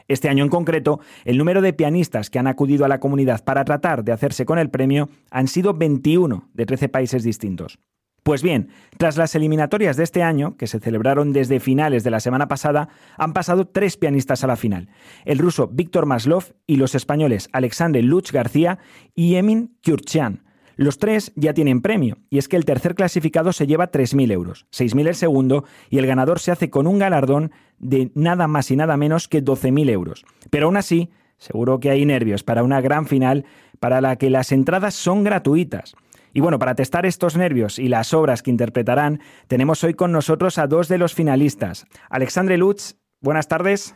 Este 0.09 0.27
año 0.27 0.43
en 0.43 0.49
concreto, 0.49 0.99
el 1.23 1.37
número 1.37 1.61
de 1.61 1.71
pianistas 1.71 2.29
que 2.29 2.39
han 2.39 2.47
acudido 2.47 2.83
a 2.83 2.89
la 2.89 2.99
comunidad 2.99 3.45
para 3.45 3.63
tratar 3.63 4.03
de 4.03 4.11
hacerse 4.11 4.45
con 4.45 4.59
el 4.59 4.69
premio 4.69 5.07
han 5.31 5.47
sido 5.47 5.73
21 5.73 6.49
de 6.53 6.65
13 6.65 6.89
países 6.89 7.23
distintos. 7.23 7.79
Pues 8.25 8.41
bien, 8.41 8.69
tras 8.97 9.17
las 9.17 9.35
eliminatorias 9.35 9.97
de 9.97 10.03
este 10.03 10.23
año, 10.23 10.57
que 10.57 10.65
se 10.65 10.79
celebraron 10.79 11.31
desde 11.31 11.59
finales 11.59 12.03
de 12.03 12.09
la 12.09 12.19
semana 12.19 12.47
pasada, 12.47 12.89
han 13.19 13.33
pasado 13.33 13.67
tres 13.67 13.97
pianistas 13.97 14.43
a 14.43 14.47
la 14.47 14.55
final. 14.55 14.89
El 15.25 15.37
ruso 15.37 15.67
Víctor 15.67 16.07
Maslov 16.07 16.45
y 16.65 16.77
los 16.77 16.95
españoles 16.95 17.49
Alexandre 17.51 18.01
Luch 18.01 18.31
García 18.31 18.79
y 19.13 19.35
Emin 19.35 19.77
Kurchian. 19.85 20.41
Los 20.75 20.97
tres 20.97 21.33
ya 21.35 21.53
tienen 21.53 21.83
premio, 21.83 22.17
y 22.31 22.39
es 22.39 22.47
que 22.47 22.57
el 22.57 22.65
tercer 22.65 22.95
clasificado 22.95 23.53
se 23.53 23.67
lleva 23.67 23.91
3.000 23.91 24.31
euros, 24.31 24.65
6.000 24.71 25.07
el 25.07 25.15
segundo, 25.15 25.65
y 25.91 25.99
el 25.99 26.07
ganador 26.07 26.39
se 26.39 26.51
hace 26.51 26.71
con 26.71 26.87
un 26.87 26.97
galardón 26.97 27.51
de 27.77 28.09
nada 28.15 28.47
más 28.47 28.71
y 28.71 28.75
nada 28.75 28.97
menos 28.97 29.27
que 29.27 29.43
12.000 29.43 29.87
euros. 29.91 30.25
Pero 30.49 30.65
aún 30.65 30.77
así, 30.77 31.11
seguro 31.37 31.79
que 31.79 31.91
hay 31.91 32.03
nervios 32.07 32.41
para 32.41 32.63
una 32.63 32.81
gran 32.81 33.05
final 33.05 33.45
para 33.79 34.01
la 34.01 34.15
que 34.15 34.31
las 34.31 34.51
entradas 34.51 34.95
son 34.95 35.23
gratuitas. 35.23 35.95
Y 36.35 36.41
bueno, 36.41 36.59
para 36.59 36.75
testar 36.75 37.05
estos 37.05 37.37
nervios 37.37 37.79
y 37.79 37.87
las 37.87 38.13
obras 38.13 38.43
que 38.43 38.51
interpretarán, 38.51 39.21
tenemos 39.47 39.81
hoy 39.85 39.93
con 39.93 40.11
nosotros 40.11 40.57
a 40.57 40.67
dos 40.67 40.89
de 40.89 40.97
los 40.97 41.13
finalistas. 41.13 41.85
Alexandre 42.09 42.57
Lutz, 42.57 42.97
buenas 43.21 43.47
tardes. 43.47 43.95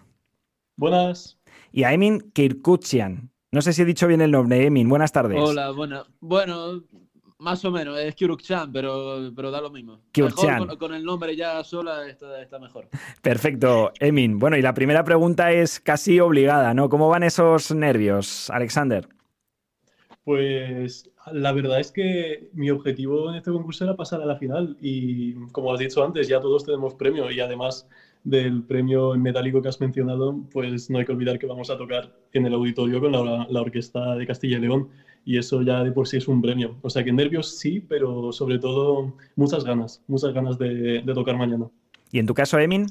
Buenas. 0.77 1.37
Y 1.73 1.83
a 1.83 1.91
Emin 1.91 2.31
Kirkuchian. 2.31 3.29
No 3.51 3.61
sé 3.61 3.73
si 3.73 3.81
he 3.81 3.85
dicho 3.85 4.07
bien 4.07 4.21
el 4.21 4.31
nombre, 4.31 4.65
Emin. 4.65 4.87
Buenas 4.87 5.11
tardes. 5.11 5.37
Hola, 5.37 5.71
bueno, 5.71 6.05
bueno 6.21 6.81
más 7.39 7.65
o 7.65 7.71
menos, 7.71 7.99
es 7.99 8.15
Kirukchan, 8.15 8.71
pero, 8.71 9.31
pero 9.35 9.51
da 9.51 9.59
lo 9.59 9.69
mismo. 9.69 9.99
Con, 10.13 10.77
con, 10.77 10.93
el 10.93 11.03
nombre 11.03 11.35
ya 11.35 11.61
sola 11.65 12.07
está, 12.07 12.41
está, 12.41 12.57
mejor. 12.57 12.87
Perfecto, 13.21 13.91
Emin. 13.99 14.39
Bueno, 14.39 14.55
y 14.55 14.61
la 14.61 14.73
primera 14.73 15.03
pregunta 15.03 15.51
es 15.51 15.81
casi 15.81 16.21
obligada, 16.21 16.73
¿no? 16.73 16.87
¿Cómo 16.87 17.09
van 17.09 17.23
esos 17.23 17.75
nervios, 17.75 18.49
Alexander? 18.49 19.09
Pues 20.23 21.09
la 21.33 21.51
verdad 21.51 21.79
es 21.79 21.91
que 21.91 22.49
mi 22.53 22.69
objetivo 22.69 23.29
en 23.29 23.35
este 23.35 23.51
concurso 23.51 23.83
era 23.83 23.95
pasar 23.95 24.21
a 24.21 24.25
la 24.25 24.37
final 24.37 24.77
y 24.81 25.33
como 25.51 25.73
has 25.73 25.79
dicho 25.79 26.03
antes, 26.03 26.27
ya 26.27 26.39
todos 26.39 26.65
tenemos 26.65 26.93
premio 26.93 27.29
y 27.31 27.39
además 27.39 27.87
del 28.23 28.63
premio 28.63 29.15
metálico 29.15 29.61
que 29.61 29.69
has 29.69 29.79
mencionado, 29.79 30.37
pues 30.51 30.89
no 30.89 30.99
hay 30.99 31.05
que 31.05 31.11
olvidar 31.11 31.39
que 31.39 31.45
vamos 31.45 31.69
a 31.69 31.77
tocar 31.77 32.13
en 32.33 32.45
el 32.45 32.53
auditorio 32.53 32.99
con 32.99 33.11
la, 33.11 33.61
Orquesta 33.61 34.15
de 34.15 34.27
Castilla 34.27 34.57
y 34.57 34.61
León 34.61 34.89
y 35.25 35.37
eso 35.37 35.61
ya 35.61 35.83
de 35.83 35.91
por 35.91 36.07
sí 36.07 36.17
es 36.17 36.27
un 36.27 36.41
premio. 36.41 36.77
O 36.81 36.89
sea 36.89 37.03
que 37.03 37.11
nervios 37.11 37.57
sí, 37.57 37.79
pero 37.79 38.31
sobre 38.31 38.59
todo 38.59 39.15
muchas 39.35 39.63
ganas, 39.63 40.01
muchas 40.07 40.33
ganas 40.33 40.57
de, 40.57 41.03
tocar 41.13 41.37
mañana. 41.37 41.69
¿Y 42.11 42.19
en 42.19 42.25
tu 42.25 42.33
caso, 42.33 42.59
Emin? 42.59 42.87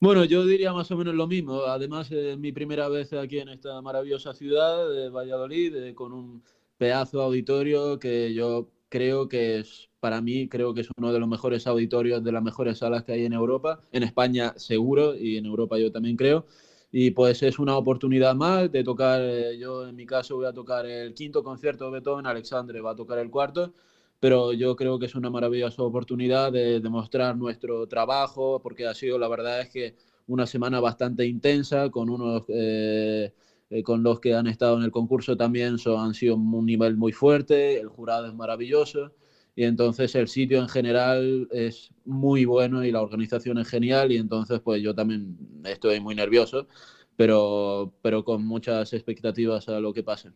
Bueno, 0.00 0.24
yo 0.24 0.44
diría 0.44 0.72
más 0.72 0.90
o 0.90 0.96
menos 0.96 1.14
lo 1.14 1.26
mismo. 1.26 1.62
Además, 1.62 2.10
es 2.10 2.36
mi 2.38 2.52
primera 2.52 2.88
vez 2.88 3.12
aquí 3.12 3.38
en 3.38 3.50
esta 3.50 3.80
maravillosa 3.82 4.34
ciudad 4.34 4.90
de 4.90 5.10
Valladolid, 5.10 5.76
eh, 5.76 5.94
con 5.94 6.12
un 6.12 6.42
pedazo 6.82 7.18
de 7.18 7.24
auditorio 7.26 8.00
que 8.00 8.34
yo 8.34 8.68
creo 8.88 9.28
que 9.28 9.60
es, 9.60 9.88
para 10.00 10.20
mí, 10.20 10.48
creo 10.48 10.74
que 10.74 10.80
es 10.80 10.88
uno 10.96 11.12
de 11.12 11.20
los 11.20 11.28
mejores 11.28 11.68
auditorios, 11.68 12.24
de 12.24 12.32
las 12.32 12.42
mejores 12.42 12.78
salas 12.78 13.04
que 13.04 13.12
hay 13.12 13.24
en 13.24 13.32
Europa, 13.32 13.78
en 13.92 14.02
España 14.02 14.52
seguro 14.56 15.14
y 15.14 15.36
en 15.36 15.46
Europa 15.46 15.78
yo 15.78 15.92
también 15.92 16.16
creo. 16.16 16.44
Y 16.90 17.12
pues 17.12 17.44
es 17.44 17.60
una 17.60 17.76
oportunidad 17.76 18.34
más 18.34 18.72
de 18.72 18.82
tocar, 18.82 19.20
eh, 19.22 19.56
yo 19.58 19.86
en 19.86 19.94
mi 19.94 20.06
caso 20.06 20.34
voy 20.34 20.46
a 20.46 20.52
tocar 20.52 20.84
el 20.86 21.14
quinto 21.14 21.44
concierto 21.44 21.84
de 21.84 21.92
Beethoven, 21.92 22.26
Alexandre 22.26 22.80
va 22.80 22.90
a 22.90 22.96
tocar 22.96 23.20
el 23.20 23.30
cuarto, 23.30 23.72
pero 24.18 24.52
yo 24.52 24.74
creo 24.74 24.98
que 24.98 25.06
es 25.06 25.14
una 25.14 25.30
maravillosa 25.30 25.84
oportunidad 25.84 26.50
de 26.50 26.80
demostrar 26.80 27.36
nuestro 27.36 27.86
trabajo, 27.86 28.60
porque 28.60 28.88
ha 28.88 28.94
sido, 28.94 29.20
la 29.20 29.28
verdad 29.28 29.60
es 29.60 29.70
que 29.70 29.94
una 30.26 30.46
semana 30.46 30.80
bastante 30.80 31.26
intensa, 31.26 31.90
con 31.90 32.10
unos... 32.10 32.42
Eh, 32.48 33.32
eh, 33.72 33.82
con 33.82 34.02
los 34.02 34.20
que 34.20 34.34
han 34.34 34.46
estado 34.46 34.76
en 34.76 34.84
el 34.84 34.90
concurso 34.90 35.34
también 35.34 35.78
son, 35.78 35.98
han 35.98 36.12
sido 36.12 36.36
un 36.36 36.66
nivel 36.66 36.96
muy 36.96 37.12
fuerte, 37.12 37.80
el 37.80 37.88
jurado 37.88 38.26
es 38.26 38.34
maravilloso 38.34 39.12
y 39.56 39.64
entonces 39.64 40.14
el 40.14 40.28
sitio 40.28 40.60
en 40.60 40.68
general 40.68 41.48
es 41.50 41.90
muy 42.04 42.44
bueno 42.44 42.84
y 42.84 42.90
la 42.90 43.00
organización 43.00 43.56
es 43.58 43.68
genial 43.68 44.12
y 44.12 44.18
entonces 44.18 44.60
pues 44.60 44.82
yo 44.82 44.94
también 44.94 45.38
estoy 45.64 46.00
muy 46.00 46.14
nervioso, 46.14 46.68
pero, 47.16 47.94
pero 48.02 48.24
con 48.24 48.44
muchas 48.44 48.92
expectativas 48.92 49.70
a 49.70 49.80
lo 49.80 49.94
que 49.94 50.02
pase. 50.02 50.32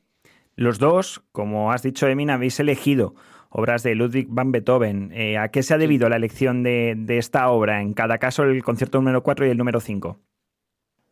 Los 0.55 0.78
dos, 0.78 1.22
como 1.32 1.72
has 1.72 1.82
dicho, 1.82 2.09
Emin, 2.09 2.30
habéis 2.30 2.59
elegido 2.59 3.14
obras 3.51 3.82
de 3.82 3.95
Ludwig 3.95 4.28
van 4.30 4.51
Beethoven. 4.51 5.12
Eh, 5.12 5.37
¿A 5.37 5.49
qué 5.49 5.62
se 5.62 5.74
ha 5.74 5.78
debido 5.78 6.09
la 6.09 6.16
elección 6.16 6.62
de, 6.62 6.95
de, 6.97 7.18
esta 7.18 7.51
obra? 7.51 7.82
En 7.82 7.93
cada 7.93 8.18
caso, 8.18 8.45
el 8.45 8.62
concierto 8.62 8.99
número 8.99 9.22
4 9.22 9.47
y 9.47 9.51
el 9.51 9.59
número 9.59 9.80
5. 9.80 10.18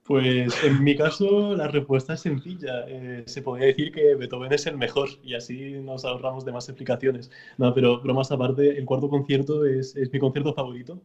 Pues 0.04 0.52
en 0.62 0.84
mi 0.84 0.94
caso 0.96 1.56
la 1.56 1.66
respuesta 1.68 2.12
es 2.12 2.20
sencilla. 2.20 2.84
Eh, 2.88 3.24
se 3.26 3.40
podría 3.40 3.68
decir 3.68 3.90
que 3.90 4.14
Beethoven 4.14 4.52
es 4.52 4.66
el 4.66 4.76
mejor 4.76 5.08
y 5.22 5.34
así 5.34 5.72
nos 5.80 6.04
ahorramos 6.04 6.44
de 6.44 6.52
más 6.52 6.68
explicaciones. 6.68 7.30
No, 7.56 7.72
pero 7.72 8.00
bromas 8.00 8.30
aparte, 8.30 8.76
el 8.78 8.84
cuarto 8.84 9.08
concierto 9.08 9.64
es, 9.64 9.96
es 9.96 10.12
mi 10.12 10.18
concierto 10.18 10.52
favorito 10.52 11.00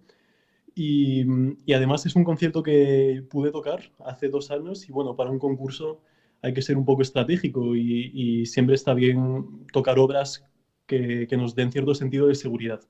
Y, 0.75 1.25
y, 1.65 1.73
además 1.73 2.05
es 2.05 2.15
un 2.15 2.23
concierto 2.25 2.63
que 2.63 3.23
pude 3.29 3.51
tocar 3.51 3.91
hace 4.05 4.29
dos 4.29 4.51
años 4.51 4.87
y 4.89 4.91
bueno, 4.91 5.15
para 5.15 5.31
un 5.31 5.39
concurso 5.39 6.01
hay 6.41 6.53
que 6.53 6.61
ser 6.61 6.77
un 6.77 6.85
poco 6.85 7.01
estratégico 7.01 7.75
y, 7.75 8.11
y 8.13 8.45
siempre 8.47 8.75
está 8.75 8.93
bien 8.93 9.65
tocar 9.73 9.99
obras 9.99 10.45
que, 10.87 11.27
que, 11.27 11.37
nos 11.37 11.55
den 11.55 11.71
cierto 11.71 11.95
sentido 11.95 12.27
de 12.27 12.35
seguridad. 12.35 12.81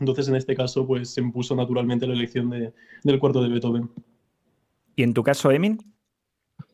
Entonces 0.00 0.28
en 0.28 0.36
este 0.36 0.54
caso 0.56 0.86
pues 0.86 1.10
se 1.10 1.20
impuso 1.20 1.54
naturalmente 1.56 2.06
la 2.06 2.14
elección 2.14 2.50
de, 2.50 2.72
del 3.04 3.18
cuarto 3.18 3.42
de 3.42 3.48
Beethoven. 3.50 3.90
¿Y 4.96 5.02
en 5.02 5.12
tu 5.12 5.22
caso, 5.22 5.50
Emin? 5.50 5.78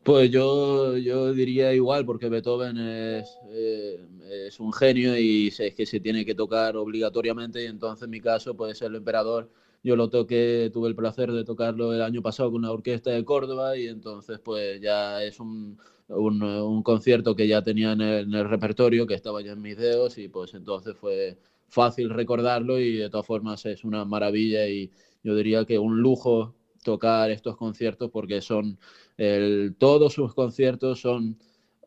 Pues 0.03 0.31
yo, 0.31 0.97
yo 0.97 1.33
diría 1.33 1.73
igual, 1.73 2.05
porque 2.05 2.29
Beethoven 2.29 2.77
es, 2.77 3.37
eh, 3.51 3.99
es 4.47 4.59
un 4.59 4.71
genio 4.71 5.17
y 5.17 5.47
es 5.47 5.75
que 5.75 5.85
se 5.85 5.99
tiene 5.99 6.25
que 6.25 6.33
tocar 6.33 6.77
obligatoriamente 6.77 7.63
y 7.63 7.67
entonces 7.67 8.03
en 8.05 8.09
mi 8.09 8.21
caso 8.21 8.55
puede 8.55 8.75
ser 8.75 8.89
el 8.89 8.95
emperador. 8.95 9.51
Yo 9.83 9.97
lo 9.97 10.09
toqué, 10.09 10.69
tuve 10.71 10.87
el 10.87 10.95
placer 10.95 11.31
de 11.33 11.43
tocarlo 11.43 11.93
el 11.93 12.01
año 12.01 12.21
pasado 12.21 12.49
con 12.51 12.59
una 12.59 12.71
orquesta 12.71 13.11
de 13.11 13.25
Córdoba 13.25 13.77
y 13.77 13.87
entonces 13.87 14.39
pues 14.39 14.79
ya 14.79 15.21
es 15.21 15.41
un, 15.41 15.77
un, 16.07 16.83
concierto 16.83 17.35
que 17.35 17.47
ya 17.47 17.61
tenía 17.61 17.91
en 17.91 18.01
el, 18.01 18.49
repertorio, 18.49 19.05
que 19.05 19.15
estaba 19.15 19.41
ya 19.41 19.51
en 19.51 19.61
mis 19.61 19.77
dedos 19.77 20.17
y 20.17 20.29
pues 20.29 20.53
entonces 20.53 20.95
fue 20.95 21.37
fácil 21.67 22.09
recordarlo 22.09 22.79
y 22.79 22.95
de 22.97 23.09
todas 23.09 23.25
formas 23.25 23.65
es 23.65 23.83
una 23.83 24.05
maravilla 24.05 24.67
y 24.67 24.91
yo 25.23 25.35
diría 25.35 25.65
que 25.65 25.79
un 25.79 26.01
lujo 26.01 26.55
tocar 26.83 27.31
estos 27.31 27.57
conciertos 27.57 28.11
porque 28.11 28.41
son 28.41 28.77
el, 29.17 29.75
todos 29.77 30.13
sus 30.13 30.33
conciertos 30.33 31.01
son 31.01 31.37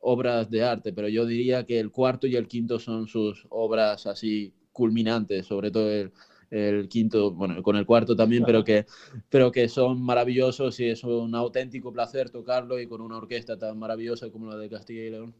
obras 0.01 0.51
de 0.51 0.63
arte, 0.63 0.93
pero 0.93 1.09
yo 1.09 1.27
diría 1.27 1.65
que 1.65 1.81
el 1.81 1.91
cuarto 1.91 2.27
y 2.27 2.37
el 2.37 2.49
quinto 2.49 2.79
son 2.79 3.09
sus 3.09 3.47
obras 3.51 4.07
así 4.07 4.55
culminantes, 4.73 5.47
sobre 5.47 5.71
todo 5.71 5.91
el, 5.91 6.13
el 6.51 6.89
quinto, 6.89 7.33
bueno, 7.33 7.63
con 7.63 7.77
el 7.77 7.87
cuarto 7.87 8.15
también, 8.15 8.45
pero 8.45 8.63
que, 8.63 8.87
pero 9.29 9.51
que 9.51 9.69
son 9.69 10.01
maravillosos 10.01 10.79
y 10.81 10.91
es 10.91 11.03
un 11.05 11.35
auténtico 11.35 11.93
placer 11.93 12.31
tocarlo 12.31 12.79
y 12.79 12.87
con 12.87 13.01
una 13.01 13.17
orquesta 13.17 13.59
tan 13.59 13.79
maravillosa 13.79 14.31
como 14.31 14.49
la 14.49 14.57
de 14.57 14.69
Castilla 14.69 15.03
y 15.03 15.11
León. 15.11 15.35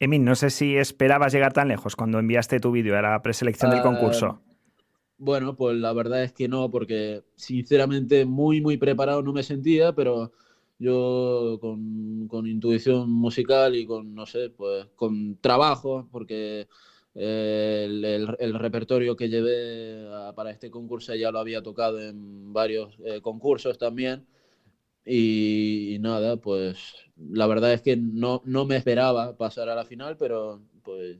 Emin, 0.00 0.24
no 0.24 0.34
sé 0.34 0.50
si 0.50 0.76
esperabas 0.76 1.32
llegar 1.32 1.52
tan 1.52 1.68
lejos 1.68 1.94
cuando 1.94 2.18
enviaste 2.18 2.58
tu 2.60 2.72
vídeo 2.72 2.96
a 2.98 3.02
la 3.02 3.22
preselección 3.22 3.70
del 3.70 3.82
concurso. 3.82 4.40
Bueno, 5.24 5.54
pues 5.54 5.76
la 5.76 5.92
verdad 5.92 6.24
es 6.24 6.32
que 6.32 6.48
no, 6.48 6.68
porque 6.68 7.22
sinceramente 7.36 8.24
muy, 8.24 8.60
muy 8.60 8.76
preparado 8.76 9.22
no 9.22 9.32
me 9.32 9.44
sentía, 9.44 9.92
pero 9.94 10.32
yo 10.80 11.58
con, 11.60 12.26
con, 12.26 12.48
intuición 12.48 13.08
musical 13.08 13.76
y 13.76 13.86
con, 13.86 14.16
no 14.16 14.26
sé, 14.26 14.50
pues 14.50 14.86
con 14.96 15.36
trabajo, 15.40 16.08
porque 16.10 16.66
el, 17.14 18.04
el, 18.04 18.36
el 18.36 18.54
repertorio 18.54 19.14
que 19.14 19.28
llevé 19.28 20.08
para 20.34 20.50
este 20.50 20.72
concurso 20.72 21.14
ya 21.14 21.30
lo 21.30 21.38
había 21.38 21.62
tocado 21.62 22.00
en 22.00 22.52
varios 22.52 22.96
eh, 23.04 23.20
concursos 23.20 23.78
también. 23.78 24.26
Y, 25.04 25.94
y, 25.94 25.98
nada, 26.00 26.36
pues 26.36 26.94
la 27.16 27.46
verdad 27.46 27.72
es 27.72 27.82
que 27.82 27.96
no, 27.96 28.42
no 28.44 28.66
me 28.66 28.76
esperaba 28.76 29.36
pasar 29.36 29.68
a 29.68 29.74
la 29.76 29.84
final, 29.84 30.16
pero 30.16 30.62
pues, 30.82 31.18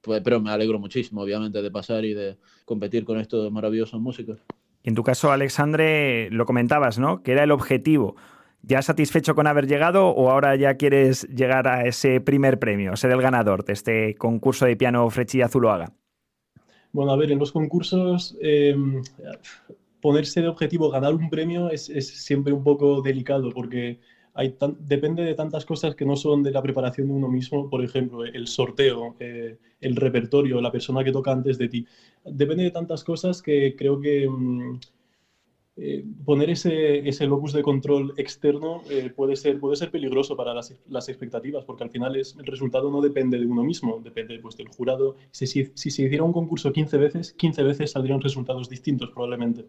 pues, 0.00 0.22
pero 0.24 0.40
me 0.40 0.50
alegro 0.50 0.78
muchísimo, 0.80 1.22
obviamente, 1.22 1.62
de 1.62 1.70
pasar 1.70 2.04
y 2.04 2.14
de 2.14 2.36
competir 2.64 3.04
con 3.04 3.18
estos 3.18 3.50
maravillosos 3.52 4.00
músicos. 4.00 4.38
Y 4.82 4.90
en 4.90 4.94
tu 4.94 5.02
caso, 5.02 5.32
Alexandre, 5.32 6.28
lo 6.30 6.44
comentabas, 6.46 6.98
¿no? 6.98 7.22
Que 7.22 7.32
era 7.32 7.44
el 7.44 7.50
objetivo. 7.50 8.16
¿Ya 8.62 8.80
satisfecho 8.82 9.34
con 9.34 9.46
haber 9.46 9.66
llegado 9.66 10.08
o 10.08 10.30
ahora 10.30 10.56
ya 10.56 10.74
quieres 10.74 11.28
llegar 11.28 11.68
a 11.68 11.86
ese 11.86 12.20
primer 12.20 12.58
premio, 12.58 12.96
ser 12.96 13.10
el 13.10 13.20
ganador 13.20 13.64
de 13.64 13.74
este 13.74 14.14
concurso 14.14 14.64
de 14.64 14.76
piano 14.76 15.08
Frechilla 15.10 15.48
Zuloaga? 15.48 15.92
Bueno, 16.92 17.12
a 17.12 17.16
ver, 17.16 17.32
en 17.32 17.38
los 17.38 17.52
concursos 17.52 18.36
eh, 18.40 18.74
ponerse 20.00 20.40
de 20.40 20.48
objetivo 20.48 20.90
ganar 20.90 21.14
un 21.14 21.28
premio 21.28 21.70
es, 21.70 21.90
es 21.90 22.08
siempre 22.08 22.52
un 22.52 22.62
poco 22.62 23.02
delicado 23.02 23.50
porque 23.50 24.00
depende 24.78 25.22
de 25.22 25.34
tantas 25.34 25.64
cosas 25.64 25.94
que 25.94 26.04
no 26.04 26.16
son 26.16 26.42
de 26.42 26.50
la 26.50 26.62
preparación 26.62 27.08
de 27.08 27.14
uno 27.14 27.28
mismo, 27.28 27.70
por 27.70 27.84
ejemplo, 27.84 28.24
el 28.24 28.46
sorteo, 28.46 29.16
eh, 29.20 29.58
el 29.80 29.96
repertorio, 29.96 30.60
la 30.60 30.72
persona 30.72 31.04
que 31.04 31.12
toca 31.12 31.32
antes 31.32 31.56
de 31.58 31.68
ti. 31.68 31.86
Depende 32.24 32.64
de 32.64 32.70
tantas 32.70 33.04
cosas 33.04 33.42
que 33.42 33.74
creo 33.76 34.00
que... 34.00 34.28
Mm, 34.28 34.78
eh, 35.76 36.04
poner 36.24 36.50
ese, 36.50 37.08
ese, 37.08 37.26
locus 37.26 37.52
de 37.52 37.62
control 37.62 38.14
externo 38.16 38.82
eh, 38.88 39.10
puede, 39.10 39.34
ser, 39.34 39.58
puede 39.58 39.74
ser 39.74 39.90
peligroso 39.90 40.36
para 40.36 40.54
las, 40.54 40.72
las, 40.86 41.08
expectativas, 41.08 41.64
porque 41.64 41.82
al 41.82 41.90
final 41.90 42.14
es, 42.14 42.36
el 42.38 42.46
resultado 42.46 42.92
no 42.92 43.00
depende 43.00 43.40
de 43.40 43.46
uno 43.46 43.64
mismo, 43.64 44.00
depende 44.00 44.38
pues, 44.38 44.56
del 44.56 44.68
jurado. 44.68 45.16
Si, 45.32 45.48
si, 45.48 45.72
si 45.74 45.90
se 45.90 46.02
hiciera 46.04 46.22
un 46.22 46.32
concurso 46.32 46.72
15 46.72 46.96
veces, 46.96 47.32
15 47.32 47.64
veces 47.64 47.90
saldrían 47.90 48.20
resultados 48.20 48.68
distintos 48.68 49.10
probablemente. 49.10 49.64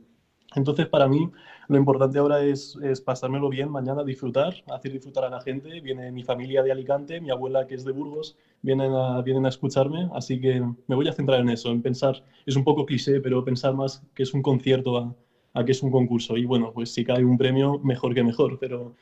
Entonces, 0.55 0.87
para 0.87 1.07
mí, 1.07 1.29
lo 1.67 1.77
importante 1.77 2.19
ahora 2.19 2.41
es, 2.43 2.77
pasármelo 3.05 3.49
bien 3.49 3.69
mañana, 3.69 4.03
disfrutar, 4.03 4.53
hacer 4.71 4.91
disfrutar 4.91 5.25
a 5.25 5.29
la 5.29 5.41
gente. 5.41 5.81
Viene 5.81 6.11
mi 6.11 6.23
familia 6.23 6.63
de 6.63 6.71
Alicante, 6.71 7.19
mi 7.21 7.29
abuela 7.29 7.67
que 7.67 7.75
es 7.75 7.83
de 7.83 7.91
Burgos, 7.91 8.37
vienen 8.61 8.91
a, 8.93 9.21
vienen 9.21 9.45
a 9.45 9.49
escucharme, 9.49 10.09
así 10.13 10.39
que 10.39 10.61
me 10.87 10.95
voy 10.95 11.07
a 11.07 11.13
centrar 11.13 11.41
en 11.41 11.49
eso, 11.49 11.71
en 11.71 11.81
pensar, 11.81 12.23
es 12.45 12.55
un 12.55 12.63
poco 12.63 12.85
cliché, 12.85 13.19
pero 13.21 13.43
pensar 13.43 13.73
más 13.73 14.03
que 14.13 14.23
es 14.23 14.33
un 14.33 14.41
concierto 14.41 14.97
a, 14.97 15.15
a 15.53 15.65
que 15.65 15.71
es 15.71 15.81
un 15.81 15.91
concurso. 15.91 16.37
Y 16.37 16.45
bueno, 16.45 16.71
pues 16.73 16.93
si 16.93 17.03
cae 17.03 17.23
un 17.23 17.37
premio, 17.37 17.79
mejor 17.79 18.13
que 18.13 18.23
mejor, 18.23 18.59
pero, 18.59 18.95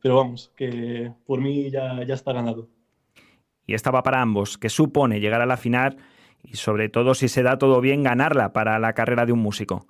pero 0.00 0.16
vamos, 0.16 0.52
que 0.56 1.12
por 1.26 1.40
mí 1.40 1.70
ya, 1.70 2.04
ya 2.04 2.14
está 2.14 2.32
ganado. 2.32 2.68
Y 3.66 3.74
estaba 3.74 4.02
para 4.02 4.22
ambos, 4.22 4.56
que 4.56 4.70
supone 4.70 5.20
llegar 5.20 5.42
a 5.42 5.46
la 5.46 5.58
final 5.58 5.98
y 6.42 6.56
sobre 6.56 6.88
todo 6.88 7.14
si 7.14 7.28
se 7.28 7.42
da 7.42 7.58
todo 7.58 7.80
bien, 7.80 8.02
ganarla 8.02 8.52
para 8.52 8.78
la 8.78 8.94
carrera 8.94 9.26
de 9.26 9.32
un 9.32 9.40
músico. 9.40 9.86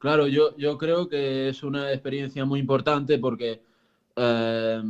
Claro, 0.00 0.26
yo, 0.28 0.56
yo 0.56 0.78
creo 0.78 1.08
que 1.08 1.50
es 1.50 1.62
una 1.62 1.92
experiencia 1.92 2.46
muy 2.46 2.58
importante 2.58 3.18
porque 3.18 3.60
eh, 4.16 4.82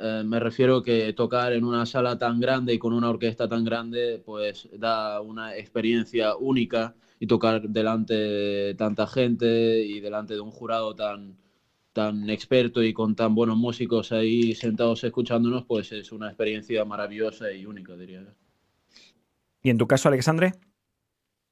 eh, 0.00 0.22
me 0.24 0.38
refiero 0.38 0.84
que 0.84 1.12
tocar 1.14 1.52
en 1.52 1.64
una 1.64 1.84
sala 1.84 2.16
tan 2.16 2.38
grande 2.38 2.72
y 2.72 2.78
con 2.78 2.92
una 2.92 3.10
orquesta 3.10 3.48
tan 3.48 3.64
grande, 3.64 4.22
pues 4.24 4.68
da 4.78 5.20
una 5.20 5.56
experiencia 5.56 6.36
única 6.36 6.94
y 7.18 7.26
tocar 7.26 7.68
delante 7.68 8.14
de 8.14 8.74
tanta 8.76 9.08
gente 9.08 9.80
y 9.80 9.98
delante 9.98 10.34
de 10.34 10.40
un 10.40 10.52
jurado 10.52 10.94
tan, 10.94 11.36
tan 11.92 12.30
experto 12.30 12.84
y 12.84 12.92
con 12.92 13.16
tan 13.16 13.34
buenos 13.34 13.56
músicos 13.56 14.12
ahí 14.12 14.54
sentados 14.54 15.02
escuchándonos, 15.02 15.64
pues 15.64 15.90
es 15.90 16.12
una 16.12 16.28
experiencia 16.28 16.84
maravillosa 16.84 17.50
y 17.50 17.66
única, 17.66 17.96
diría 17.96 18.22
yo. 18.22 18.30
¿Y 19.60 19.70
en 19.70 19.78
tu 19.78 19.88
caso, 19.88 20.06
Alexandre? 20.06 20.52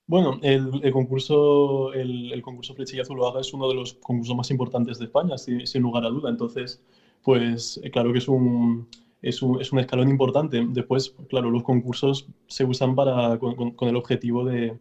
Bueno, 0.07 0.39
el, 0.43 0.81
el 0.83 0.93
concurso, 0.93 1.93
el, 1.95 2.33
el, 2.33 2.43
concurso 2.43 2.75
Flechilla 2.75 3.05
Zuloaga 3.05 3.41
es 3.41 3.55
uno 3.55 3.69
de 3.69 3.75
los 3.75 3.95
concursos 3.95 4.37
más 4.37 4.51
importantes 4.51 4.99
de 4.99 5.07
España, 5.07 5.39
sin, 5.39 5.67
sin 5.67 5.83
lugar 5.83 6.05
a 6.05 6.11
duda. 6.11 6.29
Entonces, 6.29 6.83
pues 7.23 7.81
claro 7.91 8.13
que 8.13 8.19
es 8.19 8.29
un, 8.29 8.87
es 9.23 9.41
un, 9.41 9.61
es 9.61 9.73
un, 9.73 9.79
escalón 9.79 10.11
importante. 10.11 10.63
Después, 10.69 11.15
claro, 11.31 11.51
los 11.51 11.63
concursos 11.63 12.29
se 12.47 12.65
usan 12.65 12.95
para, 12.95 13.39
con, 13.39 13.73
con 13.73 13.89
el 13.89 13.97
objetivo 13.97 14.45
de, 14.45 14.77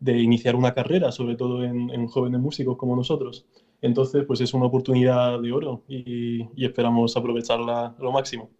de 0.00 0.18
iniciar 0.18 0.54
una 0.54 0.74
carrera, 0.74 1.10
sobre 1.10 1.36
todo 1.36 1.64
en, 1.64 1.90
en, 1.90 2.06
jóvenes 2.06 2.40
músicos 2.40 2.76
como 2.76 2.94
nosotros. 2.94 3.46
Entonces, 3.82 4.24
pues 4.26 4.40
es 4.40 4.54
una 4.54 4.66
oportunidad 4.66 5.40
de 5.40 5.52
oro 5.52 5.82
y, 5.88 6.48
y 6.54 6.64
esperamos 6.64 7.16
aprovecharla 7.16 7.96
lo 7.98 8.12
máximo. 8.12 8.50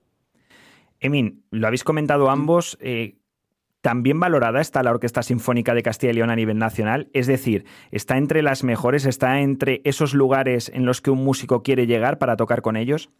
Emin, 1.00 1.44
lo 1.50 1.66
habéis 1.66 1.84
comentado 1.84 2.28
ambos. 2.28 2.76
Eh, 2.80 3.18
¿También 3.80 4.18
valorada 4.18 4.60
está 4.60 4.82
la 4.82 4.90
Orquesta 4.90 5.22
Sinfónica 5.22 5.72
de 5.72 5.82
Castilla 5.82 6.10
y 6.10 6.16
León 6.16 6.30
a 6.30 6.36
nivel 6.36 6.58
nacional? 6.58 7.08
Es 7.12 7.28
decir, 7.28 7.64
¿está 7.92 8.18
entre 8.18 8.42
las 8.42 8.64
mejores? 8.64 9.06
¿Está 9.06 9.40
entre 9.40 9.82
esos 9.84 10.14
lugares 10.14 10.68
en 10.74 10.84
los 10.84 11.00
que 11.00 11.12
un 11.12 11.22
músico 11.22 11.62
quiere 11.62 11.86
llegar 11.86 12.18
para 12.18 12.36
tocar 12.36 12.60
con 12.60 12.76
ellos? 12.76 13.10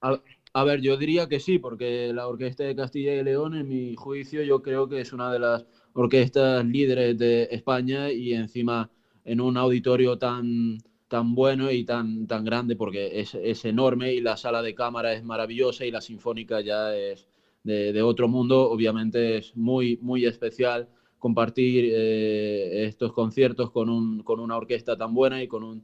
A, 0.00 0.64
ver, 0.64 0.80
yo 0.82 0.96
diría 0.96 1.28
que 1.28 1.40
sí, 1.40 1.58
porque 1.58 2.12
la 2.12 2.28
Orquesta 2.28 2.62
de 2.62 2.76
Castilla 2.76 3.14
y 3.14 3.24
León, 3.24 3.56
en 3.56 3.66
mi 3.66 3.96
juicio, 3.96 4.42
yo 4.44 4.62
creo 4.62 4.88
que 4.88 5.00
es 5.00 5.12
una 5.12 5.32
de 5.32 5.40
las 5.40 5.66
orquestas 5.94 6.64
líderes 6.64 7.18
de 7.18 7.48
España 7.50 8.12
y 8.12 8.34
encima 8.34 8.90
en 9.24 9.40
un 9.40 9.56
auditorio 9.56 10.16
tan, 10.16 10.78
tan 11.08 11.34
bueno 11.34 11.72
y 11.72 11.84
tan, 11.84 12.28
tan 12.28 12.44
grande 12.44 12.76
porque 12.76 13.20
es, 13.20 13.34
es 13.34 13.64
enorme 13.64 14.12
y 14.12 14.20
la 14.20 14.36
sala 14.36 14.62
de 14.62 14.74
cámara 14.74 15.12
es 15.14 15.24
maravillosa 15.24 15.84
y 15.86 15.90
la 15.90 16.00
sinfónica 16.00 16.60
ya 16.60 16.94
es 16.94 17.26
de, 17.64 18.02
otro 18.02 18.28
mundo. 18.28 18.70
Obviamente 18.70 19.38
es 19.38 19.56
muy, 19.56 19.98
muy 20.00 20.24
especial 20.26 20.88
compartir 21.18 21.90
eh, 21.90 22.84
estos 22.86 23.12
conciertos 23.12 23.70
con, 23.70 23.88
un, 23.88 24.22
con 24.22 24.38
una 24.40 24.56
orquesta 24.56 24.96
tan 24.96 25.14
buena 25.14 25.42
y 25.42 25.48
con 25.48 25.64
un 25.64 25.82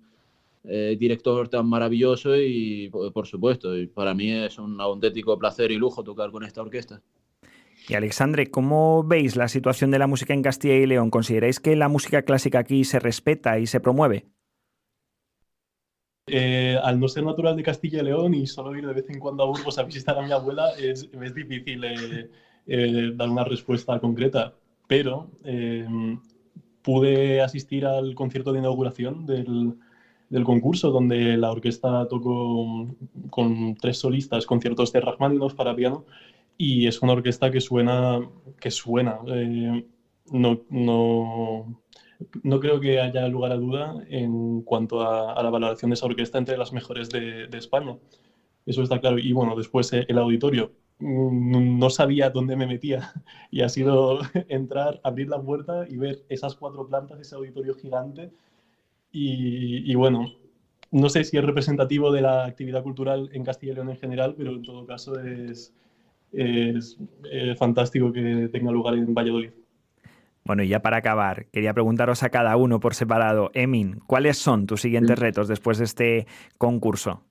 eh, 0.65 0.97
director 0.99 1.49
tan 1.49 1.67
maravilloso 1.67 2.37
y 2.37 2.91
por 2.91 3.27
supuesto, 3.27 3.77
y 3.77 3.87
para 3.87 4.13
mí 4.13 4.31
es 4.31 4.59
un 4.59 4.79
auténtico 4.79 5.39
placer 5.39 5.71
y 5.71 5.77
lujo 5.77 6.05
tocar 6.05 6.31
con 6.31 6.45
esta 6.45 6.61
orquesta. 6.61 7.01
Y 7.89 7.95
Alexandre, 7.95 8.51
¿cómo 8.51 9.03
veis 9.03 9.37
la 9.37 9.49
situación 9.49 9.91
de 9.91 9.99
la 9.99 10.07
música 10.07 10.35
en 10.35 10.43
Castilla 10.43 10.77
y 10.77 10.87
León? 10.87 11.11
¿Consideráis 11.11 11.61
que 11.61 11.75
la 11.77 11.89
música 11.89 12.23
clásica 12.23 12.59
aquí 12.59 12.85
se 12.85 13.01
respeta 13.01 13.59
y 13.59 13.67
se 13.67 13.81
promueve? 13.81 14.27
Eh, 16.27 16.79
al 16.83 17.01
no 17.01 17.09
ser 17.09 17.25
natural 17.25 17.57
de 17.57 17.63
Castilla 17.63 18.01
y 18.01 18.05
León 18.05 18.35
y 18.35 18.47
solo 18.47 18.77
ir 18.77 18.87
de 18.87 18.93
vez 18.95 19.09
en 19.09 19.19
cuando 19.19 19.43
a 19.43 19.47
Burgos 19.47 19.79
a 19.79 19.83
visitar 19.83 20.17
a 20.19 20.23
mi 20.23 20.31
abuela, 20.31 20.71
es, 20.79 21.11
difícil 21.35 21.83
eh, 21.85 22.31
eh, 22.67 23.13
dar 23.15 23.29
una 23.29 23.45
respuesta 23.45 23.99
concreta. 23.99 24.55
Pero 24.87 25.31
pude 26.83 27.41
asistir 27.41 27.87
al 27.87 28.15
concierto 28.15 28.53
de 28.53 28.59
inauguración 28.59 29.27
del, 29.27 29.77
concurso, 30.45 30.91
donde 30.91 31.37
la 31.37 31.51
orquesta 31.51 32.07
tocó 32.09 32.89
con 33.31 33.75
tres 33.77 33.99
solistas 33.99 34.47
conciertos 34.47 34.93
de 34.93 35.01
Rachmaninoff 35.01 35.55
para 35.55 35.77
piano 35.77 36.05
y 36.57 36.87
es 36.87 37.03
una 37.03 37.13
orquesta 37.13 37.51
que 37.51 37.61
suena, 37.61 38.21
que 38.61 38.71
suena. 38.71 39.19
No, 40.33 40.61
no, 40.71 41.83
no, 42.43 42.61
creo 42.61 42.81
que 42.81 43.01
haya 43.01 43.29
lugar 43.29 43.53
a 43.53 43.57
duda 43.57 43.95
en 44.09 44.63
cuanto 44.63 45.03
a, 45.03 45.43
la 45.43 45.51
valoración 45.51 45.91
de 45.91 45.95
esa 45.95 46.07
orquesta 46.07 46.39
entre 46.39 46.59
las 46.59 46.73
mejores 46.73 47.09
de, 47.11 47.49
España. 47.53 47.97
Eso 48.67 48.83
está 48.83 49.01
claro. 49.01 49.19
Y 49.19 49.33
bueno, 49.33 49.57
después 49.57 49.93
eh, 49.93 50.05
el 50.09 50.19
auditorio. 50.19 50.73
Mm, 50.99 51.79
no 51.79 51.91
sabía 51.91 52.31
dónde 52.31 52.57
me 52.57 52.67
metía 52.67 53.13
y 53.51 53.63
ha 53.63 53.69
sido 53.69 54.21
entrar, 54.49 55.01
abrir 55.03 55.29
la 55.29 55.41
puerta 55.41 55.87
y 55.89 55.97
ver 55.97 56.25
esas 56.29 56.55
cuatro 56.57 56.87
plantas, 56.87 57.21
ese 57.21 57.35
auditorio 57.37 57.75
gigante 57.75 58.31
y, 59.13 59.95
bueno, 59.95 60.27
no 60.91 61.09
sé 61.09 61.25
si 61.25 61.37
es 61.37 61.45
representativo 61.45 62.13
de 62.13 62.23
la 62.23 62.45
actividad 62.45 62.83
cultural 62.83 63.29
en 63.33 63.45
Castilla 63.45 63.73
y 63.73 63.75
León 63.77 63.91
en 63.91 63.97
general, 63.97 64.35
pero 64.37 64.53
en 64.53 64.63
todo 64.63 64.87
caso 64.87 65.19
es, 65.21 65.73
es 66.33 66.97
eh, 67.31 67.55
fantástico 67.57 68.13
que 68.13 68.49
tenga 68.53 68.71
lugar 68.71 68.95
en 68.95 69.15
Valladolid. 69.15 69.51
Bueno, 70.51 70.65
y 70.65 70.69
ya 70.69 70.83
para 70.83 70.97
acabar, 70.97 71.47
quería 71.53 71.73
preguntaros 71.73 72.25
a 72.25 72.31
cada 72.31 72.57
uno 72.57 72.81
por 72.81 72.97
separado, 72.97 73.53
Emin, 73.55 74.01
¿cuáles 74.09 74.37
son 74.37 74.67
tus 74.67 74.81
siguientes 74.81 75.17
retos 75.17 75.47
después 75.47 75.79
de 75.79 75.85
este 75.85 76.27
concurso? 76.59 77.23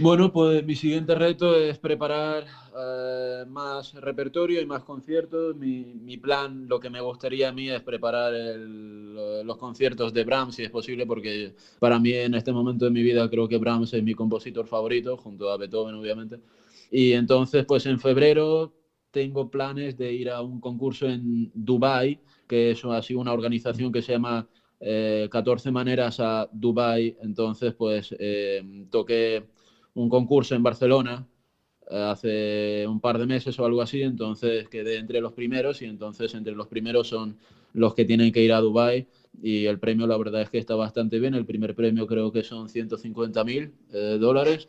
Bueno, 0.00 0.32
pues 0.32 0.64
mi 0.64 0.74
siguiente 0.74 1.14
reto 1.14 1.56
es 1.56 1.78
preparar 1.78 2.44
eh, 2.76 3.44
más 3.46 3.94
repertorio 3.94 4.60
y 4.60 4.66
más 4.66 4.82
conciertos. 4.82 5.54
Mi, 5.54 6.16
plan, 6.16 6.66
lo 6.66 6.80
que 6.80 6.90
me 6.90 7.00
gustaría 7.00 7.50
a 7.50 7.52
mí 7.52 7.70
es 7.70 7.82
preparar 7.82 8.32
los 8.32 9.56
conciertos 9.56 10.12
de 10.12 10.24
Brahms, 10.24 10.56
si 10.56 10.64
es 10.64 10.70
posible, 10.70 11.06
porque 11.06 11.54
para 11.78 12.00
mí 12.00 12.14
en 12.14 12.34
este 12.34 12.50
momento 12.50 12.86
de 12.86 12.90
mi 12.90 13.04
vida 13.04 13.30
creo 13.30 13.46
que 13.46 13.58
Brahms 13.58 13.94
es 13.94 14.02
mi 14.02 14.14
compositor 14.14 14.66
favorito, 14.66 15.16
junto 15.16 15.52
a 15.52 15.56
Beethoven, 15.56 15.94
obviamente. 15.94 16.40
Y 16.90 17.12
entonces, 17.12 17.64
pues 17.64 17.86
en 17.86 18.00
febrero 18.00 18.72
tengo 19.10 19.50
planes 19.50 19.96
de 19.96 20.12
ir 20.12 20.30
a 20.30 20.42
un 20.42 20.60
concurso 20.60 21.06
en 21.06 21.50
Dubai, 21.54 22.20
que 22.46 22.72
es 22.72 22.84
así 22.84 23.14
una 23.14 23.32
organización 23.32 23.92
que 23.92 24.02
se 24.02 24.12
llama 24.12 24.46
14 24.78 25.68
eh, 25.68 25.72
maneras 25.72 26.20
a 26.20 26.48
Dubai. 26.52 27.16
Entonces, 27.22 27.74
pues 27.74 28.14
eh, 28.18 28.86
toqué 28.90 29.44
un 29.94 30.08
concurso 30.08 30.54
en 30.54 30.62
Barcelona 30.62 31.26
eh, 31.90 31.96
hace 31.96 32.86
un 32.86 33.00
par 33.00 33.18
de 33.18 33.26
meses 33.26 33.58
o 33.58 33.64
algo 33.64 33.80
así, 33.80 34.02
entonces 34.02 34.68
quedé 34.68 34.98
entre 34.98 35.20
los 35.20 35.32
primeros 35.32 35.80
y 35.80 35.86
entonces 35.86 36.34
entre 36.34 36.54
los 36.54 36.66
primeros 36.66 37.08
son 37.08 37.38
los 37.72 37.94
que 37.94 38.04
tienen 38.04 38.30
que 38.32 38.42
ir 38.42 38.52
a 38.52 38.60
Dubai. 38.60 39.06
Y 39.42 39.66
el 39.66 39.78
premio 39.78 40.06
la 40.06 40.16
verdad 40.16 40.42
es 40.42 40.50
que 40.50 40.58
está 40.58 40.74
bastante 40.74 41.18
bien, 41.18 41.34
el 41.34 41.46
primer 41.46 41.74
premio 41.74 42.06
creo 42.06 42.32
que 42.32 42.42
son 42.42 42.68
150 42.68 43.44
mil 43.44 43.72
eh, 43.92 44.18
dólares 44.20 44.68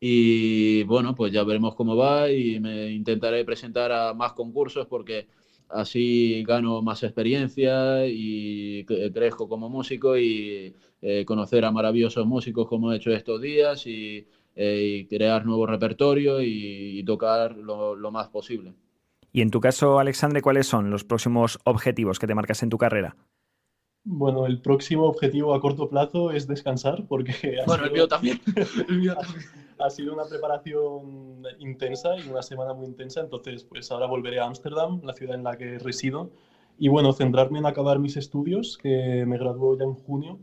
y 0.00 0.82
bueno, 0.84 1.14
pues 1.14 1.32
ya 1.32 1.42
veremos 1.44 1.74
cómo 1.74 1.96
va 1.96 2.30
y 2.30 2.60
me 2.60 2.90
intentaré 2.92 3.44
presentar 3.44 3.92
a 3.92 4.14
más 4.14 4.32
concursos 4.32 4.86
porque 4.86 5.26
así 5.68 6.44
gano 6.44 6.82
más 6.82 7.02
experiencia 7.02 8.06
y 8.06 8.84
crezco 8.84 9.48
como 9.48 9.68
músico 9.68 10.16
y 10.16 10.74
eh, 11.02 11.24
conocer 11.24 11.64
a 11.64 11.72
maravillosos 11.72 12.26
músicos 12.26 12.68
como 12.68 12.92
he 12.92 12.96
hecho 12.96 13.10
estos 13.10 13.40
días 13.40 13.86
y 13.86 14.26
eh, 14.58 15.00
y 15.00 15.06
crear 15.06 15.44
nuevo 15.44 15.66
repertorio 15.66 16.40
y, 16.40 17.04
tocar 17.04 17.56
lo, 17.58 18.10
más 18.10 18.28
posible. 18.28 18.72
Y 19.30 19.42
en 19.42 19.50
tu 19.50 19.60
caso, 19.60 19.98
Alexandre, 19.98 20.40
¿cuáles 20.40 20.66
son 20.66 20.90
los 20.90 21.04
próximos 21.04 21.58
objetivos 21.64 22.18
que 22.18 22.26
te 22.26 22.34
marcas 22.34 22.62
en 22.62 22.70
tu 22.70 22.78
carrera? 22.78 23.16
Bueno, 24.02 24.46
el 24.46 24.62
próximo 24.62 25.04
objetivo 25.04 25.54
a 25.54 25.60
corto 25.60 25.90
plazo 25.90 26.30
es 26.30 26.46
descansar 26.46 27.04
porque... 27.06 27.34
Bueno, 27.66 27.84
el 27.84 27.92
mío 27.92 28.08
también. 28.08 28.40
Ha 29.78 29.90
sido 29.90 30.14
una 30.14 30.24
preparación 30.24 31.42
intensa 31.58 32.16
y 32.18 32.28
una 32.28 32.42
semana 32.42 32.74
muy 32.74 32.86
intensa, 32.86 33.20
entonces 33.20 33.64
pues 33.64 33.90
ahora 33.90 34.06
volveré 34.06 34.40
a 34.40 34.46
Ámsterdam, 34.46 35.00
la 35.04 35.14
ciudad 35.14 35.34
en 35.34 35.44
la 35.44 35.56
que 35.56 35.78
resido, 35.78 36.30
y 36.78 36.88
bueno, 36.88 37.12
centrarme 37.12 37.58
en 37.58 37.66
acabar 37.66 37.98
mis 37.98 38.16
estudios, 38.16 38.78
que 38.78 39.24
me 39.26 39.38
graduó 39.38 39.76
ya 39.78 39.84
en 39.84 39.94
junio, 39.94 40.38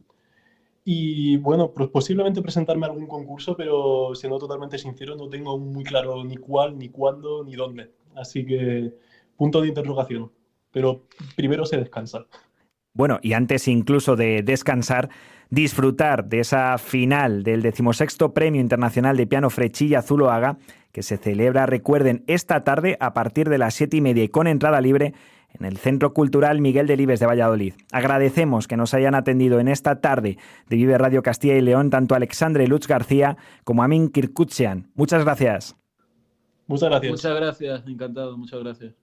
y 0.86 1.38
bueno, 1.38 1.72
pues 1.72 1.90
posiblemente 1.90 2.42
presentarme 2.42 2.86
a 2.86 2.90
algún 2.90 3.08
concurso, 3.08 3.56
pero 3.56 4.14
siendo 4.16 4.38
totalmente 4.38 4.78
sincero, 4.78 5.16
no 5.16 5.30
tengo 5.30 5.58
muy 5.58 5.84
claro 5.84 6.24
ni 6.24 6.36
cuál, 6.36 6.78
ni 6.78 6.90
cuándo, 6.90 7.44
ni 7.44 7.56
dónde. 7.56 7.92
Así 8.16 8.46
que 8.46 8.94
punto 9.38 9.62
de 9.62 9.70
interrogación. 9.70 10.32
Pero 10.72 11.04
primero 11.38 11.66
se 11.66 11.78
descansa. 11.78 12.26
Bueno, 12.94 13.20
y 13.22 13.34
antes 13.34 13.68
incluso 13.68 14.16
de 14.16 14.44
descansar, 14.44 15.10
disfrutar 15.50 16.26
de 16.26 16.40
esa 16.40 16.78
final 16.78 17.44
del 17.44 17.62
decimosexto 17.62 18.34
Premio 18.34 18.62
Internacional 18.62 19.18
de 19.18 19.28
Piano 19.28 19.50
Frechilla 19.50 20.02
Zuloaga, 20.02 20.58
que 20.92 21.02
se 21.02 21.18
celebra, 21.18 21.66
recuerden, 21.66 22.24
esta 22.28 22.64
tarde 22.64 22.98
a 23.00 23.14
partir 23.14 23.50
de 23.50 23.58
las 23.58 23.74
siete 23.74 23.98
y 23.98 24.02
media 24.02 24.24
y 24.24 24.30
con 24.30 24.46
entrada 24.46 24.80
libre 24.80 25.14
en 25.60 25.66
el 25.66 25.78
Centro 25.78 26.14
Cultural 26.14 26.62
Miguel 26.62 26.88
Delibes 26.88 27.20
de 27.20 27.26
Valladolid. 27.26 27.74
Agradecemos 27.92 28.68
que 28.68 28.78
nos 28.78 28.94
hayan 28.94 29.16
atendido 29.16 29.60
en 29.60 29.68
esta 29.68 30.00
tarde 30.02 30.38
de 30.70 30.76
Vive 30.76 30.98
Radio 30.98 31.24
Castilla 31.24 31.56
y 31.56 31.62
León 31.62 31.90
tanto 31.90 32.16
Alexandre 32.16 32.68
Lutz 32.68 32.88
García 32.88 33.38
como 33.64 33.84
Amin 33.84 34.10
Kirkutsian. 34.10 34.92
Muchas 34.94 35.24
gracias. 35.24 35.76
Muchas 36.68 36.90
gracias. 36.90 37.12
Muchas 37.12 37.36
gracias, 37.36 37.88
encantado, 37.88 38.38
muchas 38.38 38.60
gracias. 38.60 39.03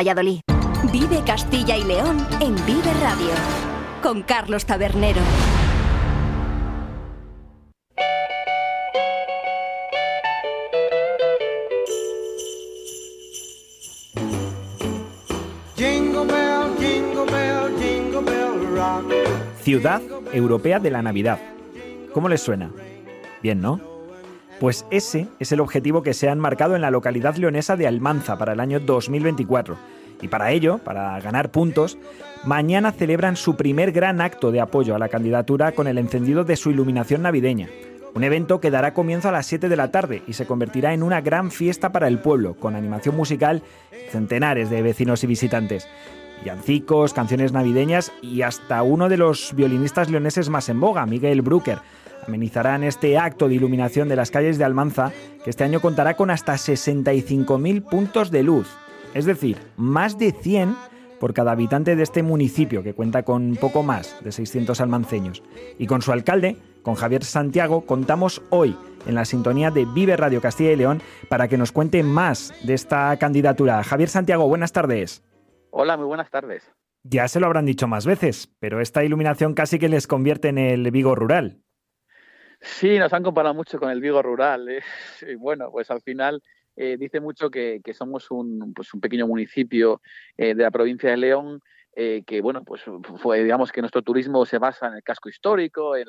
Valladolid. 0.00 0.40
Vive 0.90 1.22
Castilla 1.26 1.76
y 1.76 1.84
León 1.84 2.26
en 2.40 2.54
Vive 2.64 2.90
Radio 3.02 3.28
con 4.02 4.22
Carlos 4.22 4.64
Tabernero. 4.64 5.20
Ciudad 19.62 20.00
Europea 20.32 20.78
de 20.80 20.90
la 20.90 21.02
Navidad. 21.02 21.38
¿Cómo 22.14 22.30
les 22.30 22.40
suena? 22.40 22.70
Bien, 23.42 23.60
¿no? 23.60 23.89
Pues 24.60 24.84
ese 24.90 25.26
es 25.38 25.52
el 25.52 25.60
objetivo 25.60 26.02
que 26.02 26.12
se 26.12 26.28
han 26.28 26.38
marcado 26.38 26.76
en 26.76 26.82
la 26.82 26.90
localidad 26.90 27.34
leonesa 27.36 27.76
de 27.76 27.86
Almanza 27.86 28.36
para 28.36 28.52
el 28.52 28.60
año 28.60 28.78
2024. 28.78 29.78
Y 30.20 30.28
para 30.28 30.52
ello, 30.52 30.76
para 30.76 31.18
ganar 31.20 31.50
puntos, 31.50 31.96
mañana 32.44 32.92
celebran 32.92 33.36
su 33.36 33.56
primer 33.56 33.90
gran 33.90 34.20
acto 34.20 34.52
de 34.52 34.60
apoyo 34.60 34.94
a 34.94 34.98
la 34.98 35.08
candidatura 35.08 35.72
con 35.72 35.86
el 35.86 35.96
encendido 35.96 36.44
de 36.44 36.56
su 36.56 36.70
iluminación 36.70 37.22
navideña. 37.22 37.70
Un 38.14 38.22
evento 38.22 38.60
que 38.60 38.70
dará 38.70 38.92
comienzo 38.92 39.30
a 39.30 39.32
las 39.32 39.46
7 39.46 39.70
de 39.70 39.76
la 39.76 39.90
tarde 39.90 40.22
y 40.26 40.34
se 40.34 40.44
convertirá 40.44 40.92
en 40.92 41.02
una 41.02 41.22
gran 41.22 41.50
fiesta 41.50 41.90
para 41.90 42.06
el 42.06 42.18
pueblo, 42.18 42.52
con 42.52 42.76
animación 42.76 43.16
musical, 43.16 43.62
centenares 44.10 44.68
de 44.68 44.82
vecinos 44.82 45.24
y 45.24 45.26
visitantes. 45.26 45.88
Villancicos, 46.42 47.14
canciones 47.14 47.52
navideñas 47.52 48.12
y 48.20 48.42
hasta 48.42 48.82
uno 48.82 49.08
de 49.08 49.16
los 49.16 49.54
violinistas 49.54 50.10
leoneses 50.10 50.50
más 50.50 50.68
en 50.68 50.80
boga, 50.80 51.06
Miguel 51.06 51.40
Brucker, 51.40 51.78
amenizarán 52.26 52.84
este 52.84 53.18
acto 53.18 53.48
de 53.48 53.54
iluminación 53.54 54.08
de 54.08 54.16
las 54.16 54.30
calles 54.30 54.58
de 54.58 54.64
Almanza, 54.64 55.12
que 55.44 55.50
este 55.50 55.64
año 55.64 55.80
contará 55.80 56.14
con 56.14 56.30
hasta 56.30 56.54
65.000 56.54 57.82
puntos 57.82 58.30
de 58.30 58.42
luz, 58.42 58.68
es 59.14 59.24
decir, 59.24 59.58
más 59.76 60.18
de 60.18 60.32
100 60.32 60.76
por 61.18 61.34
cada 61.34 61.52
habitante 61.52 61.96
de 61.96 62.02
este 62.02 62.22
municipio, 62.22 62.82
que 62.82 62.94
cuenta 62.94 63.22
con 63.22 63.56
poco 63.56 63.82
más 63.82 64.16
de 64.24 64.32
600 64.32 64.80
almanceños. 64.80 65.42
Y 65.78 65.86
con 65.86 66.00
su 66.00 66.12
alcalde, 66.12 66.56
con 66.82 66.94
Javier 66.94 67.24
Santiago, 67.24 67.82
contamos 67.82 68.42
hoy 68.48 68.76
en 69.06 69.14
la 69.14 69.26
sintonía 69.26 69.70
de 69.70 69.84
Vive 69.84 70.16
Radio 70.16 70.40
Castilla 70.40 70.72
y 70.72 70.76
León 70.76 71.02
para 71.28 71.46
que 71.46 71.58
nos 71.58 71.72
cuente 71.72 72.02
más 72.02 72.54
de 72.62 72.74
esta 72.74 73.14
candidatura. 73.18 73.84
Javier 73.84 74.08
Santiago, 74.08 74.48
buenas 74.48 74.72
tardes. 74.72 75.22
Hola, 75.70 75.96
muy 75.96 76.06
buenas 76.06 76.30
tardes. 76.30 76.70
Ya 77.02 77.28
se 77.28 77.40
lo 77.40 77.46
habrán 77.46 77.66
dicho 77.66 77.86
más 77.86 78.06
veces, 78.06 78.50
pero 78.58 78.80
esta 78.80 79.04
iluminación 79.04 79.54
casi 79.54 79.78
que 79.78 79.88
les 79.88 80.06
convierte 80.06 80.48
en 80.48 80.58
el 80.58 80.90
Vigo 80.90 81.14
rural. 81.14 81.60
Sí, 82.60 82.98
nos 82.98 83.12
han 83.12 83.22
comparado 83.22 83.54
mucho 83.54 83.78
con 83.78 83.90
el 83.90 84.00
Vigo 84.00 84.22
rural. 84.22 84.68
¿eh? 84.68 84.82
Y 85.28 85.34
bueno, 85.34 85.70
pues 85.70 85.90
al 85.90 86.02
final 86.02 86.42
eh, 86.76 86.96
dice 86.98 87.20
mucho 87.20 87.50
que, 87.50 87.80
somos 87.94 88.30
un, 88.30 88.72
pues 88.74 88.92
un 88.94 89.00
pequeño 89.00 89.26
municipio 89.26 90.00
eh, 90.36 90.54
de 90.54 90.62
la 90.62 90.70
provincia 90.70 91.10
de 91.10 91.16
León 91.16 91.60
eh, 91.96 92.22
que 92.24 92.40
bueno, 92.40 92.62
pues 92.64 92.82
fue, 93.16 93.42
digamos 93.42 93.72
que 93.72 93.80
nuestro 93.80 94.02
turismo 94.02 94.46
se 94.46 94.58
basa 94.58 94.86
en 94.86 94.94
el 94.94 95.02
casco 95.02 95.28
histórico, 95.28 95.96
en, 95.96 96.06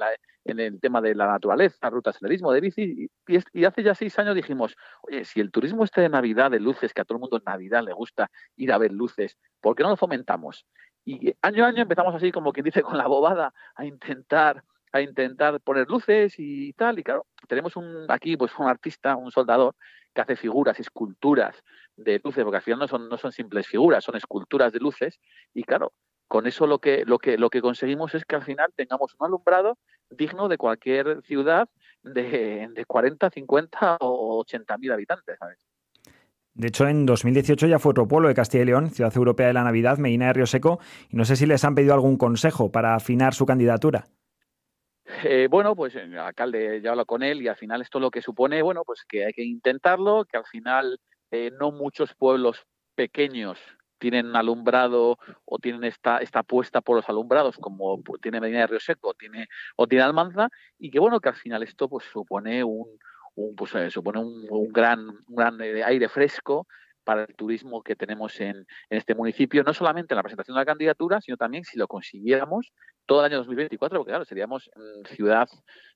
el 0.60 0.80
tema 0.80 1.02
de 1.02 1.16
la 1.16 1.26
naturaleza, 1.26 1.90
rutas 1.90 2.18
senderismo, 2.18 2.52
de 2.52 2.62
bici, 2.62 3.10
y, 3.28 3.40
y, 3.54 3.66
hace 3.66 3.82
ya 3.82 3.96
seis 3.96 4.18
años 4.20 4.36
dijimos, 4.36 4.76
oye, 5.02 5.26
si 5.26 5.40
el 5.40 5.52
turismo 5.52 5.84
este 5.84 6.02
de 6.02 6.10
Navidad, 6.10 6.52
de 6.52 6.60
luces, 6.60 6.94
que 6.94 7.02
a 7.02 7.06
todo 7.06 7.16
el 7.18 7.22
mundo 7.22 7.38
en 7.38 7.44
Navidad 7.46 7.84
le 7.84 7.94
gusta 7.94 8.30
ir 8.58 8.72
a 8.72 8.78
ver 8.78 8.92
luces, 8.92 9.38
¿por 9.60 9.76
qué 9.76 9.82
no 9.82 9.90
lo 9.90 9.98
fomentamos? 9.98 10.68
Y 11.04 11.34
año 11.42 11.66
a 11.66 11.70
año 11.70 11.82
empezamos 11.82 12.14
así, 12.14 12.32
como 12.32 12.54
quien 12.54 12.66
dice, 12.66 12.84
con 12.84 12.98
la 12.98 13.08
bobada, 13.08 13.52
a 13.76 13.84
intentar 13.84 14.64
a 14.92 15.02
intentar 15.02 15.60
poner 15.62 15.88
luces 15.88 16.36
y 16.38 16.74
tal, 16.74 17.00
y 17.00 17.04
claro, 17.04 17.26
tenemos 17.48 17.76
un, 17.76 18.06
aquí 18.10 18.38
pues 18.38 18.52
un 18.60 18.68
artista, 18.68 19.16
un 19.16 19.32
soldador, 19.32 19.76
que 20.14 20.22
hace 20.22 20.36
figuras, 20.36 20.80
esculturas 20.80 21.64
de 21.96 22.20
luces, 22.24 22.44
porque 22.44 22.58
al 22.58 22.64
final 22.64 22.80
no 22.80 22.88
son, 22.88 23.08
no 23.08 23.18
son 23.18 23.32
simples 23.32 23.68
figuras, 23.68 24.04
son 24.04 24.16
esculturas 24.16 24.74
de 24.74 24.80
luces, 24.80 25.20
y 25.54 25.64
claro, 25.64 25.94
con 26.28 26.48
eso 26.48 26.68
lo 26.68 26.80
que, 26.80 27.04
lo 27.06 27.20
que, 27.20 27.38
lo 27.38 27.50
que 27.50 27.62
conseguimos 27.62 28.16
es 28.16 28.26
que 28.26 28.36
al 28.36 28.44
final 28.44 28.72
tengamos 28.76 29.16
un 29.20 29.26
alumbrado 29.26 29.78
digno 30.10 30.48
de 30.48 30.58
cualquier 30.58 31.22
ciudad 31.24 31.70
de, 32.04 32.70
de 32.74 32.86
40, 32.86 33.30
50 33.30 33.98
o 34.00 34.40
80 34.40 34.78
mil 34.78 34.92
habitantes. 34.92 35.38
De 36.54 36.68
hecho, 36.68 36.88
en 36.88 37.06
2018 37.06 37.68
ya 37.68 37.80
fue 37.80 37.92
otro 37.92 38.08
pueblo 38.08 38.28
de 38.28 38.36
Castilla 38.36 38.64
y 38.64 38.66
León, 38.68 38.90
Ciudad 38.92 39.16
Europea 39.16 39.48
de 39.48 39.54
la 39.54 39.64
Navidad, 39.64 39.98
Medina 39.98 40.28
de 40.28 40.34
Río 40.34 40.46
Seco, 40.46 40.80
y 41.10 41.16
no 41.16 41.26
sé 41.26 41.36
si 41.36 41.46
les 41.46 41.64
han 41.64 41.76
pedido 41.76 41.94
algún 41.94 42.18
consejo 42.18 42.72
para 42.72 42.96
afinar 42.96 43.34
su 43.34 43.46
candidatura. 43.46 44.06
Eh, 45.06 45.48
bueno, 45.50 45.76
pues 45.76 45.96
el 45.96 46.18
alcalde 46.18 46.82
ya 46.82 46.92
habla 46.92 47.06
con 47.06 47.24
él 47.24 47.42
y 47.42 47.48
al 47.48 47.56
final 47.56 47.82
esto 47.82 48.00
lo 48.00 48.12
que 48.12 48.22
supone, 48.22 48.62
bueno, 48.62 48.84
pues 48.86 49.04
que 49.08 49.26
hay 49.26 49.34
que 49.34 49.44
intentarlo, 49.44 50.26
que 50.26 50.38
al 50.38 50.46
final 50.46 51.00
eh, 51.32 51.52
no 51.60 51.72
muchos 51.72 52.14
pueblos 52.16 52.66
pequeños 52.96 53.60
tienen 53.98 54.36
alumbrado 54.36 55.18
o 55.46 55.60
tienen 55.60 55.84
esta, 55.84 56.18
esta 56.18 56.40
apuesta 56.40 56.82
por 56.82 56.96
los 56.98 57.08
alumbrados 57.08 57.58
como 57.58 58.02
tiene 58.22 58.42
Medina 58.42 58.62
de 58.62 58.68
Río 58.68 58.80
Seco 58.80 59.14
tiene, 59.14 59.48
o 59.76 59.88
tiene 59.88 60.04
Almanza 60.04 60.50
y 60.80 60.90
que 60.90 61.00
bueno 61.00 61.20
que 61.20 61.30
al 61.30 61.36
final 61.36 61.62
esto 61.62 61.88
pues 61.88 62.06
supone 62.06 62.64
un, 62.64 62.88
pues, 63.56 63.76
eh, 63.76 63.92
supone 63.92 64.20
un, 64.20 64.72
gran, 64.72 65.08
un 65.08 65.36
gran 65.36 65.62
aire 65.62 66.10
fresco 66.10 66.68
para 67.12 67.24
el 67.24 67.36
turismo 67.36 67.84
que 67.84 67.98
tenemos 67.98 68.40
en, 68.40 68.56
en, 68.56 68.98
este 68.98 69.16
municipio, 69.16 69.64
no 69.64 69.74
solamente 69.74 70.14
en 70.14 70.16
la 70.16 70.24
presentación 70.24 70.56
de 70.56 70.62
la 70.62 70.66
candidatura, 70.66 71.20
sino 71.20 71.36
también 71.36 71.66
si 71.66 71.78
lo 71.78 71.86
consiguiéramos 71.86 72.72
todo 73.06 73.20
el 73.20 73.26
año 73.26 73.40
2024, 73.40 74.00
porque 74.00 74.12
claro, 74.12 74.24
seríamos 74.24 74.72
mm, 74.74 75.14
ciudad, 75.14 75.50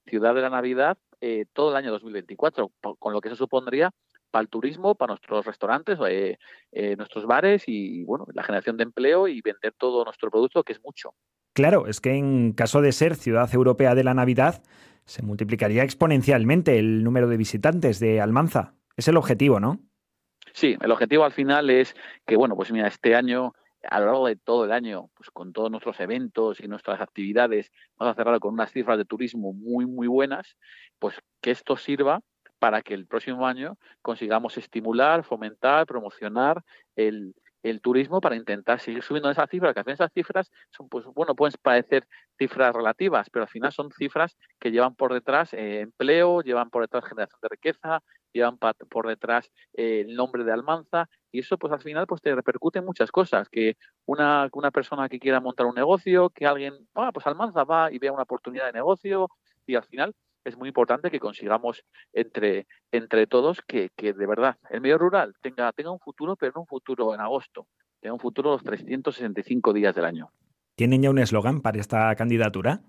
ciudad 0.06 0.36
de 0.36 0.42
la 0.42 0.50
Navidad 0.50 0.98
eh, 1.22 1.46
todo 1.54 1.70
el 1.70 1.78
año 1.78 1.92
2024, 1.92 2.70
con 3.00 3.14
lo 3.14 3.22
que 3.22 3.30
eso 3.30 3.38
supondría 3.38 3.92
para 4.30 4.42
el 4.42 4.50
turismo, 4.50 4.96
para 4.96 5.12
nuestros 5.12 5.46
restaurantes, 5.46 5.98
eh, 6.06 6.38
eh, 6.74 6.98
nuestros 6.98 7.26
bares 7.26 7.64
y, 7.68 8.04
bueno, 8.04 8.28
la 8.34 8.44
generación 8.44 8.76
de 8.76 8.84
empleo 8.84 9.30
y 9.30 9.40
vender 9.40 9.74
todo 9.78 10.04
nuestro 10.04 10.30
producto, 10.30 10.64
que 10.64 10.74
es 10.74 10.84
mucho. 10.84 11.14
Claro, 11.54 11.88
es 11.88 12.02
que 12.02 12.12
en 12.12 12.52
caso 12.52 12.82
de 12.82 12.92
ser 12.92 13.16
ciudad 13.16 13.50
europea 13.54 13.96
de 13.96 14.04
la 14.04 14.14
Navidad, 14.14 14.62
se 15.06 15.22
multiplicaría 15.22 15.84
exponencialmente 15.84 16.78
el 16.78 17.06
número 17.06 17.30
de 17.30 17.38
visitantes 17.38 18.02
de 18.02 18.20
Almanza. 18.20 18.74
Es 18.98 19.08
el 19.08 19.16
objetivo, 19.16 19.62
¿no? 19.62 19.80
Sí, 20.56 20.78
el 20.80 20.92
objetivo 20.92 21.26
al 21.26 21.34
final 21.34 21.70
es 21.70 21.96
que, 22.26 22.38
bueno, 22.38 22.56
pues 22.56 22.72
mira, 22.72 22.88
este 22.88 23.14
año, 23.14 23.54
a 23.84 24.00
lo 24.00 24.06
largo 24.06 24.28
de 24.28 24.38
todo 24.38 24.64
el 24.64 24.72
año, 24.72 25.10
pues 25.14 25.30
con 25.30 25.52
todos 25.52 25.70
nuestros 25.70 26.00
eventos 26.00 26.62
y 26.62 26.68
nuestras 26.70 27.02
actividades, 27.02 27.72
vamos 27.98 28.14
a 28.14 28.16
cerrar 28.16 28.40
con 28.40 28.54
unas 28.54 28.72
cifras 28.72 28.98
de 28.98 29.04
turismo 29.04 29.52
muy, 29.52 29.86
muy 29.86 30.08
buenas, 30.08 30.56
pues 30.98 31.20
que 31.42 31.52
esto 31.52 31.76
sirva 31.76 32.22
para 32.58 32.82
que 32.82 32.94
el 32.94 33.06
próximo 33.06 33.46
año 33.46 33.78
consigamos 34.02 34.58
estimular, 34.58 35.26
fomentar, 35.26 35.86
promocionar 35.86 36.64
el, 36.96 37.36
el 37.62 37.82
turismo 37.82 38.22
para 38.22 38.38
intentar 38.38 38.80
seguir 38.80 39.04
subiendo 39.04 39.30
esas 39.30 39.50
cifras, 39.50 39.74
que 39.74 39.82
final 39.82 39.96
esas 39.96 40.14
cifras 40.14 40.52
son, 40.72 40.88
pues 40.88 41.04
bueno, 41.06 41.36
pueden 41.36 41.54
parecer 41.62 42.08
cifras 42.38 42.74
relativas, 42.74 43.30
pero 43.30 43.44
al 43.44 43.50
final 43.50 43.74
son 43.74 43.92
cifras 43.92 44.38
que 44.58 44.72
llevan 44.72 44.96
por 44.96 45.14
detrás 45.14 45.54
eh, 45.54 45.82
empleo, 45.82 46.42
llevan 46.42 46.70
por 46.70 46.84
detrás 46.84 47.04
generación 47.06 47.40
de 47.42 47.50
riqueza, 47.50 48.02
llevan 48.36 48.58
por 48.58 49.08
detrás 49.08 49.52
eh, 49.74 50.04
el 50.06 50.16
nombre 50.16 50.44
de 50.44 50.52
Almanza 50.52 51.10
y 51.32 51.40
eso 51.40 51.58
pues 51.58 51.72
al 51.74 51.82
final 51.82 52.06
pues 52.06 52.22
te 52.22 52.36
repercute 52.36 52.80
en 52.80 52.86
muchas 52.86 53.12
cosas, 53.12 53.50
que 53.50 53.78
una, 54.06 54.50
una 54.52 54.72
persona 54.72 55.10
que 55.10 55.20
quiera 55.20 55.40
montar 55.40 55.66
un 55.66 55.76
negocio, 55.76 56.30
que 56.30 56.46
alguien, 56.46 56.74
ah, 56.96 57.12
pues 57.14 57.26
Almanza 57.26 57.64
va 57.64 57.92
y 57.92 57.98
vea 57.98 58.12
una 58.12 58.24
oportunidad 58.24 58.66
de 58.66 58.74
negocio 58.74 59.30
y 59.66 59.76
al 59.76 59.84
final 59.84 60.14
es 60.44 60.58
muy 60.58 60.68
importante 60.68 61.10
que 61.10 61.20
consigamos 61.20 61.84
entre, 62.14 62.68
entre 62.92 63.26
todos 63.26 63.62
que, 63.62 63.90
que, 63.96 64.14
de 64.14 64.28
verdad 64.28 64.58
el 64.70 64.82
medio 64.82 64.98
rural 64.98 65.34
tenga, 65.42 65.72
tenga 65.72 65.92
un 65.92 66.00
futuro, 66.00 66.36
pero 66.36 66.52
no 66.56 66.62
un 66.62 66.68
futuro 66.68 67.14
en 67.16 67.22
agosto, 67.22 67.68
tenga 68.00 68.14
un 68.14 68.20
futuro 68.20 68.52
los 68.52 68.64
365 68.64 69.74
días 69.74 69.96
del 69.96 70.06
año. 70.06 70.30
¿Tienen 70.76 71.02
ya 71.02 71.10
un 71.10 71.20
eslogan 71.20 71.62
para 71.62 71.80
esta 71.80 72.14
candidatura? 72.16 72.82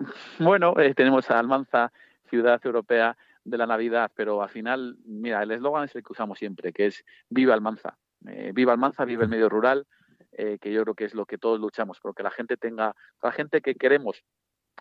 Bueno, 0.38 0.78
eh, 0.78 0.94
tenemos 0.94 1.28
a 1.28 1.40
Almanza, 1.40 1.92
ciudad 2.30 2.60
europea 2.64 3.16
de 3.48 3.58
la 3.58 3.66
Navidad, 3.66 4.10
pero 4.14 4.42
al 4.42 4.48
final, 4.48 4.96
mira, 5.04 5.42
el 5.42 5.50
eslogan 5.50 5.84
es 5.84 5.94
el 5.94 6.02
que 6.02 6.12
usamos 6.12 6.38
siempre, 6.38 6.72
que 6.72 6.86
es 6.86 7.04
Viva 7.28 7.54
Almanza. 7.54 7.96
Eh, 8.26 8.52
viva 8.54 8.72
Almanza, 8.72 9.04
viva 9.04 9.22
el 9.22 9.28
medio 9.28 9.48
rural, 9.48 9.86
eh, 10.32 10.58
que 10.60 10.72
yo 10.72 10.82
creo 10.82 10.94
que 10.94 11.04
es 11.04 11.14
lo 11.14 11.26
que 11.26 11.38
todos 11.38 11.60
luchamos, 11.60 11.98
porque 12.00 12.22
la 12.22 12.30
gente 12.30 12.56
tenga, 12.56 12.94
la 13.22 13.32
gente 13.32 13.60
que 13.60 13.74
queremos 13.74 14.24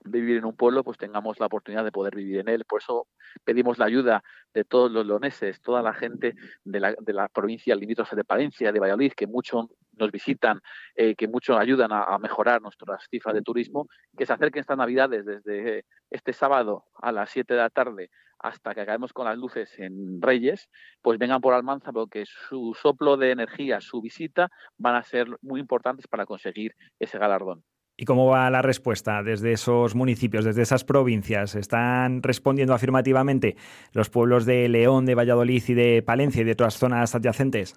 vivir 0.05 0.37
en 0.37 0.45
un 0.45 0.55
pueblo, 0.55 0.83
pues 0.83 0.97
tengamos 0.97 1.39
la 1.39 1.47
oportunidad 1.47 1.83
de 1.83 1.91
poder 1.91 2.15
vivir 2.15 2.39
en 2.39 2.49
él. 2.49 2.65
Por 2.65 2.81
eso 2.81 3.07
pedimos 3.43 3.77
la 3.77 3.85
ayuda 3.85 4.23
de 4.53 4.63
todos 4.63 4.91
los 4.91 5.05
leoneses, 5.05 5.61
toda 5.61 5.81
la 5.81 5.93
gente 5.93 6.35
de 6.63 6.79
la, 6.79 6.93
de 6.99 7.13
la 7.13 7.27
provincia 7.29 7.75
limítrofe 7.75 8.15
de 8.15 8.23
Palencia, 8.23 8.71
de 8.71 8.79
Valladolid, 8.79 9.13
que 9.13 9.27
mucho 9.27 9.69
nos 9.93 10.11
visitan, 10.11 10.61
eh, 10.95 11.15
que 11.15 11.27
mucho 11.27 11.57
ayudan 11.57 11.91
a, 11.91 12.03
a, 12.03 12.19
mejorar 12.19 12.61
nuestras 12.61 13.07
cifras 13.09 13.33
de 13.33 13.41
turismo, 13.41 13.87
que 14.15 14.25
se 14.25 14.33
acerquen 14.33 14.61
estas 14.61 14.77
navidades 14.77 15.25
desde 15.25 15.85
este 16.11 16.33
sábado 16.33 16.85
a 17.01 17.11
las 17.11 17.31
7 17.31 17.53
de 17.55 17.59
la 17.59 17.69
tarde 17.69 18.11
hasta 18.39 18.73
que 18.73 18.81
acabemos 18.81 19.13
con 19.13 19.25
las 19.25 19.37
luces 19.37 19.77
en 19.79 20.21
Reyes, 20.21 20.69
pues 21.01 21.17
vengan 21.17 21.41
por 21.41 21.53
Almanza 21.53 21.91
porque 21.91 22.25
su 22.25 22.75
soplo 22.79 23.17
de 23.17 23.31
energía, 23.31 23.81
su 23.81 24.01
visita 24.01 24.49
van 24.77 24.95
a 24.95 25.03
ser 25.03 25.27
muy 25.41 25.59
importantes 25.59 26.07
para 26.07 26.25
conseguir 26.25 26.75
ese 26.99 27.17
galardón. 27.17 27.63
¿Y 27.99 28.05
cómo 28.05 28.27
va 28.27 28.49
la 28.51 28.61
respuesta 28.61 29.23
desde 29.23 29.53
esos 29.53 29.95
municipios, 29.95 30.45
desde 30.45 30.61
esas 30.61 30.83
provincias? 30.83 31.55
¿Están 31.55 32.21
respondiendo 32.21 32.75
afirmativamente 32.75 33.57
los 33.91 34.11
pueblos 34.11 34.45
de 34.45 34.69
León, 34.69 35.07
de 35.07 35.15
Valladolid 35.15 35.63
y 35.67 35.73
de 35.73 36.03
Palencia 36.03 36.43
y 36.43 36.45
de 36.45 36.51
otras 36.51 36.77
zonas 36.77 37.15
adyacentes? 37.15 37.73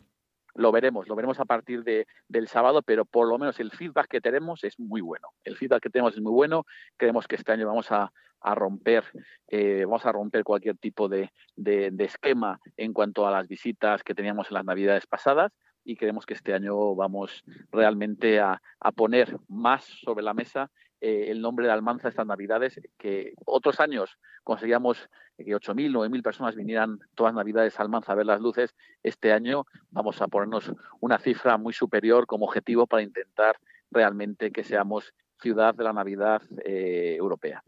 Lo 0.61 0.73
veremos, 0.73 1.09
lo 1.09 1.17
veremos 1.17 1.41
a 1.41 1.47
partir 1.47 1.85
de, 1.85 2.07
del 2.29 2.47
sábado, 2.47 2.83
pero 2.83 3.07
por 3.07 3.27
lo 3.27 3.39
menos 3.39 3.59
el 3.61 3.71
feedback 3.71 4.09
que 4.09 4.21
tenemos 4.21 4.63
es 4.63 4.79
muy 4.79 5.01
bueno. 5.01 5.29
El 5.43 5.57
feedback 5.57 5.85
que 5.85 5.89
tenemos 5.89 6.15
es 6.15 6.21
muy 6.21 6.33
bueno. 6.33 6.67
Creemos 6.99 7.27
que 7.27 7.37
este 7.37 7.53
año 7.53 7.67
vamos 7.67 7.91
a, 7.91 8.13
a 8.43 8.55
romper, 8.55 9.05
eh, 9.49 9.85
vamos 9.87 10.05
a 10.05 10.13
romper 10.13 10.45
cualquier 10.45 10.77
tipo 10.77 11.09
de, 11.09 11.33
de, 11.57 11.91
de, 11.91 12.05
esquema 12.05 12.61
en 12.77 12.93
cuanto 12.93 13.27
a 13.27 13.31
las 13.31 13.49
visitas 13.49 14.03
que 14.03 14.15
teníamos 14.15 14.51
en 14.51 14.55
las 14.57 14.67
navidades 14.67 15.07
pasadas 15.07 15.51
y 15.83 15.97
creemos 15.97 16.27
que 16.27 16.35
este 16.35 16.53
año 16.53 16.95
vamos 16.95 17.43
realmente 17.73 18.39
a, 18.39 18.61
a 18.81 18.93
poner 18.93 19.39
más 19.49 19.85
sobre 19.85 20.23
la 20.23 20.35
mesa 20.35 20.71
eh, 21.01 21.27
el 21.29 21.41
nombre 21.41 21.67
de 21.67 21.73
Almanza 21.73 22.09
estas 22.09 22.27
navidades, 22.27 22.81
que 22.99 23.35
otros 23.45 23.81
años 23.81 24.19
conseguíamos 24.45 25.09
que 25.37 25.45
8.000, 25.45 25.91
9.000 25.93 26.23
personas 26.23 26.55
vinieran 26.55 26.99
todas 27.15 27.35
navidades 27.35 27.79
a 27.79 27.83
Almanza 27.83 28.13
a 28.13 28.17
ver 28.17 28.27
las 28.27 28.41
luces. 28.41 28.75
Este 29.03 29.33
año 29.33 29.65
vamos 29.91 30.21
a 30.21 30.29
ponernos 30.29 30.73
una 31.01 31.19
cifra 31.19 31.57
muy 31.57 31.73
superior 31.73 32.27
como 32.27 32.47
objetivo 32.47 32.87
para 32.87 33.03
intentar 33.03 33.57
realmente 33.91 34.51
que 34.51 34.65
seamos 34.65 35.15
ciudad 35.41 35.75
de 35.75 35.85
la 35.85 35.93
Navidad 35.93 36.43
eh, 36.65 37.17
europea 37.19 37.63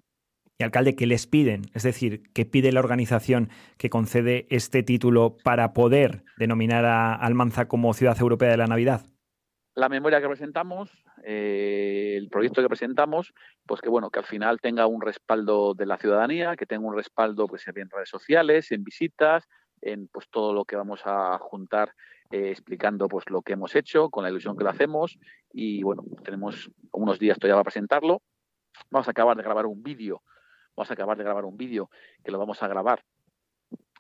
alcalde, 0.62 0.96
¿qué 0.96 1.06
les 1.06 1.26
piden? 1.26 1.62
Es 1.74 1.82
decir, 1.82 2.22
¿qué 2.32 2.44
pide 2.44 2.72
la 2.72 2.80
organización 2.80 3.50
que 3.76 3.90
concede 3.90 4.46
este 4.50 4.82
título 4.82 5.36
para 5.42 5.72
poder 5.72 6.24
denominar 6.38 6.84
a 6.84 7.14
Almanza 7.14 7.68
como 7.68 7.94
Ciudad 7.94 8.18
Europea 8.20 8.50
de 8.50 8.56
la 8.56 8.66
Navidad? 8.66 9.06
La 9.74 9.88
memoria 9.88 10.20
que 10.20 10.28
presentamos, 10.28 10.90
eh, 11.24 12.14
el 12.18 12.28
proyecto 12.28 12.60
que 12.60 12.68
presentamos, 12.68 13.32
pues 13.64 13.80
que 13.80 13.88
bueno, 13.88 14.10
que 14.10 14.18
al 14.18 14.26
final 14.26 14.60
tenga 14.60 14.86
un 14.86 15.00
respaldo 15.00 15.72
de 15.72 15.86
la 15.86 15.96
ciudadanía, 15.96 16.56
que 16.56 16.66
tenga 16.66 16.86
un 16.86 16.94
respaldo 16.94 17.46
pues 17.46 17.66
en 17.66 17.88
redes 17.88 18.10
sociales, 18.10 18.70
en 18.70 18.84
visitas, 18.84 19.48
en 19.80 20.08
pues 20.08 20.28
todo 20.28 20.52
lo 20.52 20.66
que 20.66 20.76
vamos 20.76 21.00
a 21.06 21.38
juntar 21.38 21.94
eh, 22.30 22.50
explicando 22.50 23.08
pues 23.08 23.30
lo 23.30 23.40
que 23.40 23.54
hemos 23.54 23.74
hecho, 23.74 24.10
con 24.10 24.24
la 24.24 24.30
ilusión 24.30 24.58
que 24.58 24.64
lo 24.64 24.70
hacemos. 24.70 25.18
Y 25.52 25.82
bueno, 25.82 26.04
tenemos 26.22 26.70
unos 26.92 27.18
días 27.18 27.38
todavía 27.38 27.54
para 27.54 27.64
presentarlo. 27.64 28.20
Vamos 28.90 29.08
a 29.08 29.12
acabar 29.12 29.38
de 29.38 29.42
grabar 29.42 29.64
un 29.64 29.82
vídeo. 29.82 30.22
Vamos 30.76 30.90
a 30.90 30.94
acabar 30.94 31.16
de 31.16 31.24
grabar 31.24 31.46
un 31.46 31.56
vídeo 31.56 31.88
que 32.22 32.30
lo 32.30 32.38
vamos 32.38 32.62
a 32.62 32.68
grabar, 32.68 33.04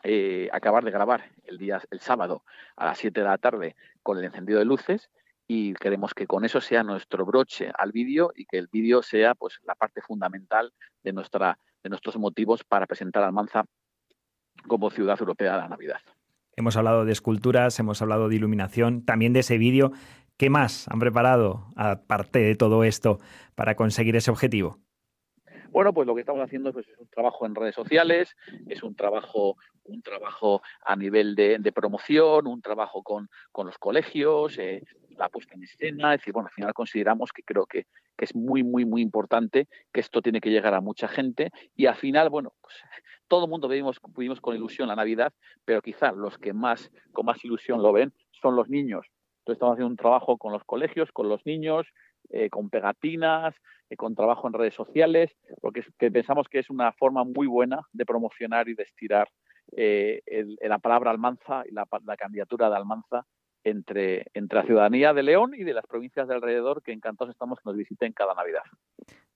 eh, 0.02 0.50
acabar 0.52 0.84
de 0.84 0.90
grabar 0.90 1.30
el 1.44 1.56
día, 1.56 1.80
el 1.90 2.00
sábado 2.00 2.44
a 2.76 2.86
las 2.86 2.98
7 2.98 3.20
de 3.20 3.26
la 3.26 3.38
tarde 3.38 3.76
con 4.02 4.18
el 4.18 4.24
encendido 4.24 4.58
de 4.58 4.64
luces 4.66 5.10
y 5.54 5.74
queremos 5.74 6.14
que 6.14 6.26
con 6.26 6.44
eso 6.44 6.60
sea 6.60 6.82
nuestro 6.82 7.26
broche 7.26 7.70
al 7.76 7.92
vídeo 7.92 8.32
y 8.34 8.46
que 8.46 8.56
el 8.56 8.68
vídeo 8.68 9.02
sea 9.02 9.34
pues 9.34 9.58
la 9.64 9.74
parte 9.74 10.00
fundamental 10.00 10.72
de 11.02 11.12
nuestra 11.12 11.58
de 11.82 11.90
nuestros 11.90 12.16
motivos 12.16 12.64
para 12.64 12.86
presentar 12.86 13.22
a 13.22 13.26
Almanza 13.26 13.64
como 14.66 14.90
ciudad 14.90 15.18
europea 15.20 15.52
de 15.52 15.58
la 15.58 15.68
Navidad. 15.68 16.00
Hemos 16.56 16.76
hablado 16.76 17.04
de 17.04 17.12
esculturas, 17.12 17.78
hemos 17.80 18.00
hablado 18.02 18.28
de 18.28 18.36
iluminación, 18.36 19.04
también 19.04 19.32
de 19.32 19.40
ese 19.40 19.58
vídeo 19.58 19.92
¿Qué 20.42 20.50
más 20.50 20.88
han 20.88 20.98
preparado, 20.98 21.68
aparte 21.76 22.40
de 22.40 22.56
todo 22.56 22.82
esto, 22.82 23.20
para 23.54 23.76
conseguir 23.76 24.16
ese 24.16 24.30
objetivo? 24.30 24.80
Bueno, 25.70 25.94
pues 25.94 26.06
lo 26.06 26.14
que 26.14 26.20
estamos 26.20 26.42
haciendo 26.42 26.72
pues, 26.72 26.88
es 26.88 26.98
un 26.98 27.08
trabajo 27.08 27.46
en 27.46 27.54
redes 27.54 27.74
sociales, 27.74 28.36
es 28.66 28.82
un 28.82 28.94
trabajo, 28.94 29.56
un 29.84 30.02
trabajo 30.02 30.60
a 30.84 30.96
nivel 30.96 31.34
de, 31.34 31.72
promoción, 31.72 32.46
un 32.46 32.60
trabajo 32.60 33.02
con, 33.02 33.28
los 33.56 33.78
colegios, 33.78 34.58
eh, 34.58 34.82
la 35.22 35.28
puesta 35.28 35.54
en 35.54 35.62
escena. 35.62 36.14
Es 36.14 36.20
decir, 36.20 36.32
bueno, 36.32 36.48
al 36.48 36.54
final 36.54 36.74
consideramos 36.74 37.32
que 37.32 37.42
creo 37.42 37.66
que, 37.66 37.86
es 38.18 38.36
muy, 38.36 38.62
muy, 38.62 38.84
muy 38.84 39.02
importante, 39.02 39.66
que 39.92 39.98
esto 39.98 40.22
tiene 40.22 40.40
que 40.40 40.50
llegar 40.50 40.74
a 40.74 40.80
mucha 40.80 41.08
gente 41.08 41.50
y 41.74 41.86
al 41.86 41.96
final, 41.96 42.30
bueno, 42.30 42.52
pues 42.60 42.76
todo 43.26 43.46
el 43.46 43.50
mundo 43.50 43.66
vivimos, 43.66 43.98
vivimos 44.16 44.40
con 44.40 44.54
ilusión 44.54 44.86
la 44.86 44.94
Navidad, 44.94 45.32
pero 45.64 45.82
quizás 45.82 46.14
los 46.14 46.38
que 46.38 46.52
más, 46.52 46.92
con 47.10 47.26
más 47.26 47.44
ilusión 47.44 47.82
lo 47.82 47.92
ven 47.92 48.12
son 48.30 48.54
los 48.54 48.68
niños. 48.68 49.08
Entonces 49.40 49.56
estamos 49.56 49.72
haciendo 49.74 49.90
un 49.90 49.96
trabajo 49.96 50.38
con 50.38 50.52
los 50.52 50.62
colegios, 50.62 51.10
con 51.10 51.28
los 51.28 51.44
niños, 51.44 51.88
eh, 52.30 52.48
con 52.48 52.70
pegatinas, 52.70 53.56
eh, 53.90 53.96
con 53.96 54.14
trabajo 54.14 54.46
en 54.46 54.54
redes 54.54 54.74
sociales, 54.74 55.36
porque 55.60 55.82
pensamos 55.98 56.46
que 56.48 56.60
es 56.60 56.70
una 56.70 56.92
forma 56.92 57.24
muy 57.24 57.48
buena 57.48 57.80
de 57.92 58.06
promocionar 58.06 58.68
y 58.68 58.74
de 58.74 58.84
estirar 58.84 59.28
eh, 59.76 60.22
la 60.60 60.78
palabra 60.78 61.10
Almanza 61.10 61.64
y 61.68 61.72
la, 61.72 61.86
candidatura 62.16 62.70
de 62.70 62.76
Almanza 62.76 63.26
entre, 63.64 64.26
entre 64.34 64.58
la 64.58 64.64
ciudadanía 64.64 65.12
de 65.12 65.22
León 65.22 65.52
y 65.56 65.64
de 65.64 65.74
las 65.74 65.86
provincias 65.86 66.28
de 66.28 66.34
alrededor, 66.34 66.82
que 66.82 66.92
encantados 66.92 67.32
estamos 67.32 67.58
que 67.58 67.64
nos 67.66 67.76
visiten 67.76 68.12
cada 68.12 68.34
Navidad. 68.34 68.62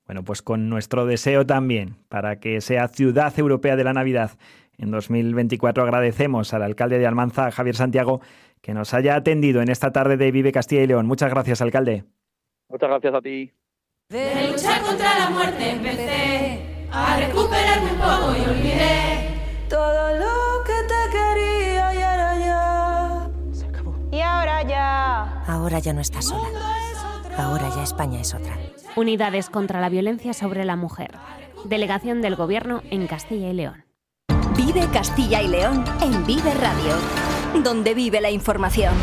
Bueno, 0.06 0.22
pues 0.22 0.42
con 0.42 0.68
nuestro 0.68 1.04
deseo 1.04 1.44
también 1.46 1.96
para 2.08 2.38
que 2.38 2.60
sea 2.60 2.88
ciudad 2.88 3.36
europea 3.38 3.76
de 3.76 3.84
la 3.84 3.92
Navidad 3.92 4.38
en 4.78 4.90
2024 4.90 5.82
agradecemos 5.82 6.52
al 6.52 6.62
alcalde 6.62 6.98
de 6.98 7.06
Almanza, 7.06 7.50
Javier 7.50 7.76
Santiago, 7.76 8.20
que 8.60 8.74
nos 8.74 8.92
haya 8.94 9.14
atendido 9.14 9.62
en 9.62 9.70
esta 9.70 9.90
tarde 9.92 10.16
de 10.16 10.30
Vive 10.30 10.52
Castilla 10.52 10.82
y 10.82 10.86
León. 10.86 11.06
Muchas 11.06 11.30
gracias, 11.30 11.62
alcalde. 11.62 12.04
Muchas 12.68 12.88
gracias 12.88 13.14
a 13.14 13.20
ti. 13.22 13.52
De 14.08 14.48
luchar 14.50 14.82
contra 14.82 15.18
la 15.18 15.30
muerte 15.30 15.70
empecé 15.70 16.60
a 16.92 17.18
recuperarme 17.18 17.92
un 17.92 17.98
poco 17.98 18.36
y 18.36 18.50
olvidé 18.50 19.25
Ahora 25.66 25.80
ya 25.80 25.92
no 25.92 26.00
estás 26.00 26.26
sola. 26.26 26.46
Ahora 27.36 27.68
ya 27.74 27.82
España 27.82 28.20
es 28.20 28.34
otra. 28.34 28.56
Unidades 28.94 29.50
contra 29.50 29.80
la 29.80 29.88
violencia 29.88 30.32
sobre 30.32 30.64
la 30.64 30.76
mujer. 30.76 31.10
Delegación 31.64 32.22
del 32.22 32.36
Gobierno 32.36 32.82
en 32.92 33.08
Castilla 33.08 33.48
y 33.48 33.52
León. 33.52 33.84
Vive 34.56 34.86
Castilla 34.92 35.42
y 35.42 35.48
León 35.48 35.84
en 36.00 36.24
Vive 36.24 36.54
Radio, 36.54 36.94
donde 37.64 37.94
vive 37.94 38.20
la 38.20 38.30
información. 38.30 38.94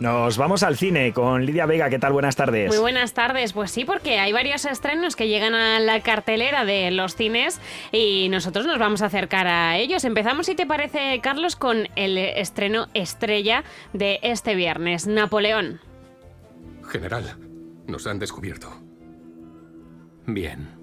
Nos 0.00 0.38
vamos 0.38 0.62
al 0.62 0.78
cine 0.78 1.12
con 1.12 1.44
Lidia 1.44 1.66
Vega. 1.66 1.90
¿Qué 1.90 1.98
tal? 1.98 2.14
Buenas 2.14 2.34
tardes. 2.34 2.70
Muy 2.70 2.78
buenas 2.78 3.12
tardes. 3.12 3.52
Pues 3.52 3.70
sí, 3.70 3.84
porque 3.84 4.18
hay 4.18 4.32
varios 4.32 4.64
estrenos 4.64 5.14
que 5.14 5.28
llegan 5.28 5.52
a 5.52 5.78
la 5.78 6.00
cartelera 6.00 6.64
de 6.64 6.90
los 6.90 7.14
cines 7.14 7.60
y 7.92 8.30
nosotros 8.30 8.64
nos 8.64 8.78
vamos 8.78 9.02
a 9.02 9.06
acercar 9.06 9.46
a 9.46 9.76
ellos. 9.76 10.04
Empezamos, 10.04 10.46
si 10.46 10.54
te 10.54 10.64
parece, 10.64 11.20
Carlos, 11.22 11.54
con 11.54 11.86
el 11.96 12.16
estreno 12.16 12.86
estrella 12.94 13.62
de 13.92 14.20
este 14.22 14.54
viernes, 14.54 15.06
Napoleón. 15.06 15.80
General, 16.90 17.36
nos 17.86 18.06
han 18.06 18.18
descubierto. 18.18 18.72
Bien. 20.24 20.79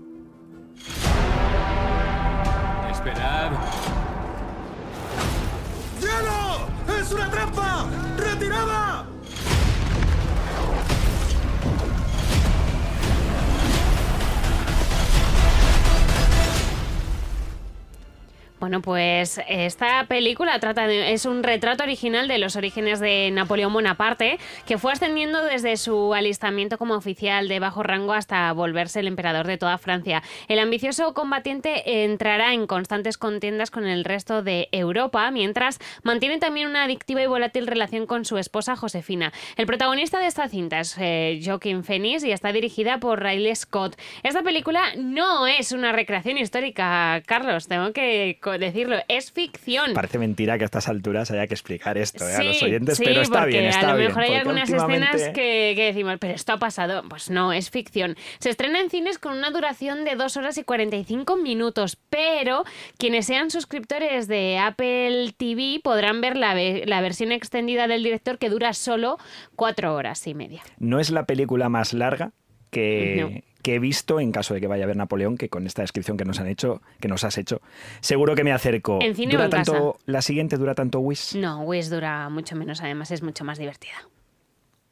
Bueno, 18.68 18.82
pues 18.82 19.40
esta 19.48 20.08
película 20.10 20.60
trata 20.60 20.88
de, 20.88 21.14
es 21.14 21.26
un 21.26 21.42
retrato 21.42 21.84
original 21.84 22.28
de 22.28 22.38
los 22.38 22.58
orígenes 22.58 23.00
de 23.00 23.32
Napoleón 23.32 23.72
Bonaparte, 23.72 24.40
que 24.66 24.78
fue 24.78 24.92
ascendiendo 24.92 25.42
desde 25.46 25.78
su 25.78 26.14
alistamiento 26.14 26.78
como 26.78 26.96
oficial 26.96 27.48
de 27.48 27.62
bajo 27.62 27.82
rango 27.82 28.12
hasta 28.12 28.52
volverse 28.52 29.00
el 29.00 29.08
emperador 29.08 29.48
de 29.48 29.58
toda 29.58 29.78
Francia. 29.78 30.22
El 30.50 30.60
ambicioso 30.60 31.14
combatiente 31.14 32.04
entrará 32.04 32.52
en 32.52 32.68
constantes 32.68 33.18
contiendas 33.18 33.72
con 33.72 33.88
el 33.88 34.04
resto 34.04 34.44
de 34.44 34.68
Europa, 34.74 35.32
mientras 35.32 35.80
mantiene 36.04 36.38
también 36.38 36.68
una 36.68 36.84
adictiva 36.84 37.22
y 37.22 37.28
volátil 37.28 37.68
relación 37.68 38.06
con 38.06 38.26
su 38.26 38.38
esposa 38.38 38.76
Josefina. 38.76 39.32
El 39.56 39.66
protagonista 39.66 40.20
de 40.20 40.28
esta 40.28 40.50
cinta 40.50 40.82
es 40.82 40.98
eh, 41.00 41.40
Joaquin 41.42 41.86
Phoenix 41.86 42.22
y 42.26 42.34
está 42.34 42.52
dirigida 42.52 42.98
por 42.98 43.24
Riley 43.24 43.56
Scott. 43.56 43.96
Esta 44.24 44.44
película 44.44 44.82
no 44.98 45.48
es 45.48 45.72
una 45.72 45.94
recreación 45.94 46.38
histórica, 46.38 47.24
Carlos, 47.26 47.70
tengo 47.70 47.94
que 47.94 48.40
decirlo, 48.60 48.98
es 49.08 49.32
ficción. 49.32 49.94
Parece 49.94 50.20
mentira 50.20 50.58
que 50.58 50.64
a 50.64 50.66
estas 50.66 50.88
alturas 50.88 51.32
haya 51.32 51.48
que 51.48 51.54
explicar 51.54 51.98
esto 51.98 52.28
eh, 52.28 52.36
a 52.36 52.44
los 52.44 52.62
oyentes, 52.62 53.00
pero 53.04 53.22
está 53.22 53.46
bien, 53.46 53.66
está 53.66 53.92
a 53.92 53.94
lo 53.94 54.00
mejor 54.00 54.24
hay 54.24 54.36
algunas 54.36 54.70
escenas 54.70 55.30
que, 55.30 55.74
decimos, 55.76 56.18
pero 56.20 56.34
esto 56.34 56.54
ha 56.54 56.60
pasado. 56.60 57.04
Pues 57.10 57.30
no, 57.30 57.54
es 57.54 57.70
ficción. 57.70 58.16
Se 58.40 58.50
estrena 58.50 58.80
en 58.80 58.90
cines 58.90 59.20
con 59.20 59.38
una 59.38 59.52
duración 59.52 60.04
de 60.04 60.16
2 60.16 60.38
horas 60.38 60.58
y 60.58 60.64
45 60.64 61.38
minutos, 61.38 61.98
pero 62.10 62.64
quienes 62.98 63.26
sean 63.26 63.52
suscriptores 63.52 64.28
de 64.28 64.58
Apple 64.58 65.34
TV 65.38 65.80
podrán 65.84 66.22
ver 66.22 66.38
la, 66.38 66.56
la 66.56 67.02
versión 67.02 67.32
extendida 67.32 67.88
del 67.88 68.04
director 68.04 68.38
que 68.38 68.50
dura 68.50 68.74
solo 68.74 69.18
4 69.56 69.94
horas 69.94 70.26
y 70.28 70.34
media. 70.34 70.64
No 70.80 71.00
es 71.00 71.10
la 71.10 71.26
película 71.26 71.70
más 71.70 71.94
larga 71.94 72.32
que, 72.72 73.44
que 73.68 73.76
he 73.76 73.80
visto 73.80 74.22
en 74.22 74.32
caso 74.32 74.54
de 74.54 74.62
que 74.62 74.68
vaya 74.68 74.86
a 74.86 74.88
ver 74.88 74.96
Napoleón, 74.96 75.38
que 75.38 75.50
con 75.50 75.68
esta 75.68 75.82
descripción 75.82 76.16
que 76.16 76.24
nos 76.24 76.40
han 76.40 76.48
hecho, 76.48 76.82
que 77.02 77.10
nos 77.10 77.26
has 77.26 77.38
hecho, 77.38 77.60
seguro 78.00 78.34
que 78.34 78.46
me 78.46 78.54
acerco. 78.54 79.00
¿En 79.02 79.14
cine 79.14 79.34
¿Dura 79.34 79.48
o 79.48 79.50
tanto, 79.50 80.00
¿La 80.06 80.22
siguiente 80.22 80.56
dura 80.56 80.74
tanto 80.74 81.02
Wish? 81.02 81.36
No, 81.36 81.64
Wish 81.64 81.90
dura 81.90 82.30
mucho 82.30 82.56
menos, 82.56 82.80
además 82.80 83.12
es 83.12 83.22
mucho 83.22 83.44
más 83.44 83.58
divertida. 83.58 83.96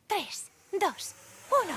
Tres, 0.08 0.52
dos, 0.74 1.16
uno. 1.64 1.74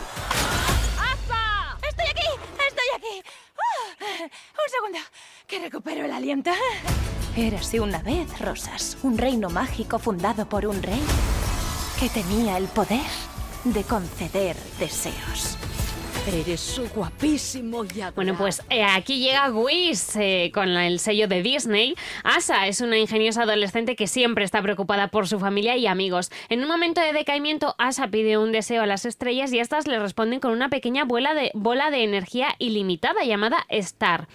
¡Aspa! 0.98 1.78
¡Estoy 1.88 2.06
aquí! 2.10 2.26
¡Estoy 2.66 2.86
aquí! 2.96 3.28
¡Ah! 3.56 4.24
Un 4.24 4.68
segundo, 4.68 4.98
que 5.46 5.60
recupero 5.60 6.04
el 6.04 6.10
aliento. 6.10 6.50
Érase 7.36 7.78
una 7.78 8.02
vez, 8.02 8.40
Rosas, 8.40 8.98
un 9.04 9.18
reino 9.18 9.50
mágico 9.50 10.00
fundado 10.00 10.48
por 10.48 10.66
un 10.66 10.82
rey 10.82 11.02
que 12.00 12.08
tenía 12.08 12.58
el 12.58 12.66
poder 12.66 13.06
de 13.62 13.84
conceder 13.84 14.56
deseos. 14.80 15.56
Eres 16.28 16.78
guapísimo 16.94 17.84
ya. 17.84 18.10
Bueno, 18.10 18.36
pues 18.36 18.62
eh, 18.68 18.84
aquí 18.84 19.18
llega 19.18 19.50
Whis 19.50 20.14
eh, 20.16 20.50
con 20.52 20.68
el 20.68 20.98
sello 20.98 21.26
de 21.26 21.42
Disney. 21.42 21.94
Asa 22.22 22.66
es 22.66 22.82
una 22.82 22.98
ingeniosa 22.98 23.44
adolescente 23.44 23.96
que 23.96 24.06
siempre 24.06 24.44
está 24.44 24.60
preocupada 24.60 25.08
por 25.08 25.26
su 25.26 25.40
familia 25.40 25.78
y 25.78 25.86
amigos. 25.86 26.30
En 26.50 26.60
un 26.60 26.68
momento 26.68 27.00
de 27.00 27.14
decaimiento, 27.14 27.74
Asa 27.78 28.08
pide 28.08 28.36
un 28.36 28.52
deseo 28.52 28.82
a 28.82 28.86
las 28.86 29.06
estrellas 29.06 29.54
y 29.54 29.58
estas 29.58 29.86
le 29.86 29.98
responden 29.98 30.38
con 30.38 30.52
una 30.52 30.68
pequeña 30.68 31.06
bola 31.06 31.32
de, 31.32 31.50
bola 31.54 31.90
de 31.90 32.04
energía 32.04 32.48
ilimitada 32.58 33.24
llamada 33.24 33.64
Star. 33.70 34.28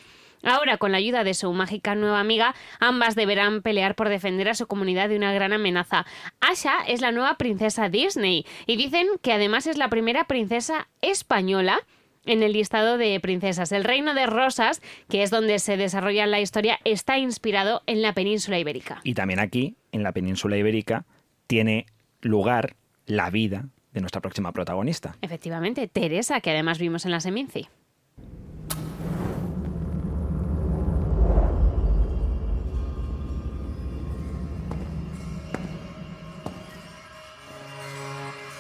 Ahora, 0.44 0.78
con 0.78 0.91
la 0.91 0.98
ayuda 0.98 1.24
de 1.24 1.34
su 1.34 1.52
mágica 1.54 1.96
nueva 1.96 2.20
amiga, 2.20 2.54
ambas 2.80 3.16
deberán 3.16 3.62
pelear 3.62 3.96
por 3.96 4.10
defender 4.10 4.50
a 4.50 4.56
su 4.56 4.68
comunidad 4.68 5.10
de 5.10 5.16
una 5.16 5.34
gran 5.34 5.54
amenaza. 5.54 6.06
Asha 6.41 6.80
es 6.88 7.02
la 7.02 7.12
nueva 7.12 7.38
princesa 7.38 7.89
Disney 7.89 8.46
y 8.68 8.76
dicen 8.76 9.08
que 9.22 9.32
además 9.32 9.68
es 9.68 9.78
la 9.78 9.89
primera 9.89 10.26
princesa 10.26 10.89
española 11.02 11.80
en 12.26 12.44
el 12.44 12.54
listado 12.54 12.98
de 12.98 13.20
princesas. 13.20 13.72
El 13.72 13.84
reino 13.84 14.14
de 14.14 14.26
Rosas, 14.26 14.82
que 15.10 15.24
es 15.24 15.30
donde 15.30 15.60
se 15.60 15.78
desarrolla 15.78 16.26
la 16.28 16.39
historia, 16.39 16.80
está 16.84 17.18
inspirado 17.18 17.82
en 17.86 18.02
la 18.02 18.14
península 18.14 18.60
ibérica. 18.60 19.02
Y 19.04 19.14
también 19.14 19.39
aquí, 19.39 19.76
en 19.91 20.04
la 20.04 20.12
península 20.12 20.58
ibérica, 20.58 21.06
tiene 21.48 21.86
lugar 22.22 22.76
la 23.06 23.30
vida 23.30 23.70
de 23.94 24.02
nuestra 24.02 24.22
próxima 24.22 24.52
protagonista. 24.52 25.16
Efectivamente, 25.22 25.88
Teresa, 25.88 26.41
que 26.41 26.52
además 26.52 26.80
vimos 26.80 27.06
en 27.06 27.12
la 27.12 27.20
Seminci. 27.20 27.68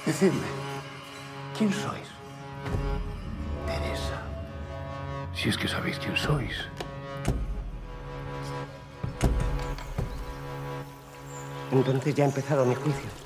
Decidme, 0.05 0.47
¿quién 1.57 1.71
sois? 1.71 2.09
Teresa. 3.65 4.21
Si 5.33 5.47
es 5.47 5.57
que 5.57 5.69
sabéis 5.69 5.97
quién 5.97 6.17
sois. 6.17 6.57
Entonces 11.71 12.15
ya 12.15 12.25
ha 12.25 12.27
empezado 12.27 12.65
mi 12.65 12.75
juicio. 12.75 13.22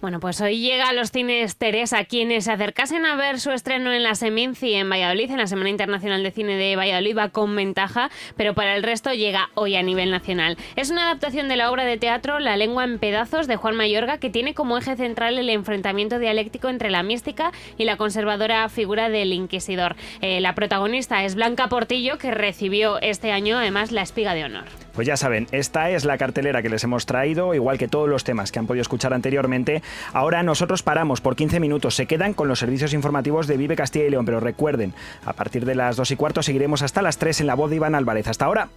Bueno, 0.00 0.18
pues 0.18 0.40
hoy 0.40 0.60
llega 0.60 0.88
a 0.88 0.94
los 0.94 1.10
cines 1.10 1.58
Teresa. 1.58 2.06
Quienes 2.06 2.44
se 2.44 2.52
acercasen 2.52 3.04
a 3.04 3.16
ver 3.16 3.38
su 3.38 3.50
estreno 3.50 3.92
en 3.92 4.02
la 4.02 4.14
Seminci 4.14 4.72
en 4.72 4.88
Valladolid, 4.88 5.30
en 5.30 5.36
la 5.36 5.46
Semana 5.46 5.68
Internacional 5.68 6.22
de 6.22 6.30
Cine 6.30 6.56
de 6.56 6.74
Valladolid, 6.74 7.18
va 7.18 7.28
con 7.28 7.54
ventaja, 7.54 8.10
pero 8.34 8.54
para 8.54 8.76
el 8.76 8.82
resto 8.82 9.12
llega 9.12 9.50
hoy 9.54 9.76
a 9.76 9.82
nivel 9.82 10.10
nacional. 10.10 10.56
Es 10.74 10.90
una 10.90 11.02
adaptación 11.02 11.48
de 11.48 11.56
la 11.56 11.70
obra 11.70 11.84
de 11.84 11.98
teatro 11.98 12.40
La 12.40 12.56
lengua 12.56 12.84
en 12.84 12.98
pedazos 12.98 13.46
de 13.46 13.56
Juan 13.56 13.76
Mayorga, 13.76 14.16
que 14.16 14.30
tiene 14.30 14.54
como 14.54 14.78
eje 14.78 14.96
central 14.96 15.36
el 15.36 15.50
enfrentamiento 15.50 16.18
dialéctico 16.18 16.70
entre 16.70 16.88
la 16.88 17.02
mística 17.02 17.52
y 17.76 17.84
la 17.84 17.98
conservadora 17.98 18.66
figura 18.70 19.10
del 19.10 19.34
inquisidor. 19.34 19.96
Eh, 20.22 20.40
la 20.40 20.54
protagonista 20.54 21.24
es 21.24 21.34
Blanca 21.34 21.68
Portillo, 21.68 22.16
que 22.16 22.30
recibió 22.30 22.98
este 23.02 23.32
año 23.32 23.58
además 23.58 23.92
la 23.92 24.00
espiga 24.00 24.32
de 24.32 24.44
honor. 24.44 24.64
Pues 24.94 25.06
ya 25.06 25.16
saben, 25.16 25.46
esta 25.52 25.90
es 25.90 26.04
la 26.04 26.18
cartelera 26.18 26.62
que 26.62 26.68
les 26.68 26.84
hemos 26.84 27.06
traído, 27.06 27.54
igual 27.54 27.78
que 27.78 27.88
todos 27.88 28.08
los 28.08 28.24
temas 28.24 28.52
que 28.52 28.58
han 28.58 28.66
podido 28.66 28.82
escuchar 28.82 29.14
anteriormente. 29.14 29.82
Ahora 30.12 30.42
nosotros 30.42 30.82
paramos 30.82 31.20
por 31.20 31.36
15 31.36 31.60
minutos, 31.60 31.94
se 31.94 32.06
quedan 32.06 32.34
con 32.34 32.48
los 32.48 32.58
servicios 32.58 32.92
informativos 32.92 33.46
de 33.46 33.56
Vive 33.56 33.76
Castilla 33.76 34.06
y 34.06 34.10
León, 34.10 34.24
pero 34.24 34.40
recuerden, 34.40 34.94
a 35.24 35.32
partir 35.32 35.64
de 35.64 35.74
las 35.74 35.96
2 35.96 36.10
y 36.10 36.16
cuarto 36.16 36.42
seguiremos 36.42 36.82
hasta 36.82 37.02
las 37.02 37.18
3 37.18 37.40
en 37.40 37.46
la 37.46 37.54
voz 37.54 37.70
de 37.70 37.76
Iván 37.76 37.94
Álvarez. 37.94 38.28
Hasta 38.28 38.44
ahora. 38.44 38.68